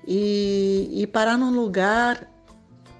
e, 0.06 0.88
e 0.92 1.06
parar 1.06 1.36
num 1.36 1.50
lugar 1.50 2.28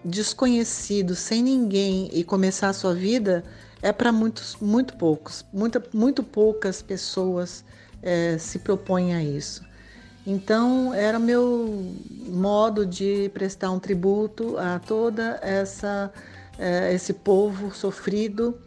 desconhecido, 0.04 1.14
sem 1.14 1.42
ninguém 1.42 2.10
e 2.12 2.24
começar 2.24 2.68
a 2.68 2.72
sua 2.72 2.94
vida 2.94 3.44
é 3.82 3.92
para 3.92 4.12
muitos, 4.12 4.56
muito 4.60 4.96
poucos, 4.96 5.44
muita, 5.52 5.82
muito 5.92 6.22
poucas 6.22 6.82
pessoas 6.82 7.64
é, 8.02 8.36
se 8.38 8.58
propõem 8.58 9.14
a 9.14 9.22
isso. 9.22 9.62
Então 10.26 10.92
era 10.92 11.18
meu 11.18 11.94
modo 12.26 12.84
de 12.84 13.30
prestar 13.32 13.70
um 13.70 13.78
tributo 13.78 14.56
a 14.58 14.78
toda 14.78 15.38
essa 15.42 16.12
é, 16.58 16.92
esse 16.92 17.14
povo 17.14 17.74
sofrido 17.74 18.58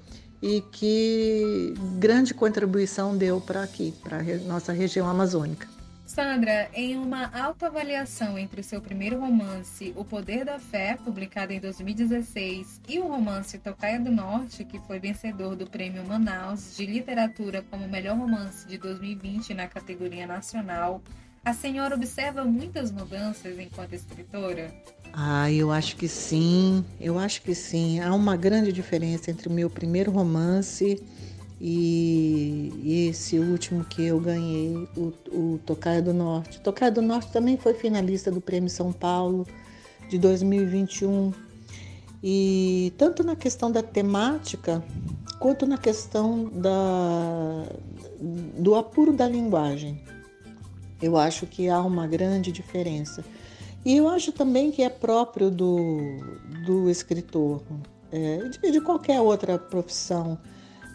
e 0.43 0.59
que 0.59 1.73
grande 1.97 2.33
contribuição 2.33 3.17
deu 3.17 3.39
para 3.39 3.63
aqui, 3.63 3.93
para 4.03 4.17
a 4.17 4.37
nossa 4.45 4.73
região 4.73 5.07
amazônica. 5.07 5.65
Sandra, 6.05 6.69
em 6.73 6.97
uma 6.97 7.31
autoavaliação 7.33 8.37
entre 8.37 8.59
o 8.59 8.63
seu 8.63 8.81
primeiro 8.81 9.17
romance, 9.17 9.93
O 9.95 10.03
Poder 10.03 10.43
da 10.43 10.59
Fé, 10.59 10.97
publicado 11.01 11.53
em 11.53 11.61
2016, 11.61 12.81
e 12.89 12.99
o 12.99 13.07
romance 13.07 13.57
Tocaia 13.57 13.99
do 13.99 14.11
Norte, 14.11 14.65
que 14.65 14.79
foi 14.81 14.99
vencedor 14.99 15.55
do 15.55 15.65
Prêmio 15.65 16.05
Manaus 16.05 16.75
de 16.75 16.85
Literatura 16.85 17.63
como 17.71 17.87
melhor 17.87 18.17
romance 18.17 18.67
de 18.67 18.77
2020 18.77 19.53
na 19.53 19.67
categoria 19.67 20.27
nacional, 20.27 21.01
a 21.45 21.53
senhora 21.53 21.95
observa 21.95 22.45
muitas 22.45 22.91
mudanças 22.91 23.59
enquanto 23.59 23.93
escritora? 23.93 24.73
Ah, 25.11 25.51
eu 25.51 25.71
acho 25.71 25.95
que 25.95 26.07
sim, 26.07 26.83
eu 26.99 27.19
acho 27.19 27.41
que 27.41 27.53
sim. 27.53 27.99
Há 27.99 28.13
uma 28.15 28.35
grande 28.35 28.71
diferença 28.71 29.29
entre 29.29 29.47
o 29.47 29.51
meu 29.51 29.69
primeiro 29.69 30.11
romance 30.11 31.03
e, 31.61 33.07
esse 33.09 33.37
último 33.37 33.83
que 33.85 34.03
eu 34.03 34.19
ganhei, 34.19 34.87
o, 34.97 35.13
o 35.31 35.59
Tocaia 35.65 36.01
do 36.01 36.13
Norte. 36.13 36.59
Tocaia 36.61 36.91
do 36.91 37.01
Norte 37.01 37.31
também 37.31 37.57
foi 37.57 37.73
finalista 37.73 38.31
do 38.31 38.41
Prêmio 38.41 38.69
São 38.69 38.91
Paulo 38.91 39.45
de 40.09 40.17
2021. 40.17 41.31
E 42.23 42.93
tanto 42.97 43.23
na 43.23 43.35
questão 43.35 43.71
da 43.71 43.83
temática, 43.83 44.83
quanto 45.39 45.65
na 45.65 45.77
questão 45.77 46.45
da, 46.45 47.65
do 48.57 48.75
apuro 48.75 49.11
da 49.11 49.27
linguagem. 49.27 50.01
Eu 51.03 51.17
acho 51.17 51.45
que 51.45 51.67
há 51.67 51.81
uma 51.81 52.07
grande 52.07 52.49
diferença. 52.49 53.25
E 53.83 53.97
eu 53.97 54.07
acho 54.07 54.31
também 54.31 54.71
que 54.71 54.81
é 54.81 54.87
próprio 54.87 55.51
do, 55.51 55.97
do 56.65 56.89
escritor, 56.89 57.61
é, 58.09 58.37
de, 58.37 58.71
de 58.71 58.79
qualquer 58.79 59.19
outra 59.19 59.59
profissão. 59.59 60.37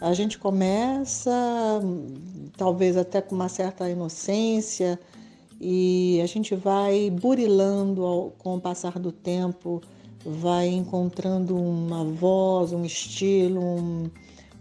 A 0.01 0.11
gente 0.13 0.39
começa, 0.39 1.31
talvez 2.57 2.97
até 2.97 3.21
com 3.21 3.35
uma 3.35 3.49
certa 3.49 3.87
inocência, 3.87 4.99
e 5.61 6.19
a 6.23 6.25
gente 6.25 6.55
vai 6.55 7.11
burilando 7.11 8.03
ao, 8.03 8.31
com 8.31 8.55
o 8.55 8.59
passar 8.59 8.97
do 8.97 9.11
tempo, 9.11 9.79
vai 10.25 10.69
encontrando 10.69 11.55
uma 11.55 12.03
voz, 12.03 12.73
um 12.73 12.83
estilo, 12.83 13.61
um, 13.61 14.09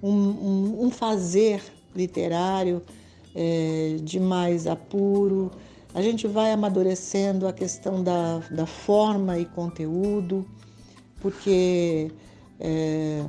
um, 0.02 0.84
um, 0.84 0.90
fazer 0.90 1.62
literário 1.96 2.82
é, 3.34 3.96
de 4.02 4.18
mais 4.20 4.66
apuro. 4.66 5.50
A 5.94 6.02
gente 6.02 6.26
vai 6.26 6.52
amadurecendo 6.52 7.46
a 7.46 7.52
questão 7.52 8.02
da, 8.02 8.38
da 8.50 8.66
forma 8.66 9.38
e 9.38 9.44
conteúdo, 9.44 10.46
porque 11.20 12.10
é, 12.60 13.24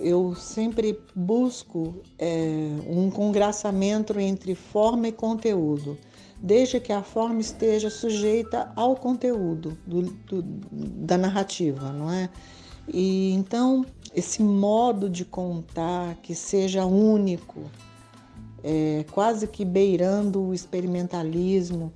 eu 0.00 0.34
sempre 0.34 0.98
busco 1.14 1.94
é, 2.18 2.70
um 2.88 3.10
congraçamento 3.10 4.18
entre 4.18 4.54
forma 4.54 5.08
e 5.08 5.12
conteúdo, 5.12 5.98
desde 6.40 6.78
que 6.78 6.92
a 6.92 7.02
forma 7.02 7.40
esteja 7.40 7.90
sujeita 7.90 8.70
ao 8.76 8.94
conteúdo 8.94 9.76
do, 9.86 10.02
do, 10.02 10.42
da 10.42 11.18
narrativa, 11.18 11.92
não 11.92 12.10
é? 12.10 12.28
E 12.86 13.32
então 13.32 13.84
esse 14.14 14.42
modo 14.42 15.10
de 15.10 15.24
contar 15.24 16.16
que 16.22 16.34
seja 16.34 16.86
único, 16.86 17.70
é, 18.62 19.04
quase 19.10 19.46
que 19.46 19.64
beirando 19.64 20.42
o 20.42 20.54
experimentalismo. 20.54 21.92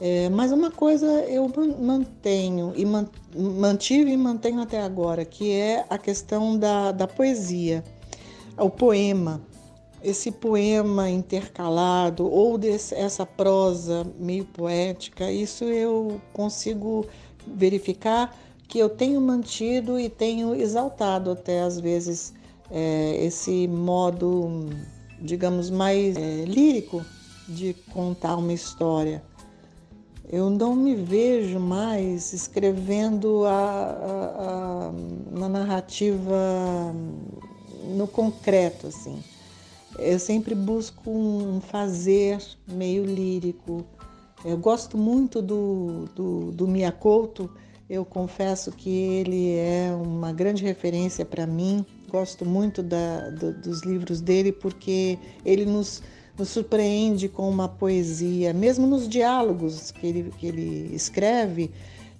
É, 0.00 0.30
mas 0.30 0.50
uma 0.50 0.70
coisa 0.70 1.06
eu 1.24 1.50
mantenho 1.78 2.72
e 2.74 2.86
mantive 3.36 4.10
e 4.10 4.16
mantenho 4.16 4.62
até 4.62 4.80
agora, 4.80 5.26
que 5.26 5.52
é 5.52 5.84
a 5.90 5.98
questão 5.98 6.58
da, 6.58 6.90
da 6.90 7.06
poesia, 7.06 7.84
o 8.56 8.70
poema, 8.70 9.42
esse 10.02 10.30
poema 10.30 11.10
intercalado 11.10 12.26
ou 12.26 12.56
desse, 12.56 12.94
essa 12.94 13.26
prosa 13.26 14.06
meio 14.18 14.46
poética, 14.46 15.30
isso 15.30 15.64
eu 15.64 16.18
consigo 16.32 17.04
verificar 17.46 18.34
que 18.66 18.78
eu 18.78 18.88
tenho 18.88 19.20
mantido 19.20 20.00
e 20.00 20.08
tenho 20.08 20.54
exaltado 20.54 21.30
até 21.32 21.60
às 21.60 21.78
vezes 21.78 22.32
é, 22.70 23.22
esse 23.22 23.68
modo 23.68 24.70
digamos, 25.20 25.70
mais 25.70 26.16
é, 26.16 26.44
lírico 26.44 27.04
de 27.48 27.74
contar 27.92 28.36
uma 28.36 28.52
história. 28.52 29.22
Eu 30.28 30.48
não 30.48 30.76
me 30.76 30.94
vejo 30.94 31.58
mais 31.58 32.32
escrevendo 32.32 33.44
a, 33.44 33.50
a, 33.50 34.88
a, 34.88 34.92
na 35.32 35.48
narrativa 35.48 36.94
no 37.96 38.06
concreto, 38.06 38.86
assim. 38.86 39.22
Eu 39.98 40.18
sempre 40.20 40.54
busco 40.54 41.10
um 41.10 41.60
fazer 41.60 42.38
meio 42.68 43.04
lírico. 43.04 43.84
Eu 44.44 44.56
gosto 44.56 44.96
muito 44.96 45.42
do, 45.42 46.08
do, 46.14 46.52
do 46.52 46.68
Miyakoto, 46.68 47.50
eu 47.90 48.04
confesso 48.04 48.70
que 48.70 48.88
ele 48.88 49.56
é 49.56 49.90
uma 49.92 50.32
grande 50.32 50.62
referência 50.62 51.24
para 51.24 51.44
mim 51.44 51.84
gosto 52.10 52.44
muito 52.44 52.82
da, 52.82 53.30
do, 53.30 53.52
dos 53.52 53.82
livros 53.82 54.20
dele 54.20 54.52
porque 54.52 55.18
ele 55.44 55.64
nos, 55.64 56.02
nos 56.36 56.48
surpreende 56.48 57.28
com 57.28 57.48
uma 57.48 57.68
poesia, 57.68 58.52
mesmo 58.52 58.86
nos 58.86 59.08
diálogos 59.08 59.90
que 59.90 60.06
ele, 60.06 60.32
que 60.36 60.46
ele 60.46 60.94
escreve, 60.94 61.70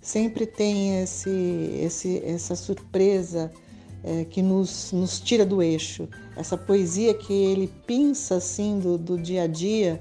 sempre 0.01 0.47
tem 0.47 1.03
esse, 1.03 1.31
esse, 1.83 2.23
essa 2.25 2.55
surpresa 2.55 3.51
é, 4.03 4.25
que 4.25 4.43
nos, 4.43 4.93
nos 4.93 5.21
tira 5.21 5.45
do 5.45 5.63
eixo. 5.63 6.09
Essa 6.37 6.57
poesia 6.57 7.13
que 7.13 7.33
ele 7.33 7.71
pinça 7.87 8.37
assim 8.37 8.79
do, 8.79 8.97
do 8.97 9.19
dia 9.19 9.43
a 9.43 9.47
dia. 9.47 10.01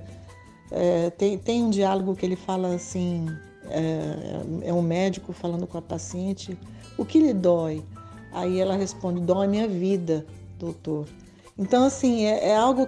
É, 0.71 1.09
tem, 1.09 1.37
tem 1.37 1.63
um 1.63 1.69
diálogo 1.69 2.15
que 2.15 2.25
ele 2.25 2.35
fala 2.35 2.75
assim: 2.75 3.25
é, 3.69 4.69
é 4.69 4.73
um 4.73 4.81
médico 4.81 5.33
falando 5.33 5.67
com 5.67 5.77
a 5.77 5.81
paciente, 5.81 6.57
o 6.97 7.03
que 7.03 7.19
lhe 7.19 7.33
dói? 7.33 7.83
Aí 8.31 8.59
ela 8.59 8.75
responde: 8.75 9.21
dói 9.21 9.47
minha 9.47 9.67
vida, 9.67 10.25
doutor. 10.57 11.07
Então, 11.57 11.83
assim, 11.83 12.25
é, 12.25 12.49
é, 12.49 12.55
algo 12.55 12.87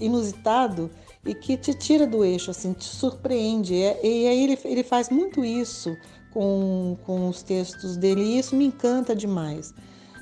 inusitado 0.00 0.88
e 1.24 1.34
que 1.34 1.56
te 1.56 1.74
tira 1.74 2.06
do 2.06 2.24
eixo, 2.24 2.52
assim, 2.52 2.72
te 2.72 2.84
surpreende. 2.84 3.74
É, 3.74 3.98
e 4.04 4.28
aí 4.28 4.44
ele, 4.44 4.58
ele 4.64 4.82
faz 4.84 5.10
muito 5.10 5.44
isso 5.44 5.96
com, 6.32 6.96
com 7.04 7.28
os 7.28 7.42
textos 7.42 7.96
dele 7.96 8.22
e 8.22 8.38
isso 8.38 8.54
me 8.54 8.66
encanta 8.66 9.14
demais. 9.14 9.74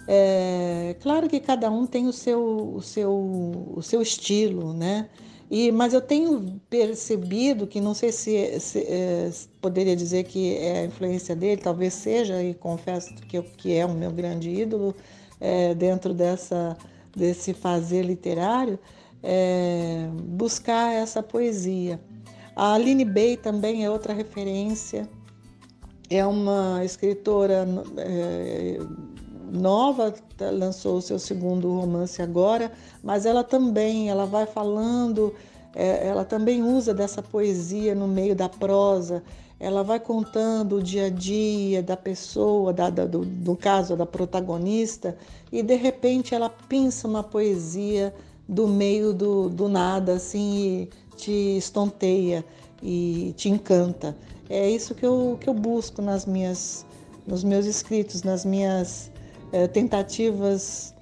É, 0.09 0.97
claro 1.01 1.29
que 1.29 1.39
cada 1.41 1.71
um 1.71 1.87
tem 1.87 2.09
o 2.09 2.13
seu, 2.13 2.75
o 2.75 2.83
seu, 2.83 3.13
o 3.77 3.83
seu 3.83 4.01
estilo, 4.01 4.73
né? 4.73 5.09
E, 5.51 5.73
mas 5.73 5.93
eu 5.93 6.01
tenho 6.01 6.61
percebido 6.71 7.67
que 7.67 7.81
não 7.81 7.93
sei 7.93 8.13
se, 8.13 8.61
se 8.61 8.79
é, 8.87 9.31
poderia 9.61 9.97
dizer 9.97 10.23
que 10.23 10.57
é 10.57 10.83
a 10.83 10.85
influência 10.85 11.35
dele, 11.35 11.61
talvez 11.61 11.93
seja, 11.93 12.41
e 12.41 12.55
confesso 12.55 13.13
que, 13.15 13.43
que 13.43 13.75
é 13.75 13.85
o 13.85 13.93
meu 13.93 14.13
grande 14.13 14.49
ídolo 14.49 14.95
é, 15.41 15.75
dentro 15.75 16.15
dessa, 16.15 16.77
desse 17.17 17.53
fazer 17.53 18.03
literário, 18.03 18.79
é, 19.25 20.09
buscar 20.23 20.93
essa 20.93 21.21
poesia. 21.21 22.01
A 22.55 22.75
Aline 22.75 23.05
Bey 23.05 23.37
também 23.37 23.85
é 23.85 23.91
outra 23.91 24.13
referência, 24.13 25.09
é 26.09 26.25
uma 26.25 26.85
escritora 26.85 27.67
nova, 29.51 30.15
tá, 30.37 30.51
lançou 30.51 30.99
o 30.99 31.03
seu 31.03 31.19
segundo 31.19 31.73
romance 31.81 32.21
agora, 32.23 32.73
mas 33.03 33.27
ela 33.27 33.43
também, 33.43 34.09
ela 34.09 34.27
vai 34.27 34.47
falando, 34.47 35.35
é, 35.75 36.07
ela 36.07 36.25
também 36.25 36.63
usa 36.63 36.95
dessa 36.95 37.23
poesia 37.23 37.95
no 37.95 38.09
meio 38.09 38.35
da 38.35 38.49
prosa, 38.49 39.23
ela 39.59 39.83
vai 39.83 40.01
contando 40.01 40.77
o 40.77 40.83
dia 40.83 41.07
a 41.07 41.11
dia 41.11 41.83
da 41.83 41.97
pessoa, 41.97 42.73
da, 42.73 42.89
da, 42.89 43.05
do, 43.05 43.27
no 43.27 43.55
caso 43.55 43.95
da 43.95 44.07
protagonista, 44.07 45.17
e 45.53 45.63
de 45.63 45.75
repente 45.75 46.35
ela 46.35 46.49
pinça 46.49 47.07
uma 47.07 47.23
poesia 47.23 48.15
do 48.49 48.67
meio 48.67 49.13
do, 49.13 49.51
do 49.51 49.69
nada, 49.69 50.15
assim, 50.15 50.89
e 51.13 51.17
te 51.17 51.59
estonteia 51.59 52.45
e 52.83 53.35
te 53.37 53.49
encanta. 53.51 54.17
É 54.49 54.69
isso 54.69 54.95
que 54.95 55.05
eu, 55.05 55.37
que 55.41 55.49
eu 55.49 55.55
busco 55.55 56.01
nas 56.01 56.27
minhas, 56.27 56.85
nos 57.27 57.45
meus 57.45 57.67
escritos, 57.67 58.23
nas 58.23 58.45
minhas 58.45 59.13
é, 59.53 59.67
tentativas 59.69 60.95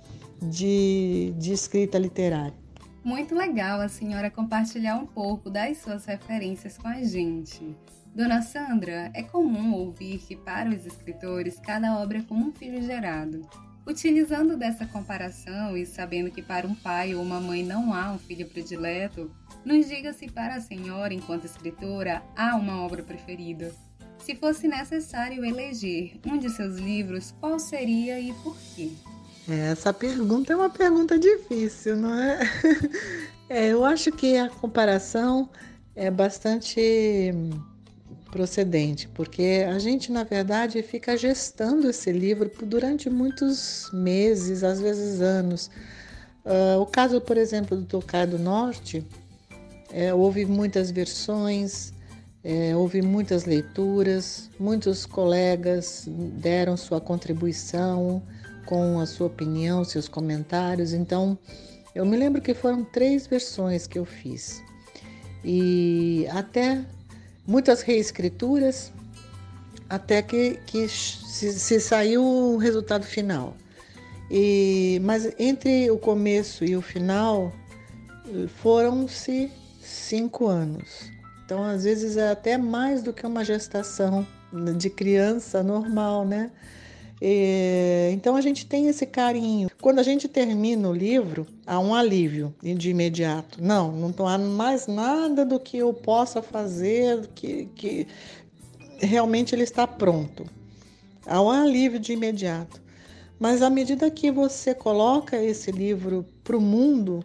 de, 0.42 1.34
de 1.38 1.52
escrita 1.52 1.98
literária. 1.98 2.54
Muito 3.04 3.34
legal 3.34 3.80
a 3.80 3.88
senhora 3.88 4.30
compartilhar 4.30 4.96
um 4.96 5.06
pouco 5.06 5.48
das 5.48 5.78
suas 5.78 6.04
referências 6.04 6.76
com 6.76 6.88
a 6.88 7.02
gente. 7.02 7.76
Dona 8.14 8.42
Sandra, 8.42 9.10
é 9.14 9.22
comum 9.22 9.72
ouvir 9.74 10.18
que 10.18 10.34
para 10.34 10.68
os 10.70 10.84
escritores 10.84 11.58
cada 11.58 11.98
obra 11.98 12.18
é 12.18 12.22
como 12.22 12.48
um 12.48 12.52
filho 12.52 12.82
gerado. 12.82 13.48
Utilizando 13.86 14.56
dessa 14.56 14.84
comparação 14.84 15.76
e 15.76 15.86
sabendo 15.86 16.30
que 16.30 16.42
para 16.42 16.66
um 16.66 16.74
pai 16.74 17.14
ou 17.14 17.22
uma 17.22 17.40
mãe 17.40 17.62
não 17.62 17.94
há 17.94 18.12
um 18.12 18.18
filho 18.18 18.46
predileto, 18.46 19.30
nos 19.64 19.88
diga 19.88 20.12
se 20.12 20.28
para 20.28 20.56
a 20.56 20.60
senhora, 20.60 21.14
enquanto 21.14 21.44
escritora, 21.44 22.22
há 22.36 22.56
uma 22.56 22.82
obra 22.82 23.02
preferida. 23.02 23.72
Se 24.28 24.34
fosse 24.34 24.68
necessário 24.68 25.42
eleger 25.42 26.20
um 26.26 26.36
de 26.36 26.50
seus 26.50 26.76
livros, 26.76 27.34
qual 27.40 27.58
seria 27.58 28.20
e 28.20 28.30
por 28.44 28.54
quê? 28.76 28.90
Essa 29.48 29.90
pergunta 29.90 30.52
é 30.52 30.56
uma 30.56 30.68
pergunta 30.68 31.18
difícil, 31.18 31.96
não 31.96 32.12
é? 32.12 32.40
é 33.48 33.68
eu 33.68 33.86
acho 33.86 34.12
que 34.12 34.36
a 34.36 34.50
comparação 34.50 35.48
é 35.96 36.10
bastante 36.10 37.32
procedente, 38.30 39.08
porque 39.14 39.64
a 39.66 39.78
gente, 39.78 40.12
na 40.12 40.24
verdade, 40.24 40.82
fica 40.82 41.16
gestando 41.16 41.88
esse 41.88 42.12
livro 42.12 42.52
durante 42.64 43.08
muitos 43.08 43.88
meses, 43.94 44.62
às 44.62 44.78
vezes 44.78 45.22
anos. 45.22 45.70
Uh, 46.44 46.78
o 46.82 46.84
caso, 46.84 47.18
por 47.18 47.38
exemplo, 47.38 47.78
do 47.78 47.86
Tocar 47.86 48.26
do 48.26 48.38
Norte, 48.38 49.02
é, 49.90 50.12
houve 50.12 50.44
muitas 50.44 50.90
versões, 50.90 51.94
é, 52.44 52.74
houve 52.74 53.02
muitas 53.02 53.44
leituras, 53.44 54.50
muitos 54.58 55.04
colegas 55.04 56.04
deram 56.06 56.76
sua 56.76 57.00
contribuição 57.00 58.22
com 58.64 59.00
a 59.00 59.06
sua 59.06 59.26
opinião, 59.26 59.84
seus 59.84 60.08
comentários. 60.08 60.92
Então, 60.92 61.38
eu 61.94 62.06
me 62.06 62.16
lembro 62.16 62.40
que 62.40 62.54
foram 62.54 62.84
três 62.84 63.26
versões 63.26 63.86
que 63.86 63.98
eu 63.98 64.04
fiz 64.04 64.62
e 65.44 66.26
até 66.30 66.84
muitas 67.46 67.82
reescrituras, 67.82 68.92
até 69.88 70.20
que, 70.20 70.58
que 70.66 70.88
se, 70.88 71.52
se 71.52 71.80
saiu 71.80 72.22
o 72.22 72.56
resultado 72.56 73.04
final. 73.04 73.56
E, 74.30 75.00
mas 75.02 75.32
entre 75.38 75.90
o 75.90 75.96
começo 75.96 76.64
e 76.64 76.76
o 76.76 76.82
final 76.82 77.52
foram-se 78.60 79.50
cinco 79.80 80.46
anos. 80.46 81.17
Então, 81.48 81.64
às 81.64 81.84
vezes, 81.84 82.18
é 82.18 82.28
até 82.28 82.58
mais 82.58 83.02
do 83.02 83.10
que 83.10 83.26
uma 83.26 83.42
gestação 83.42 84.26
de 84.76 84.90
criança 84.90 85.62
normal, 85.62 86.22
né? 86.26 86.50
E, 87.22 88.10
então, 88.12 88.36
a 88.36 88.42
gente 88.42 88.66
tem 88.66 88.86
esse 88.86 89.06
carinho. 89.06 89.70
Quando 89.80 89.98
a 89.98 90.02
gente 90.02 90.28
termina 90.28 90.86
o 90.90 90.92
livro, 90.92 91.46
há 91.66 91.80
um 91.80 91.94
alívio 91.94 92.54
de 92.62 92.90
imediato. 92.90 93.62
Não, 93.62 93.90
não 93.90 94.28
há 94.28 94.36
mais 94.36 94.86
nada 94.86 95.42
do 95.42 95.58
que 95.58 95.78
eu 95.78 95.94
possa 95.94 96.42
fazer, 96.42 97.26
que, 97.34 97.64
que 97.74 98.06
realmente 98.98 99.54
ele 99.54 99.64
está 99.64 99.86
pronto. 99.86 100.44
Há 101.26 101.40
um 101.40 101.48
alívio 101.48 101.98
de 101.98 102.12
imediato. 102.12 102.78
Mas 103.40 103.62
à 103.62 103.70
medida 103.70 104.10
que 104.10 104.30
você 104.30 104.74
coloca 104.74 105.42
esse 105.42 105.72
livro 105.72 106.26
para 106.44 106.58
o 106.58 106.60
mundo, 106.60 107.24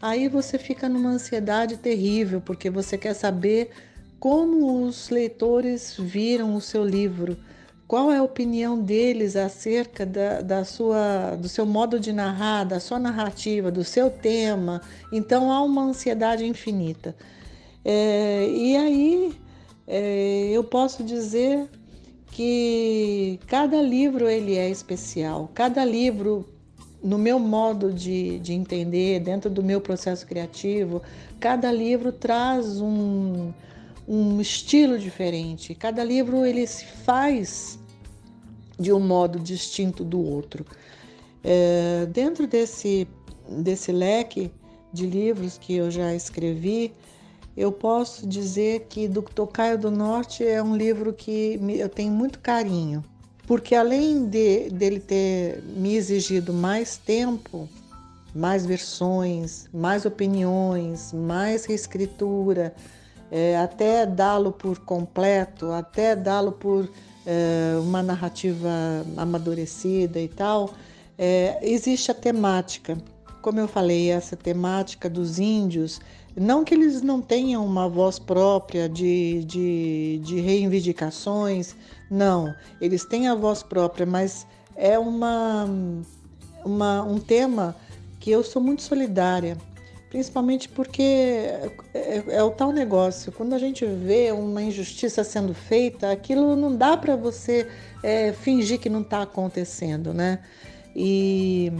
aí 0.00 0.28
você 0.28 0.58
fica 0.58 0.88
numa 0.88 1.10
ansiedade 1.10 1.76
terrível, 1.76 2.40
porque 2.40 2.70
você 2.70 2.96
quer 2.96 3.14
saber 3.14 3.70
como 4.18 4.84
os 4.84 5.08
leitores 5.08 5.96
viram 5.98 6.54
o 6.54 6.60
seu 6.60 6.84
livro, 6.84 7.36
qual 7.88 8.12
é 8.12 8.18
a 8.18 8.22
opinião 8.22 8.80
deles 8.80 9.34
acerca 9.34 10.06
da, 10.06 10.40
da 10.42 10.64
sua, 10.64 11.36
do 11.36 11.48
seu 11.48 11.66
modo 11.66 11.98
de 11.98 12.12
narrar, 12.12 12.64
da 12.64 12.78
sua 12.78 12.98
narrativa, 12.98 13.70
do 13.70 13.82
seu 13.82 14.10
tema. 14.10 14.80
Então 15.12 15.50
há 15.50 15.62
uma 15.62 15.82
ansiedade 15.82 16.44
infinita. 16.44 17.16
É, 17.84 18.46
e 18.48 18.76
aí 18.76 19.34
é, 19.88 20.50
eu 20.52 20.62
posso 20.62 21.02
dizer 21.02 21.68
que 22.30 23.40
cada 23.46 23.82
livro 23.82 24.28
ele 24.28 24.56
é 24.56 24.70
especial, 24.70 25.50
cada 25.52 25.84
livro 25.84 26.46
no 27.02 27.18
meu 27.18 27.38
modo 27.38 27.92
de, 27.92 28.38
de 28.40 28.52
entender, 28.52 29.20
dentro 29.20 29.48
do 29.50 29.62
meu 29.62 29.80
processo 29.80 30.26
criativo, 30.26 31.02
cada 31.38 31.72
livro 31.72 32.12
traz 32.12 32.80
um, 32.80 33.52
um 34.06 34.40
estilo 34.40 34.98
diferente. 34.98 35.74
Cada 35.74 36.04
livro 36.04 36.44
ele 36.44 36.66
se 36.66 36.84
faz 36.84 37.78
de 38.78 38.92
um 38.92 39.00
modo 39.00 39.38
distinto 39.38 40.04
do 40.04 40.20
outro. 40.22 40.64
É, 41.42 42.06
dentro 42.06 42.46
desse, 42.46 43.08
desse 43.48 43.92
leque 43.92 44.50
de 44.92 45.06
livros 45.06 45.56
que 45.56 45.74
eu 45.76 45.90
já 45.90 46.14
escrevi, 46.14 46.92
eu 47.56 47.72
posso 47.72 48.26
dizer 48.26 48.86
que 48.88 49.08
do 49.08 49.22
Tocaio 49.22 49.78
do 49.78 49.90
Norte 49.90 50.44
é 50.44 50.62
um 50.62 50.76
livro 50.76 51.12
que 51.12 51.58
eu 51.78 51.88
tenho 51.88 52.12
muito 52.12 52.38
carinho 52.40 53.02
porque 53.50 53.74
além 53.74 54.26
de, 54.26 54.70
dele 54.70 55.00
ter 55.00 55.60
me 55.76 55.96
exigido 55.96 56.52
mais 56.52 56.96
tempo, 56.96 57.68
mais 58.32 58.64
versões, 58.64 59.68
mais 59.74 60.06
opiniões, 60.06 61.12
mais 61.12 61.64
reescritura, 61.64 62.72
é, 63.28 63.58
até 63.58 64.06
dá-lo 64.06 64.52
por 64.52 64.78
completo, 64.78 65.72
até 65.72 66.14
dá-lo 66.14 66.52
por 66.52 66.88
é, 67.26 67.76
uma 67.80 68.04
narrativa 68.04 68.70
amadurecida 69.16 70.20
e 70.20 70.28
tal, 70.28 70.72
é, 71.18 71.58
existe 71.60 72.12
a 72.12 72.14
temática. 72.14 72.96
Como 73.42 73.58
eu 73.58 73.66
falei, 73.66 74.12
essa 74.12 74.36
temática 74.36 75.10
dos 75.10 75.40
índios, 75.40 76.00
não 76.36 76.62
que 76.62 76.72
eles 76.72 77.02
não 77.02 77.20
tenham 77.20 77.66
uma 77.66 77.88
voz 77.88 78.16
própria 78.16 78.88
de, 78.88 79.42
de, 79.44 80.20
de 80.22 80.40
reivindicações, 80.40 81.74
não, 82.10 82.54
eles 82.80 83.04
têm 83.04 83.28
a 83.28 83.34
voz 83.34 83.62
própria, 83.62 84.04
mas 84.04 84.46
é 84.74 84.98
uma, 84.98 85.68
uma, 86.64 87.02
um 87.02 87.18
tema 87.18 87.76
que 88.18 88.30
eu 88.30 88.42
sou 88.42 88.60
muito 88.60 88.82
solidária, 88.82 89.56
principalmente 90.10 90.68
porque 90.68 91.02
é, 91.02 91.70
é, 91.94 92.24
é 92.28 92.42
o 92.42 92.50
tal 92.50 92.72
negócio. 92.72 93.30
Quando 93.30 93.54
a 93.54 93.58
gente 93.58 93.86
vê 93.86 94.32
uma 94.32 94.60
injustiça 94.60 95.22
sendo 95.22 95.54
feita, 95.54 96.10
aquilo 96.10 96.56
não 96.56 96.74
dá 96.74 96.96
para 96.96 97.14
você 97.14 97.68
é, 98.02 98.32
fingir 98.32 98.80
que 98.80 98.88
não 98.88 99.02
está 99.02 99.22
acontecendo, 99.22 100.12
né? 100.12 100.40
E, 100.94 101.70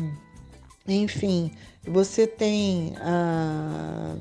enfim, 0.86 1.50
você 1.84 2.26
tem 2.26 2.94
a, 3.00 4.14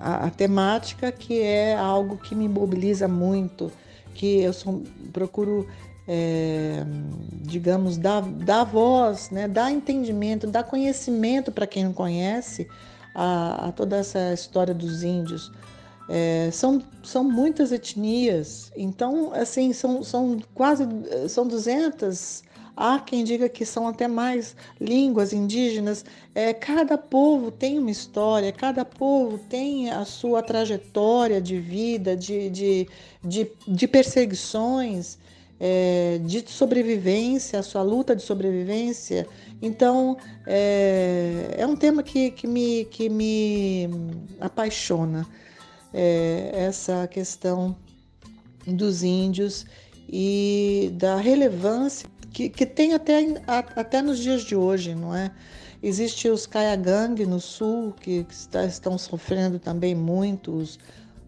a, 0.00 0.26
a, 0.26 0.30
temática 0.30 1.12
que 1.12 1.40
é 1.40 1.76
algo 1.76 2.16
que 2.16 2.34
me 2.34 2.48
mobiliza 2.48 3.06
muito 3.06 3.70
que 4.14 4.40
eu 4.40 4.52
sou, 4.52 4.82
procuro, 5.12 5.66
é, 6.06 6.84
digamos, 7.42 7.96
dar, 7.96 8.22
dar 8.22 8.64
voz, 8.64 9.30
né, 9.30 9.48
dar 9.48 9.70
entendimento, 9.70 10.46
dar 10.46 10.64
conhecimento 10.64 11.50
para 11.52 11.66
quem 11.66 11.84
não 11.84 11.92
conhece 11.92 12.68
a, 13.14 13.68
a, 13.68 13.72
toda 13.72 13.96
essa 13.96 14.32
história 14.32 14.74
dos 14.74 15.02
índios. 15.02 15.50
É, 16.08 16.50
são, 16.52 16.82
são 17.04 17.22
muitas 17.22 17.70
etnias, 17.70 18.72
então, 18.76 19.32
assim, 19.32 19.72
são, 19.72 20.02
são 20.02 20.40
quase 20.54 20.84
são 21.28 21.46
200 21.46 22.42
Há 22.82 22.98
quem 22.98 23.22
diga 23.22 23.46
que 23.46 23.66
são 23.66 23.86
até 23.86 24.08
mais 24.08 24.56
línguas 24.80 25.34
indígenas. 25.34 26.02
É, 26.34 26.54
cada 26.54 26.96
povo 26.96 27.50
tem 27.50 27.78
uma 27.78 27.90
história, 27.90 28.50
cada 28.52 28.86
povo 28.86 29.36
tem 29.36 29.90
a 29.90 30.06
sua 30.06 30.42
trajetória 30.42 31.42
de 31.42 31.60
vida, 31.60 32.16
de, 32.16 32.48
de, 32.48 32.88
de, 33.22 33.52
de 33.68 33.86
perseguições, 33.86 35.18
é, 35.60 36.22
de 36.24 36.42
sobrevivência, 36.50 37.58
a 37.58 37.62
sua 37.62 37.82
luta 37.82 38.16
de 38.16 38.22
sobrevivência. 38.22 39.28
Então, 39.60 40.16
é, 40.46 41.56
é 41.58 41.66
um 41.66 41.76
tema 41.76 42.02
que, 42.02 42.30
que, 42.30 42.46
me, 42.46 42.86
que 42.86 43.10
me 43.10 43.90
apaixona, 44.40 45.26
é, 45.92 46.50
essa 46.54 47.06
questão 47.08 47.76
dos 48.66 49.02
índios 49.02 49.66
e 50.08 50.90
da 50.94 51.16
relevância 51.16 52.08
que, 52.32 52.48
que 52.48 52.66
tem 52.66 52.94
até, 52.94 53.42
até 53.46 54.02
nos 54.02 54.18
dias 54.18 54.42
de 54.42 54.56
hoje, 54.56 54.94
não 54.94 55.14
é? 55.14 55.30
Existe 55.82 56.28
os 56.28 56.46
Kayagang 56.46 57.24
no 57.24 57.40
sul, 57.40 57.92
que, 57.92 58.24
que 58.24 58.34
está, 58.34 58.64
estão 58.64 58.98
sofrendo 58.98 59.58
também 59.58 59.94
muito, 59.94 60.52
os, 60.52 60.78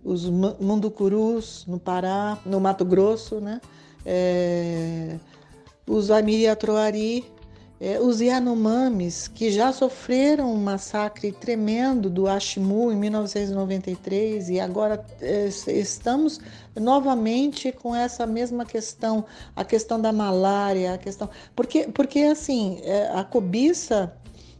os 0.04 0.28
Munducurus 0.28 1.64
no 1.66 1.78
Pará, 1.78 2.38
no 2.44 2.60
Mato 2.60 2.84
Grosso, 2.84 3.40
né? 3.40 3.60
É, 4.04 5.18
os 5.86 6.10
Amiriatroari, 6.10 7.24
é, 7.82 8.00
os 8.00 8.20
Yanomamis, 8.20 9.26
que 9.26 9.50
já 9.50 9.72
sofreram 9.72 10.54
um 10.54 10.56
massacre 10.56 11.32
tremendo 11.32 12.08
do 12.08 12.28
Ashimu 12.28 12.92
em 12.92 12.96
1993 12.96 14.50
e 14.50 14.60
agora 14.60 15.04
é, 15.20 15.48
estamos 15.66 16.38
novamente 16.76 17.72
com 17.72 17.92
essa 17.92 18.24
mesma 18.24 18.64
questão, 18.64 19.24
a 19.56 19.64
questão 19.64 20.00
da 20.00 20.12
malária, 20.12 20.94
a 20.94 20.98
questão 20.98 21.28
porque 21.56 21.88
porque 21.88 22.20
assim 22.20 22.78
é, 22.84 23.08
a 23.08 23.24
cobiça 23.24 24.14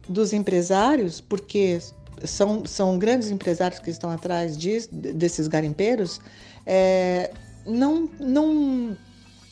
dos 0.09 0.33
empresários, 0.33 1.21
porque 1.21 1.79
são, 2.25 2.65
são 2.65 2.99
grandes 2.99 3.31
empresários 3.31 3.79
que 3.79 3.89
estão 3.89 4.09
atrás 4.09 4.57
disso, 4.57 4.89
desses 4.91 5.47
garimpeiros, 5.47 6.19
é, 6.65 7.31
não, 7.65 8.09
não, 8.19 8.97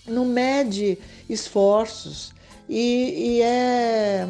não 0.05 0.25
mede 0.25 0.97
esforços 1.29 2.33
e, 2.73 3.35
e 3.35 3.41
é 3.41 4.25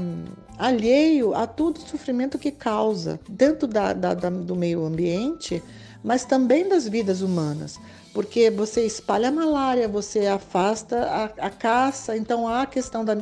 alheio 0.57 1.35
a 1.35 1.45
todo 1.45 1.77
o 1.77 1.81
sofrimento 1.81 2.39
que 2.39 2.49
causa 2.49 3.19
dentro 3.29 3.67
da, 3.67 3.93
da, 3.93 4.15
da, 4.15 4.31
do 4.31 4.55
meio 4.55 4.83
ambiente, 4.83 5.61
mas 6.03 6.25
também 6.25 6.67
das 6.67 6.87
vidas 6.87 7.21
humanas. 7.21 7.79
Porque 8.11 8.49
você 8.49 8.83
espalha 8.83 9.29
a 9.29 9.31
malária, 9.31 9.87
você 9.87 10.25
afasta 10.25 11.03
a, 11.03 11.25
a 11.45 11.49
caça, 11.51 12.17
então 12.17 12.47
há 12.47 12.63
a 12.63 12.65
questão 12.65 13.05
da, 13.05 13.13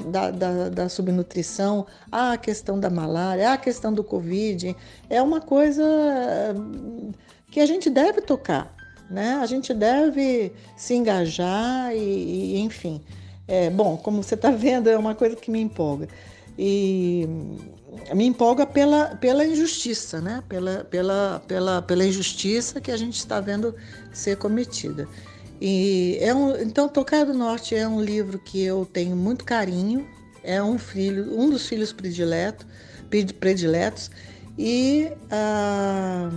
da, 0.70 0.88
subnutrição, 0.88 1.86
há 2.10 2.32
a 2.32 2.38
questão 2.38 2.80
da 2.80 2.90
malária, 2.90 3.50
há 3.50 3.54
a 3.54 3.58
questão 3.58 3.94
do 3.94 4.06
Covid. 4.06 4.74
É 5.10 5.22
uma 5.22 5.42
coisa 5.42 5.84
que 7.52 7.60
a 7.60 7.66
gente 7.66 7.90
deve 7.90 8.22
tocar, 8.22 8.74
né? 9.12 9.38
A 9.42 9.46
gente 9.46 9.74
deve 9.74 10.54
se 10.78 10.94
engajar 10.94 11.94
e, 11.94 12.56
e 12.56 12.60
enfim. 12.60 13.02
É, 13.50 13.68
bom, 13.68 13.98
como 13.98 14.22
você 14.22 14.36
está 14.36 14.52
vendo, 14.52 14.88
é 14.88 14.96
uma 14.96 15.16
coisa 15.16 15.36
que 15.36 15.50
me 15.50 15.60
empolga. 15.60 16.08
E 16.58 17.28
me 18.14 18.26
empolga 18.26 18.64
pela, 18.66 19.16
pela 19.16 19.44
injustiça, 19.44 20.22
né? 20.22 20.44
Pela, 20.48 20.84
pela, 20.84 21.42
pela, 21.48 21.82
pela 21.82 22.06
injustiça 22.06 22.80
que 22.80 22.92
a 22.92 22.98
gente 22.98 23.18
está 23.18 23.42
vendo 23.42 23.74
ser 24.14 24.38
cometida. 24.38 25.08
E 25.60 26.18
é 26.22 26.34
um, 26.34 26.56
então, 26.62 26.88
Tocar 26.88 27.26
do 27.26 27.34
Norte 27.34 27.76
é 27.76 27.88
um 27.88 28.00
livro 28.00 28.38
que 28.38 28.62
eu 28.62 28.86
tenho 28.86 29.16
muito 29.16 29.44
carinho, 29.44 30.08
é 30.44 30.62
um 30.62 30.78
filho, 30.78 31.36
um 31.36 31.50
dos 31.50 31.68
filhos 31.68 31.92
predileto, 31.92 32.68
prediletos, 33.40 34.12
e 34.58 35.12
ah, 35.32 36.30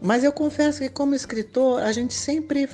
mas 0.00 0.22
eu 0.22 0.32
confesso 0.32 0.78
que 0.78 0.88
como 0.88 1.14
escritor 1.14 1.82
a 1.82 1.92
gente 1.92 2.14
sempre 2.14 2.68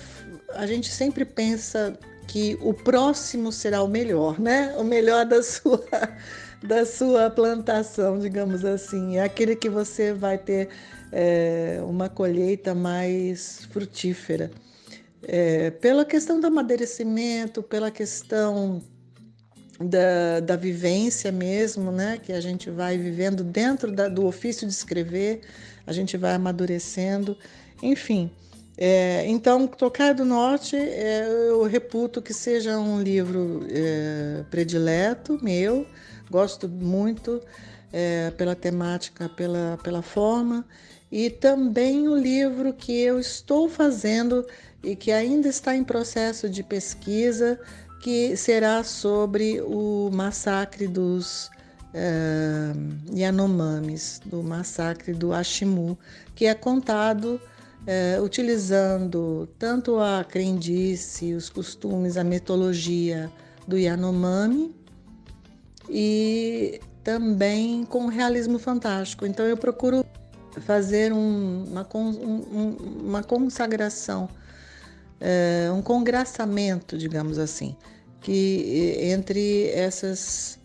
a 0.54 0.66
gente 0.66 0.90
sempre 0.90 1.24
pensa 1.24 1.98
que 2.28 2.58
o 2.60 2.74
próximo 2.74 3.50
será 3.50 3.82
o 3.82 3.88
melhor, 3.88 4.38
né? 4.38 4.74
O 4.76 4.84
melhor 4.84 5.24
da 5.24 5.42
sua 5.42 5.82
da 6.62 6.84
sua 6.84 7.30
plantação, 7.30 8.18
digamos 8.18 8.64
assim, 8.64 9.16
é 9.16 9.22
aquele 9.22 9.56
que 9.56 9.68
você 9.68 10.12
vai 10.12 10.36
ter 10.36 10.68
é, 11.10 11.80
uma 11.82 12.08
colheita 12.08 12.74
mais 12.74 13.66
frutífera. 13.70 14.50
É, 15.22 15.70
pela 15.70 16.04
questão 16.04 16.40
do 16.40 16.46
amadurecimento, 16.46 17.62
pela 17.62 17.90
questão 17.90 18.82
da, 19.80 20.40
da 20.40 20.56
vivência 20.56 21.32
mesmo, 21.32 21.90
né? 21.90 22.18
Que 22.22 22.32
a 22.32 22.40
gente 22.40 22.70
vai 22.70 22.98
vivendo 22.98 23.42
dentro 23.42 23.90
da, 23.90 24.08
do 24.08 24.26
ofício 24.26 24.66
de 24.66 24.72
escrever, 24.72 25.40
a 25.86 25.92
gente 25.92 26.16
vai 26.16 26.34
amadurecendo, 26.34 27.36
enfim. 27.82 28.30
É, 28.80 29.26
então, 29.26 29.66
Tocar 29.66 30.14
do 30.14 30.24
Norte, 30.24 30.76
é, 30.76 31.26
eu 31.48 31.64
reputo 31.64 32.22
que 32.22 32.32
seja 32.32 32.78
um 32.78 33.02
livro 33.02 33.66
é, 33.68 34.44
predileto 34.48 35.36
meu, 35.42 35.84
Gosto 36.30 36.68
muito 36.68 37.42
é, 37.92 38.30
pela 38.32 38.54
temática, 38.54 39.28
pela, 39.30 39.78
pela 39.82 40.02
forma, 40.02 40.64
e 41.10 41.30
também 41.30 42.06
o 42.06 42.14
livro 42.14 42.72
que 42.72 42.92
eu 43.00 43.18
estou 43.18 43.68
fazendo 43.68 44.46
e 44.82 44.94
que 44.94 45.10
ainda 45.10 45.48
está 45.48 45.74
em 45.74 45.82
processo 45.82 46.48
de 46.48 46.62
pesquisa, 46.62 47.58
que 48.00 48.36
será 48.36 48.84
sobre 48.84 49.60
o 49.62 50.10
massacre 50.12 50.86
dos 50.86 51.50
é, 51.94 52.72
Yanomamis, 53.16 54.20
do 54.24 54.42
massacre 54.42 55.14
do 55.14 55.32
Ashimu, 55.32 55.98
que 56.34 56.46
é 56.46 56.54
contado 56.54 57.40
é, 57.86 58.20
utilizando 58.20 59.48
tanto 59.58 59.98
a 59.98 60.24
crendice, 60.24 61.34
os 61.34 61.48
costumes, 61.48 62.16
a 62.16 62.24
mitologia 62.24 63.30
do 63.66 63.76
Yanomami 63.78 64.74
e 65.88 66.80
também 67.02 67.84
com 67.84 68.06
realismo 68.06 68.58
fantástico. 68.58 69.24
Então 69.24 69.46
eu 69.46 69.56
procuro 69.56 70.04
fazer 70.60 71.12
um, 71.12 71.64
uma, 71.64 71.88
um, 71.94 72.76
uma 73.00 73.22
consagração, 73.22 74.28
é, 75.20 75.70
um 75.72 75.80
congraçamento, 75.80 76.98
digamos 76.98 77.38
assim, 77.38 77.76
que 78.20 78.98
entre 79.00 79.70
essas, 79.70 80.58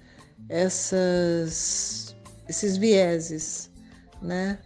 essas, 0.49 2.15
esses 2.49 2.75
vieses, 2.77 3.69
né? 4.21 4.59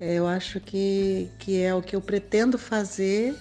Eu 0.00 0.26
acho 0.26 0.60
que, 0.60 1.30
que 1.38 1.62
é 1.62 1.74
o 1.74 1.80
que 1.80 1.96
eu 1.96 2.00
pretendo 2.02 2.58
fazer 2.58 3.34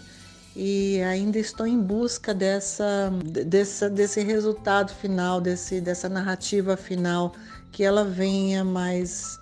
e 0.56 1.02
ainda 1.02 1.38
estou 1.38 1.68
em 1.68 1.78
busca 1.78 2.34
dessa, 2.34 3.12
dessa, 3.46 3.90
desse 3.90 4.22
resultado 4.22 4.94
final, 4.94 5.42
desse, 5.42 5.82
dessa 5.82 6.08
narrativa 6.08 6.78
final, 6.78 7.36
que 7.74 7.84
ela 7.84 8.06
venha 8.06 8.64
mais 8.64 9.38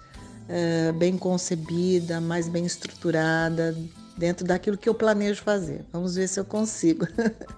é, 0.49 0.91
bem 0.93 1.15
concebida, 1.15 2.19
mais 2.19 2.49
bem 2.49 2.65
estruturada, 2.65 3.77
dentro 4.17 4.43
daquilo 4.43 4.75
que 4.75 4.89
eu 4.89 4.95
planejo 4.95 5.43
fazer. 5.43 5.85
Vamos 5.93 6.15
ver 6.15 6.27
se 6.27 6.39
eu 6.39 6.45
consigo. 6.45 7.07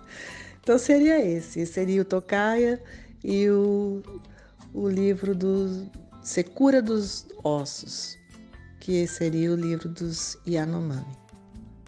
então 0.62 0.78
seria 0.78 1.26
esse, 1.26 1.62
esse 1.62 1.72
seria 1.72 2.02
o 2.02 2.06
Tocaia 2.06 2.82
e 3.24 3.50
o, 3.50 4.04
o 4.74 4.90
livro 4.90 5.34
do 5.34 5.90
Secura 6.22 6.82
dos 6.82 7.26
Ossos 7.42 8.18
que 8.86 9.08
seria 9.08 9.52
o 9.52 9.56
livro 9.56 9.90
dos 9.90 10.38
Yanomami. 10.48 11.18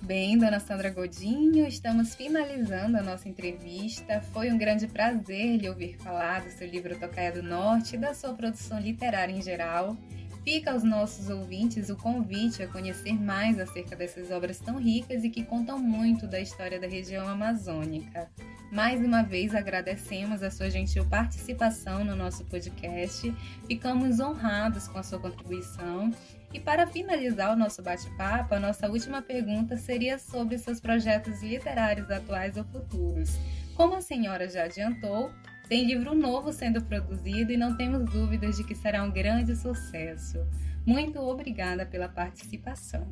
Bem, 0.01 0.35
dona 0.35 0.59
Sandra 0.59 0.89
Godinho, 0.89 1.67
estamos 1.67 2.15
finalizando 2.15 2.97
a 2.97 3.03
nossa 3.03 3.29
entrevista. 3.29 4.19
Foi 4.33 4.49
um 4.49 4.57
grande 4.57 4.87
prazer 4.87 5.57
lhe 5.57 5.69
ouvir 5.69 5.95
falar 5.99 6.43
do 6.43 6.49
seu 6.49 6.67
livro 6.67 6.97
Tocaia 6.97 7.31
do 7.31 7.43
Norte 7.43 7.93
e 7.93 7.99
da 7.99 8.15
sua 8.15 8.33
produção 8.33 8.79
literária 8.79 9.31
em 9.31 9.43
geral. 9.43 9.95
Fica 10.43 10.71
aos 10.71 10.81
nossos 10.81 11.29
ouvintes 11.29 11.89
o 11.91 11.95
convite 11.95 12.63
a 12.63 12.67
conhecer 12.67 13.13
mais 13.13 13.59
acerca 13.59 13.95
dessas 13.95 14.31
obras 14.31 14.57
tão 14.57 14.79
ricas 14.79 15.23
e 15.23 15.29
que 15.29 15.43
contam 15.43 15.77
muito 15.77 16.25
da 16.25 16.39
história 16.39 16.79
da 16.79 16.87
região 16.87 17.27
amazônica. 17.27 18.27
Mais 18.71 19.05
uma 19.05 19.21
vez 19.21 19.53
agradecemos 19.53 20.41
a 20.41 20.49
sua 20.49 20.71
gentil 20.71 21.05
participação 21.05 22.03
no 22.03 22.15
nosso 22.15 22.43
podcast. 22.45 23.31
Ficamos 23.67 24.19
honrados 24.19 24.87
com 24.87 24.97
a 24.97 25.03
sua 25.03 25.19
contribuição 25.19 26.11
e 26.53 26.59
para 26.59 26.87
finalizar 26.87 27.53
o 27.53 27.55
nosso 27.57 27.81
bate-papo, 27.81 28.55
a 28.55 28.59
nossa 28.59 28.89
última 28.89 29.21
pergunta 29.21 29.75
seria 29.75 30.17
sobre 30.17 30.57
seus 30.57 30.79
projetos 30.79 31.43
literários 31.43 32.09
atuais 32.09 32.55
ou 32.55 32.63
futuros. 32.63 33.37
Como 33.75 33.95
a 33.95 34.01
senhora 34.01 34.49
já 34.49 34.63
adiantou, 34.63 35.29
tem 35.67 35.85
livro 35.85 36.15
novo 36.15 36.53
sendo 36.53 36.81
produzido 36.81 37.51
e 37.51 37.57
não 37.57 37.75
temos 37.75 38.09
dúvidas 38.09 38.55
de 38.55 38.63
que 38.63 38.73
será 38.73 39.03
um 39.03 39.11
grande 39.11 39.55
sucesso. 39.55 40.39
Muito 40.85 41.19
obrigada 41.19 41.85
pela 41.85 42.07
participação. 42.07 43.05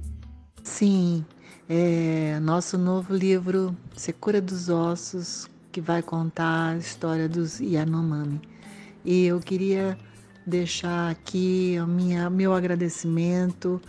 Sim, 0.64 1.26
é 1.70 2.40
nosso 2.40 2.78
novo 2.78 3.14
livro 3.14 3.76
Secura 3.96 4.42
dos 4.42 4.70
Ossos, 4.70 5.50
que 5.72 5.82
vai 5.82 6.02
contar 6.02 6.70
a 6.70 6.78
história 6.78 7.28
dos 7.28 7.60
Yanomami. 7.60 8.42
E 9.04 9.26
eu 9.26 9.40
queria 9.42 9.98
deixar 10.46 11.10
aqui 11.10 11.78
o 11.82 11.88
meu 12.30 12.54
agradecimento, 12.54 13.82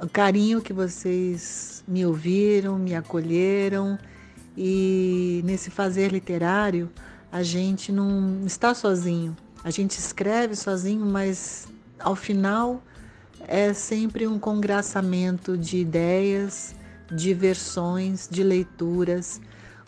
o 0.00 0.08
carinho 0.08 0.60
que 0.60 0.72
vocês 0.72 1.82
me 1.88 2.06
ouviram, 2.06 2.78
me 2.78 2.94
acolheram 2.94 3.98
e 4.56 5.42
nesse 5.44 5.70
fazer 5.70 6.12
literário 6.12 6.90
a 7.32 7.42
gente 7.42 7.90
não 7.90 8.42
está 8.46 8.74
sozinho. 8.74 9.36
A 9.64 9.70
gente 9.70 9.98
escreve 9.98 10.54
sozinho, 10.54 11.04
mas 11.04 11.66
ao 11.98 12.14
final 12.14 12.82
é 13.48 13.72
sempre 13.72 14.26
um 14.26 14.38
congraçamento 14.38 15.58
de 15.58 15.78
ideias, 15.78 16.74
de 17.10 17.34
versões, 17.34 18.28
de 18.30 18.42
leituras 18.42 19.40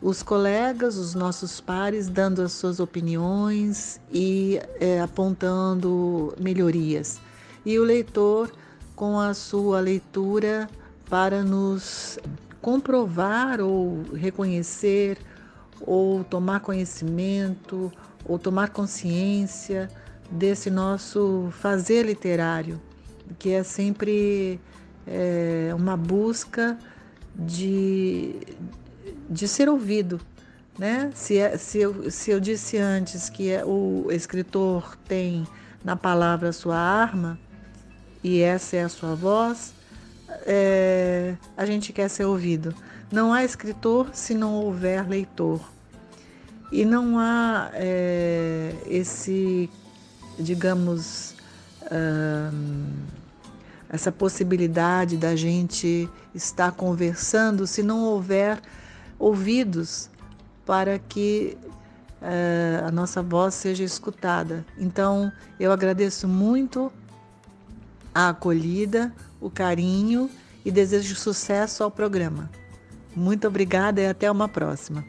os 0.07 0.23
colegas, 0.23 0.97
os 0.97 1.17
nossos 1.17 1.61
pares, 1.61 2.09
dando 2.09 2.41
as 2.41 2.53
suas 2.53 2.79
opiniões 2.79 4.01
e 4.13 4.61
é, 4.79 5.01
apontando 5.01 6.33
melhorias. 6.39 7.21
E 7.65 7.77
o 7.77 7.83
leitor 7.83 8.53
com 8.95 9.19
a 9.19 9.35
sua 9.35 9.81
leitura 9.81 10.71
para 11.11 11.43
nos 11.43 12.21
comprovar 12.63 13.61
ou 13.61 14.05
reconhecer 14.15 15.19
ou 15.81 16.23
tomar 16.23 16.61
conhecimento 16.61 17.91
ou 18.25 18.39
tomar 18.39 18.71
consciência 18.71 19.91
desse 20.31 20.71
nosso 20.71 21.49
fazer 21.51 22.07
literário, 22.07 22.81
que 23.41 23.51
é 23.51 23.65
sempre 23.65 24.61
é, 25.05 25.73
uma 25.77 25.97
busca 25.97 26.79
de, 27.35 28.37
de 29.29 29.47
ser 29.49 29.69
ouvido. 29.69 30.21
Né? 30.79 31.11
Se, 31.15 31.39
é, 31.39 31.57
se, 31.57 31.79
eu, 31.79 32.11
se 32.11 32.31
eu 32.31 32.39
disse 32.39 32.77
antes 32.77 33.31
que 33.31 33.51
é, 33.51 33.65
o 33.65 34.09
escritor 34.11 34.97
tem 35.09 35.47
na 35.83 35.97
palavra 35.97 36.51
a 36.51 36.53
sua 36.53 36.77
arma, 36.77 37.39
e 38.23 38.41
essa 38.41 38.77
é 38.77 38.83
a 38.83 38.89
sua 38.89 39.15
voz, 39.15 39.73
é, 40.45 41.35
a 41.57 41.65
gente 41.65 41.93
quer 41.93 42.09
ser 42.09 42.25
ouvido. 42.25 42.75
Não 43.11 43.33
há 43.33 43.45
escritor 43.45 44.11
se 44.13 44.35
não 44.35 44.55
houver 44.55 45.09
leitor. 45.09 45.61
E 46.73 46.85
não 46.85 47.19
há 47.19 47.71
é, 47.73 48.75
esse, 48.89 49.71
digamos, 50.39 51.37
essa 53.89 54.11
possibilidade 54.11 55.17
da 55.17 55.37
gente 55.37 56.11
estar 56.35 56.73
conversando 56.73 57.65
se 57.65 57.83
não 57.83 58.03
houver 58.03 58.61
ouvidos 59.19 60.11
para 60.65 60.99
que 60.99 61.57
uh, 62.21 62.87
a 62.87 62.91
nossa 62.91 63.23
voz 63.23 63.55
seja 63.55 63.85
escutada. 63.85 64.65
Então, 64.79 65.33
eu 65.59 65.73
agradeço 65.73 66.27
muito 66.27 66.93
a 68.15 68.31
acolhida, 68.31 69.13
o 69.41 69.51
carinho 69.51 70.31
e 70.65 70.71
desejo 70.71 71.15
sucesso 71.15 71.85
ao 71.85 71.91
programa. 71.91 72.51
Muito 73.15 73.47
obrigada 73.47 74.01
e 74.01 74.07
até 74.07 74.31
uma 74.31 74.49
próxima. 74.49 75.05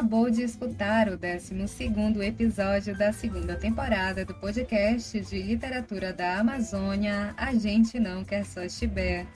Acabou 0.00 0.30
de 0.30 0.42
escutar 0.42 1.10
o 1.10 1.18
12 1.18 2.24
episódio 2.24 2.96
da 2.96 3.12
segunda 3.12 3.54
temporada 3.54 4.24
do 4.24 4.32
podcast 4.34 5.20
de 5.20 5.42
literatura 5.42 6.10
da 6.10 6.38
Amazônia 6.38 7.34
A 7.36 7.52
Gente 7.52 8.00
Não 8.00 8.24
Quer 8.24 8.46
Só 8.46 8.66
Chibé, 8.66 9.26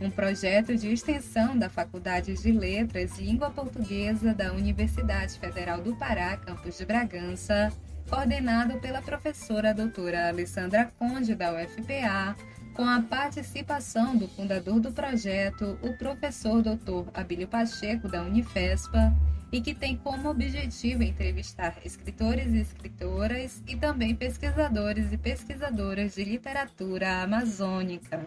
um 0.00 0.10
projeto 0.10 0.76
de 0.76 0.92
extensão 0.92 1.56
da 1.56 1.70
Faculdade 1.70 2.34
de 2.34 2.50
Letras 2.50 3.16
e 3.16 3.26
Língua 3.26 3.48
Portuguesa 3.50 4.34
da 4.34 4.52
Universidade 4.52 5.38
Federal 5.38 5.80
do 5.80 5.94
Pará, 5.94 6.36
campus 6.36 6.76
de 6.76 6.84
Bragança, 6.84 7.72
coordenado 8.10 8.76
pela 8.80 9.00
professora 9.00 9.72
doutora 9.72 10.26
Alessandra 10.26 10.90
Conde 10.98 11.36
da 11.36 11.52
UFPA, 11.52 12.34
com 12.74 12.84
a 12.84 13.00
participação 13.02 14.16
do 14.16 14.26
fundador 14.26 14.80
do 14.80 14.90
projeto, 14.90 15.78
o 15.80 15.96
professor 15.96 16.60
doutor 16.60 17.06
Abílio 17.14 17.46
Pacheco 17.46 18.08
da 18.08 18.22
Unifespa, 18.24 19.14
e 19.50 19.60
que 19.60 19.74
tem 19.74 19.96
como 19.96 20.28
objetivo 20.28 21.02
entrevistar 21.02 21.78
escritores 21.84 22.52
e 22.52 22.58
escritoras 22.58 23.62
e 23.66 23.76
também 23.76 24.14
pesquisadores 24.14 25.12
e 25.12 25.16
pesquisadoras 25.16 26.14
de 26.14 26.24
literatura 26.24 27.22
amazônica. 27.22 28.26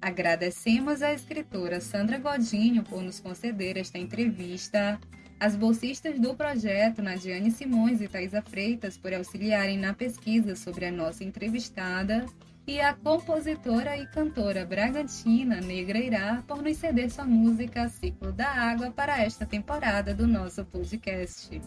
Agradecemos 0.00 1.02
à 1.02 1.12
escritora 1.12 1.80
Sandra 1.80 2.18
Godinho 2.18 2.82
por 2.82 3.02
nos 3.02 3.20
conceder 3.20 3.76
esta 3.76 3.98
entrevista. 3.98 4.98
As 5.38 5.56
bolsistas 5.56 6.18
do 6.18 6.34
projeto, 6.34 7.02
Nadiane 7.02 7.50
Simões 7.50 8.00
e 8.00 8.08
Thaisa 8.08 8.42
Freitas, 8.42 8.96
por 8.96 9.12
auxiliarem 9.12 9.78
na 9.78 9.94
pesquisa 9.94 10.54
sobre 10.54 10.86
a 10.86 10.92
nossa 10.92 11.24
entrevistada, 11.24 12.26
e 12.70 12.80
a 12.80 12.94
compositora 12.94 13.98
e 13.98 14.06
cantora 14.06 14.64
Bragantina 14.64 15.60
Negra 15.60 15.98
Irá 15.98 16.44
por 16.46 16.62
nos 16.62 16.76
ceder 16.76 17.10
sua 17.10 17.24
música 17.24 17.88
Ciclo 17.88 18.30
da 18.30 18.46
Água 18.46 18.92
para 18.92 19.24
esta 19.24 19.44
temporada 19.44 20.14
do 20.14 20.24
nosso 20.24 20.64
podcast. 20.64 21.60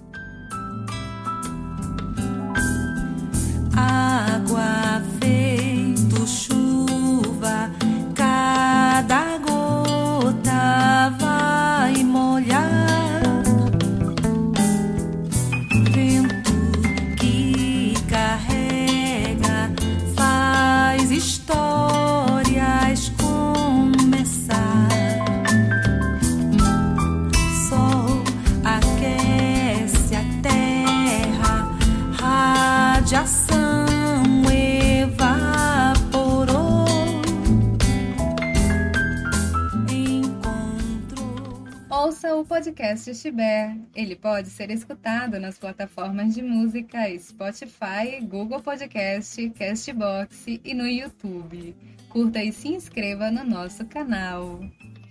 Podcast 42.54 43.16
Chibé. 43.16 43.76
Ele 43.96 44.16
pode 44.16 44.48
ser 44.52 44.70
escutado 44.70 45.40
nas 45.40 45.58
plataformas 45.58 46.36
de 46.36 46.44
música 46.44 47.00
Spotify, 47.18 48.22
Google 48.22 48.62
Podcast, 48.62 49.50
Castbox 49.50 50.46
e 50.64 50.72
no 50.76 50.86
YouTube. 50.86 51.76
Curta 52.10 52.44
e 52.44 52.54
se 52.54 52.68
inscreva 52.68 53.32
no 53.32 53.44
nosso 53.44 53.84
canal. 53.88 54.60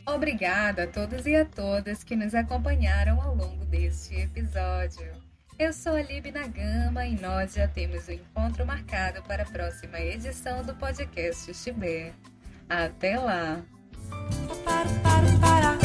Obrigada 0.07 0.85
a 0.85 0.87
todos 0.87 1.27
e 1.27 1.35
a 1.35 1.45
todas 1.45 2.05
que 2.05 2.15
nos 2.15 2.33
acompanharam 2.33 3.21
ao 3.21 3.35
longo 3.35 3.65
deste 3.65 4.15
episódio. 4.15 5.11
Eu 5.59 5.73
sou 5.73 5.95
a 5.97 6.03
Libna 6.03 6.47
Gama 6.47 7.05
e 7.05 7.21
nós 7.21 7.55
já 7.55 7.67
temos 7.67 8.07
o 8.07 8.13
encontro 8.13 8.65
marcado 8.65 9.21
para 9.25 9.43
a 9.43 9.47
próxima 9.47 9.99
edição 9.99 10.63
do 10.63 10.77
podcast 10.77 11.53
Chibé. 11.53 12.13
Até 12.69 13.19
lá! 13.19 13.61
Para, 14.65 14.89
para, 15.41 15.82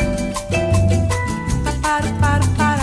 part 1.87 2.05
para, 2.19 2.43
para. 2.57 2.76